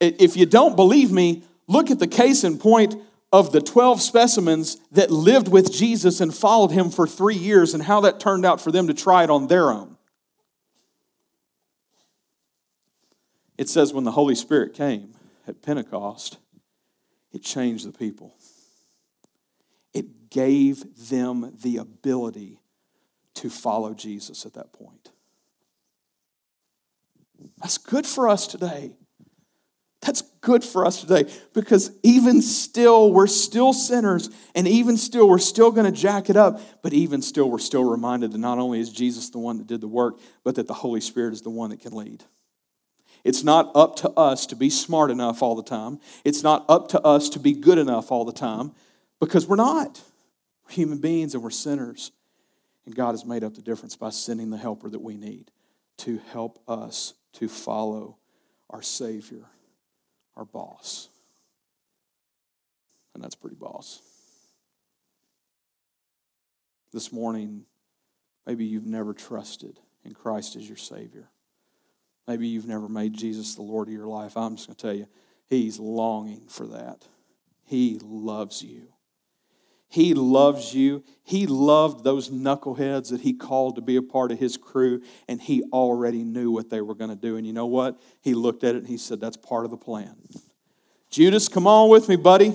If 0.00 0.36
you 0.36 0.44
don't 0.44 0.74
believe 0.74 1.12
me, 1.12 1.44
look 1.68 1.92
at 1.92 2.00
the 2.00 2.08
case 2.08 2.42
in 2.42 2.58
point 2.58 2.96
of 3.32 3.52
the 3.52 3.60
12 3.60 4.02
specimens 4.02 4.78
that 4.90 5.12
lived 5.12 5.46
with 5.46 5.72
Jesus 5.72 6.20
and 6.20 6.34
followed 6.34 6.72
him 6.72 6.90
for 6.90 7.06
three 7.06 7.36
years 7.36 7.74
and 7.74 7.82
how 7.84 8.00
that 8.00 8.18
turned 8.18 8.44
out 8.44 8.60
for 8.60 8.72
them 8.72 8.88
to 8.88 8.94
try 8.94 9.22
it 9.22 9.30
on 9.30 9.46
their 9.46 9.70
own. 9.70 9.96
It 13.56 13.68
says 13.68 13.94
when 13.94 14.02
the 14.02 14.12
Holy 14.12 14.34
Spirit 14.34 14.74
came 14.74 15.12
at 15.46 15.62
Pentecost, 15.62 16.38
it 17.36 17.42
changed 17.42 17.86
the 17.86 17.92
people. 17.92 18.34
It 19.92 20.30
gave 20.30 20.84
them 21.10 21.54
the 21.62 21.76
ability 21.76 22.58
to 23.34 23.50
follow 23.50 23.92
Jesus 23.92 24.46
at 24.46 24.54
that 24.54 24.72
point. 24.72 25.10
That's 27.58 27.76
good 27.76 28.06
for 28.06 28.30
us 28.30 28.46
today. 28.46 28.96
That's 30.00 30.22
good 30.40 30.64
for 30.64 30.86
us 30.86 31.02
today 31.02 31.30
because 31.52 31.90
even 32.02 32.40
still, 32.40 33.12
we're 33.12 33.26
still 33.26 33.74
sinners, 33.74 34.30
and 34.54 34.66
even 34.66 34.96
still, 34.96 35.28
we're 35.28 35.36
still 35.36 35.70
going 35.70 35.84
to 35.84 35.92
jack 35.92 36.30
it 36.30 36.38
up. 36.38 36.60
But 36.82 36.94
even 36.94 37.20
still, 37.20 37.50
we're 37.50 37.58
still 37.58 37.84
reminded 37.84 38.32
that 38.32 38.38
not 38.38 38.58
only 38.58 38.80
is 38.80 38.90
Jesus 38.90 39.28
the 39.28 39.38
one 39.38 39.58
that 39.58 39.66
did 39.66 39.82
the 39.82 39.88
work, 39.88 40.18
but 40.42 40.54
that 40.54 40.68
the 40.68 40.74
Holy 40.74 41.02
Spirit 41.02 41.34
is 41.34 41.42
the 41.42 41.50
one 41.50 41.68
that 41.68 41.80
can 41.80 41.92
lead. 41.92 42.24
It's 43.26 43.42
not 43.42 43.72
up 43.74 43.96
to 43.96 44.10
us 44.10 44.46
to 44.46 44.54
be 44.54 44.70
smart 44.70 45.10
enough 45.10 45.42
all 45.42 45.56
the 45.56 45.62
time. 45.64 45.98
It's 46.24 46.44
not 46.44 46.64
up 46.68 46.90
to 46.90 47.00
us 47.02 47.28
to 47.30 47.40
be 47.40 47.54
good 47.54 47.76
enough 47.76 48.12
all 48.12 48.24
the 48.24 48.30
time 48.30 48.70
because 49.18 49.48
we're 49.48 49.56
not. 49.56 50.00
We're 50.64 50.74
human 50.74 50.98
beings 50.98 51.34
and 51.34 51.42
we're 51.42 51.50
sinners. 51.50 52.12
And 52.84 52.94
God 52.94 53.10
has 53.10 53.24
made 53.24 53.42
up 53.42 53.56
the 53.56 53.62
difference 53.62 53.96
by 53.96 54.10
sending 54.10 54.50
the 54.50 54.56
helper 54.56 54.88
that 54.88 55.00
we 55.02 55.16
need 55.16 55.50
to 55.96 56.20
help 56.30 56.62
us 56.68 57.14
to 57.32 57.48
follow 57.48 58.16
our 58.70 58.80
Savior, 58.80 59.46
our 60.36 60.44
boss. 60.44 61.08
And 63.12 63.24
that's 63.24 63.34
pretty 63.34 63.56
boss. 63.56 64.02
This 66.92 67.10
morning, 67.10 67.64
maybe 68.46 68.66
you've 68.66 68.86
never 68.86 69.12
trusted 69.12 69.80
in 70.04 70.14
Christ 70.14 70.54
as 70.54 70.68
your 70.68 70.78
Savior. 70.78 71.28
Maybe 72.26 72.48
you've 72.48 72.66
never 72.66 72.88
made 72.88 73.14
Jesus 73.14 73.54
the 73.54 73.62
Lord 73.62 73.88
of 73.88 73.94
your 73.94 74.06
life. 74.06 74.36
I'm 74.36 74.56
just 74.56 74.68
going 74.68 74.76
to 74.76 74.82
tell 74.82 74.94
you, 74.94 75.06
He's 75.46 75.78
longing 75.78 76.46
for 76.48 76.66
that. 76.66 77.06
He 77.64 77.98
loves 78.02 78.62
you. 78.62 78.88
He 79.88 80.14
loves 80.14 80.74
you. 80.74 81.04
He 81.22 81.46
loved 81.46 82.02
those 82.02 82.28
knuckleheads 82.28 83.10
that 83.10 83.20
he 83.20 83.32
called 83.32 83.76
to 83.76 83.80
be 83.80 83.96
a 83.96 84.02
part 84.02 84.32
of 84.32 84.38
his 84.38 84.56
crew, 84.56 85.02
and 85.28 85.40
he 85.40 85.62
already 85.72 86.24
knew 86.24 86.50
what 86.50 86.70
they 86.70 86.80
were 86.80 86.94
going 86.94 87.10
to 87.10 87.16
do. 87.16 87.36
And 87.36 87.46
you 87.46 87.52
know 87.52 87.66
what? 87.66 88.00
He 88.20 88.34
looked 88.34 88.64
at 88.64 88.74
it 88.74 88.78
and 88.78 88.88
he 88.88 88.98
said, 88.98 89.20
That's 89.20 89.36
part 89.36 89.64
of 89.64 89.70
the 89.70 89.76
plan. 89.76 90.16
Judas, 91.10 91.48
come 91.48 91.66
on 91.66 91.88
with 91.88 92.08
me, 92.08 92.16
buddy. 92.16 92.52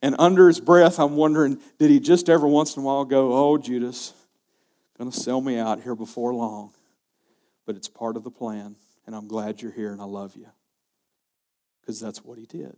And 0.00 0.16
under 0.18 0.48
his 0.48 0.60
breath, 0.60 0.98
I'm 0.98 1.16
wondering, 1.16 1.60
did 1.78 1.90
he 1.90 1.98
just 1.98 2.28
every 2.28 2.50
once 2.50 2.76
in 2.76 2.82
a 2.82 2.86
while 2.86 3.04
go, 3.04 3.32
Oh, 3.32 3.58
Judas, 3.58 4.12
going 4.98 5.10
to 5.10 5.16
sell 5.18 5.40
me 5.40 5.58
out 5.58 5.82
here 5.82 5.94
before 5.94 6.34
long? 6.34 6.72
But 7.66 7.76
it's 7.76 7.88
part 7.88 8.16
of 8.16 8.24
the 8.24 8.30
plan, 8.30 8.76
and 9.06 9.14
I'm 9.14 9.28
glad 9.28 9.62
you're 9.62 9.72
here 9.72 9.92
and 9.92 10.00
I 10.00 10.04
love 10.04 10.36
you. 10.36 10.46
Because 11.80 12.00
that's 12.00 12.24
what 12.24 12.38
he 12.38 12.46
did. 12.46 12.76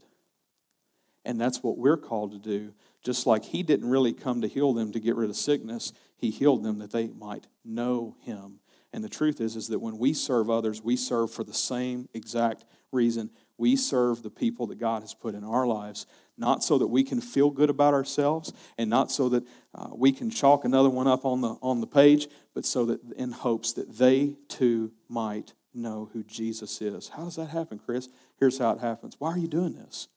And 1.25 1.41
that's 1.41 1.63
what 1.63 1.77
we're 1.77 1.97
called 1.97 2.33
to 2.33 2.39
do. 2.39 2.73
Just 3.05 3.27
like 3.27 3.45
he 3.45 3.63
didn't 3.63 3.91
really 3.91 4.13
come 4.13 4.41
to 4.43 4.49
heal 4.49 4.73
them 4.73 4.93
to 4.93 5.01
get 5.01 5.17
rid 5.17 5.31
of 5.31 5.37
sickness, 5.37 5.93
he 6.17 6.31
healed 6.31 6.63
them 6.63 6.79
that 6.79 6.93
they 6.93 7.09
might 7.09 7.47
know 7.65 8.17
him. 8.23 8.61
And 8.93 9.05
the 9.05 9.09
truth 9.09 9.41
is, 9.41 9.57
is 9.57 9.69
that 9.69 9.81
when 9.81 9.99
we 9.99 10.13
serve 10.13 10.49
others, 10.49 10.83
we 10.83 10.97
serve 10.97 11.31
for 11.31 11.45
the 11.45 11.53
same 11.53 12.09
exact 12.15 12.65
reason. 12.93 13.31
We 13.59 13.77
serve 13.77 14.23
the 14.23 14.31
people 14.31 14.69
that 14.69 14.79
God 14.79 15.03
has 15.03 15.15
put 15.15 15.35
in 15.35 15.45
our 15.45 15.67
lives 15.67 16.07
not 16.39 16.63
so 16.63 16.79
that 16.79 16.87
we 16.87 17.03
can 17.03 17.21
feel 17.21 17.51
good 17.51 17.71
about 17.71 17.95
ourselves 17.95 18.53
and 18.77 18.91
not 18.91 19.11
so 19.11 19.29
that 19.31 19.45
uh, 19.75 19.89
we 19.93 20.13
can 20.13 20.31
chalk 20.31 20.65
another 20.65 20.91
one 20.91 21.07
up 21.07 21.25
on 21.25 21.41
the, 21.41 21.57
on 21.63 21.81
the 21.81 21.87
page, 21.87 22.29
but 22.55 22.65
so 22.65 22.85
that 22.87 23.01
in 23.17 23.33
hopes 23.33 23.73
that 23.73 23.97
they 23.97 24.35
too 24.49 24.93
might 25.09 25.55
know 25.73 26.11
who 26.13 26.23
Jesus 26.25 26.81
is. 26.81 27.09
How 27.09 27.25
does 27.25 27.37
that 27.37 27.49
happen, 27.49 27.79
Chris? 27.79 28.09
Here's 28.39 28.59
how 28.59 28.73
it 28.73 28.81
happens. 28.81 29.17
Why 29.19 29.31
are 29.31 29.39
you 29.39 29.49
doing 29.49 29.75
this? 29.75 30.09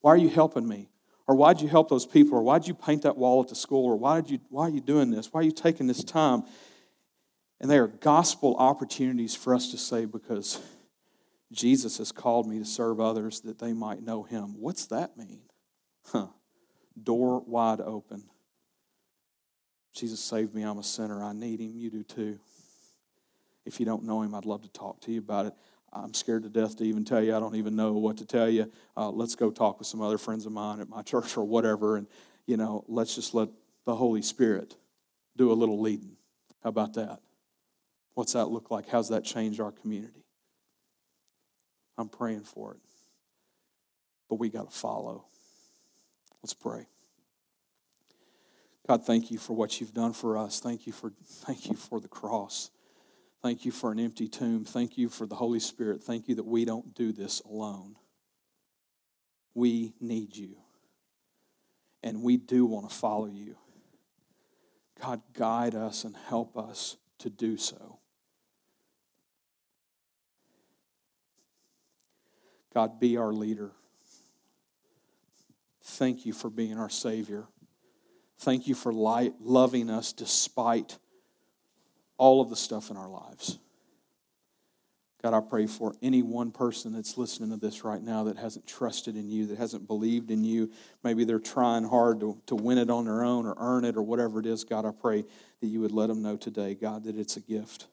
Why 0.00 0.12
are 0.12 0.16
you 0.16 0.28
helping 0.28 0.66
me? 0.66 0.90
Or 1.26 1.34
why'd 1.34 1.60
you 1.60 1.68
help 1.68 1.88
those 1.88 2.06
people? 2.06 2.38
Or 2.38 2.42
why'd 2.42 2.66
you 2.66 2.74
paint 2.74 3.02
that 3.02 3.16
wall 3.16 3.42
at 3.42 3.48
the 3.48 3.54
school? 3.54 3.84
Or 3.84 3.96
why, 3.96 4.20
did 4.20 4.30
you, 4.30 4.38
why 4.48 4.66
are 4.66 4.70
you 4.70 4.80
doing 4.80 5.10
this? 5.10 5.32
Why 5.32 5.40
are 5.40 5.44
you 5.44 5.52
taking 5.52 5.86
this 5.86 6.04
time? 6.04 6.44
And 7.60 7.70
they 7.70 7.78
are 7.78 7.88
gospel 7.88 8.54
opportunities 8.56 9.34
for 9.34 9.54
us 9.54 9.70
to 9.70 9.78
say, 9.78 10.04
because 10.04 10.60
Jesus 11.52 11.98
has 11.98 12.12
called 12.12 12.46
me 12.48 12.58
to 12.58 12.64
serve 12.64 13.00
others 13.00 13.40
that 13.40 13.58
they 13.58 13.72
might 13.72 14.02
know 14.02 14.22
him. 14.22 14.60
What's 14.60 14.86
that 14.86 15.16
mean? 15.16 15.40
Huh. 16.12 16.28
Door 17.02 17.44
wide 17.46 17.80
open. 17.80 18.24
Jesus 19.94 20.20
saved 20.20 20.54
me. 20.54 20.62
I'm 20.62 20.78
a 20.78 20.82
sinner. 20.82 21.22
I 21.22 21.32
need 21.32 21.60
him. 21.60 21.72
You 21.76 21.90
do 21.90 22.02
too. 22.02 22.38
If 23.64 23.80
you 23.80 23.86
don't 23.86 24.04
know 24.04 24.22
him, 24.22 24.34
I'd 24.34 24.44
love 24.44 24.62
to 24.62 24.68
talk 24.68 25.00
to 25.02 25.12
you 25.12 25.18
about 25.18 25.46
it. 25.46 25.54
I'm 25.92 26.14
scared 26.14 26.42
to 26.42 26.48
death 26.48 26.76
to 26.76 26.84
even 26.84 27.04
tell 27.04 27.22
you. 27.22 27.34
I 27.34 27.40
don't 27.40 27.56
even 27.56 27.74
know 27.74 27.92
what 27.94 28.18
to 28.18 28.26
tell 28.26 28.48
you. 28.48 28.70
Uh, 28.96 29.10
let's 29.10 29.34
go 29.34 29.50
talk 29.50 29.78
with 29.78 29.88
some 29.88 30.02
other 30.02 30.18
friends 30.18 30.44
of 30.46 30.52
mine 30.52 30.80
at 30.80 30.88
my 30.88 31.02
church 31.02 31.36
or 31.36 31.44
whatever. 31.44 31.96
And, 31.96 32.06
you 32.46 32.56
know, 32.56 32.84
let's 32.86 33.14
just 33.14 33.34
let 33.34 33.48
the 33.84 33.94
Holy 33.94 34.22
Spirit 34.22 34.76
do 35.36 35.50
a 35.50 35.54
little 35.54 35.80
leading. 35.80 36.16
How 36.62 36.68
about 36.68 36.94
that? 36.94 37.20
What's 38.14 38.34
that 38.34 38.46
look 38.46 38.70
like? 38.70 38.88
How's 38.88 39.08
that 39.08 39.24
changed 39.24 39.60
our 39.60 39.72
community? 39.72 40.24
I'm 41.98 42.08
praying 42.08 42.42
for 42.42 42.72
it. 42.72 42.80
But 44.28 44.38
we 44.38 44.50
got 44.50 44.70
to 44.70 44.76
follow. 44.76 45.24
Let's 46.42 46.54
pray. 46.54 46.86
God, 48.86 49.04
thank 49.04 49.30
you 49.30 49.38
for 49.38 49.54
what 49.54 49.80
you've 49.80 49.94
done 49.94 50.12
for 50.12 50.38
us. 50.38 50.60
Thank 50.60 50.86
you 50.86 50.92
for, 50.92 51.12
thank 51.24 51.68
you 51.68 51.74
for 51.74 51.98
the 51.98 52.08
cross. 52.08 52.70
Thank 53.42 53.64
you 53.64 53.72
for 53.72 53.90
an 53.90 53.98
empty 53.98 54.28
tomb. 54.28 54.64
Thank 54.64 54.96
you 54.96 55.08
for 55.08 55.26
the 55.26 55.34
Holy 55.34 55.60
Spirit. 55.60 56.02
Thank 56.02 56.28
you 56.28 56.36
that 56.36 56.46
we 56.46 56.64
don't 56.64 56.94
do 56.94 57.12
this 57.12 57.40
alone. 57.40 57.96
We 59.54 59.94
need 60.00 60.36
you. 60.36 60.56
And 62.02 62.22
we 62.22 62.36
do 62.36 62.64
want 62.64 62.88
to 62.88 62.94
follow 62.94 63.26
you. 63.26 63.56
God, 65.00 65.20
guide 65.32 65.74
us 65.74 66.04
and 66.04 66.16
help 66.28 66.56
us 66.56 66.96
to 67.18 67.30
do 67.30 67.56
so. 67.56 67.98
God, 72.72 73.00
be 73.00 73.16
our 73.16 73.32
leader. 73.32 73.72
Thank 75.86 76.26
you 76.26 76.32
for 76.32 76.50
being 76.50 76.78
our 76.78 76.90
Savior. 76.90 77.44
Thank 78.40 78.66
you 78.66 78.74
for 78.74 78.92
light, 78.92 79.34
loving 79.40 79.88
us 79.88 80.12
despite 80.12 80.98
all 82.18 82.40
of 82.40 82.50
the 82.50 82.56
stuff 82.56 82.90
in 82.90 82.96
our 82.96 83.08
lives. 83.08 83.58
God, 85.22 85.32
I 85.32 85.40
pray 85.40 85.68
for 85.68 85.94
any 86.02 86.22
one 86.22 86.50
person 86.50 86.92
that's 86.92 87.16
listening 87.16 87.50
to 87.50 87.56
this 87.56 87.84
right 87.84 88.02
now 88.02 88.24
that 88.24 88.36
hasn't 88.36 88.66
trusted 88.66 89.16
in 89.16 89.28
you, 89.28 89.46
that 89.46 89.58
hasn't 89.58 89.86
believed 89.86 90.32
in 90.32 90.42
you. 90.42 90.72
Maybe 91.04 91.24
they're 91.24 91.38
trying 91.38 91.84
hard 91.84 92.18
to, 92.18 92.36
to 92.46 92.56
win 92.56 92.78
it 92.78 92.90
on 92.90 93.04
their 93.04 93.22
own 93.22 93.46
or 93.46 93.54
earn 93.56 93.84
it 93.84 93.96
or 93.96 94.02
whatever 94.02 94.40
it 94.40 94.46
is. 94.46 94.64
God, 94.64 94.84
I 94.84 94.90
pray 94.90 95.24
that 95.60 95.66
you 95.68 95.80
would 95.80 95.92
let 95.92 96.08
them 96.08 96.20
know 96.20 96.36
today, 96.36 96.74
God, 96.74 97.04
that 97.04 97.16
it's 97.16 97.36
a 97.36 97.40
gift. 97.40 97.86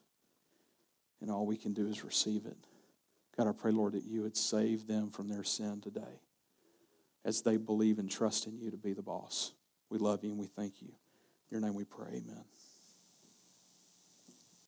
And 1.22 1.30
all 1.30 1.46
we 1.46 1.58
can 1.58 1.74
do 1.74 1.88
is 1.88 2.04
receive 2.04 2.48
it. 2.48 2.58
God, 3.38 3.48
I 3.48 3.52
pray, 3.52 3.72
Lord, 3.72 3.94
that 3.94 4.04
you 4.04 4.24
would 4.24 4.36
save 4.36 4.88
them 4.88 5.12
from 5.12 5.30
their 5.30 5.44
sin 5.44 5.80
today 5.80 6.20
as 7.26 7.42
they 7.42 7.58
believe 7.58 8.00
and 8.00 8.10
trust 8.10 8.48
in 8.48 8.58
you 8.58 8.72
to 8.72 8.78
be 8.78 8.94
the 8.94 9.02
boss. 9.02 9.54
We 9.90 9.98
love 9.98 10.24
you 10.24 10.32
and 10.32 10.40
we 10.40 10.48
thank 10.48 10.82
you. 10.82 10.90
In 10.90 11.60
your 11.60 11.62
name 11.62 11.76
we 11.76 11.86
pray, 11.86 12.10
amen. 12.10 12.44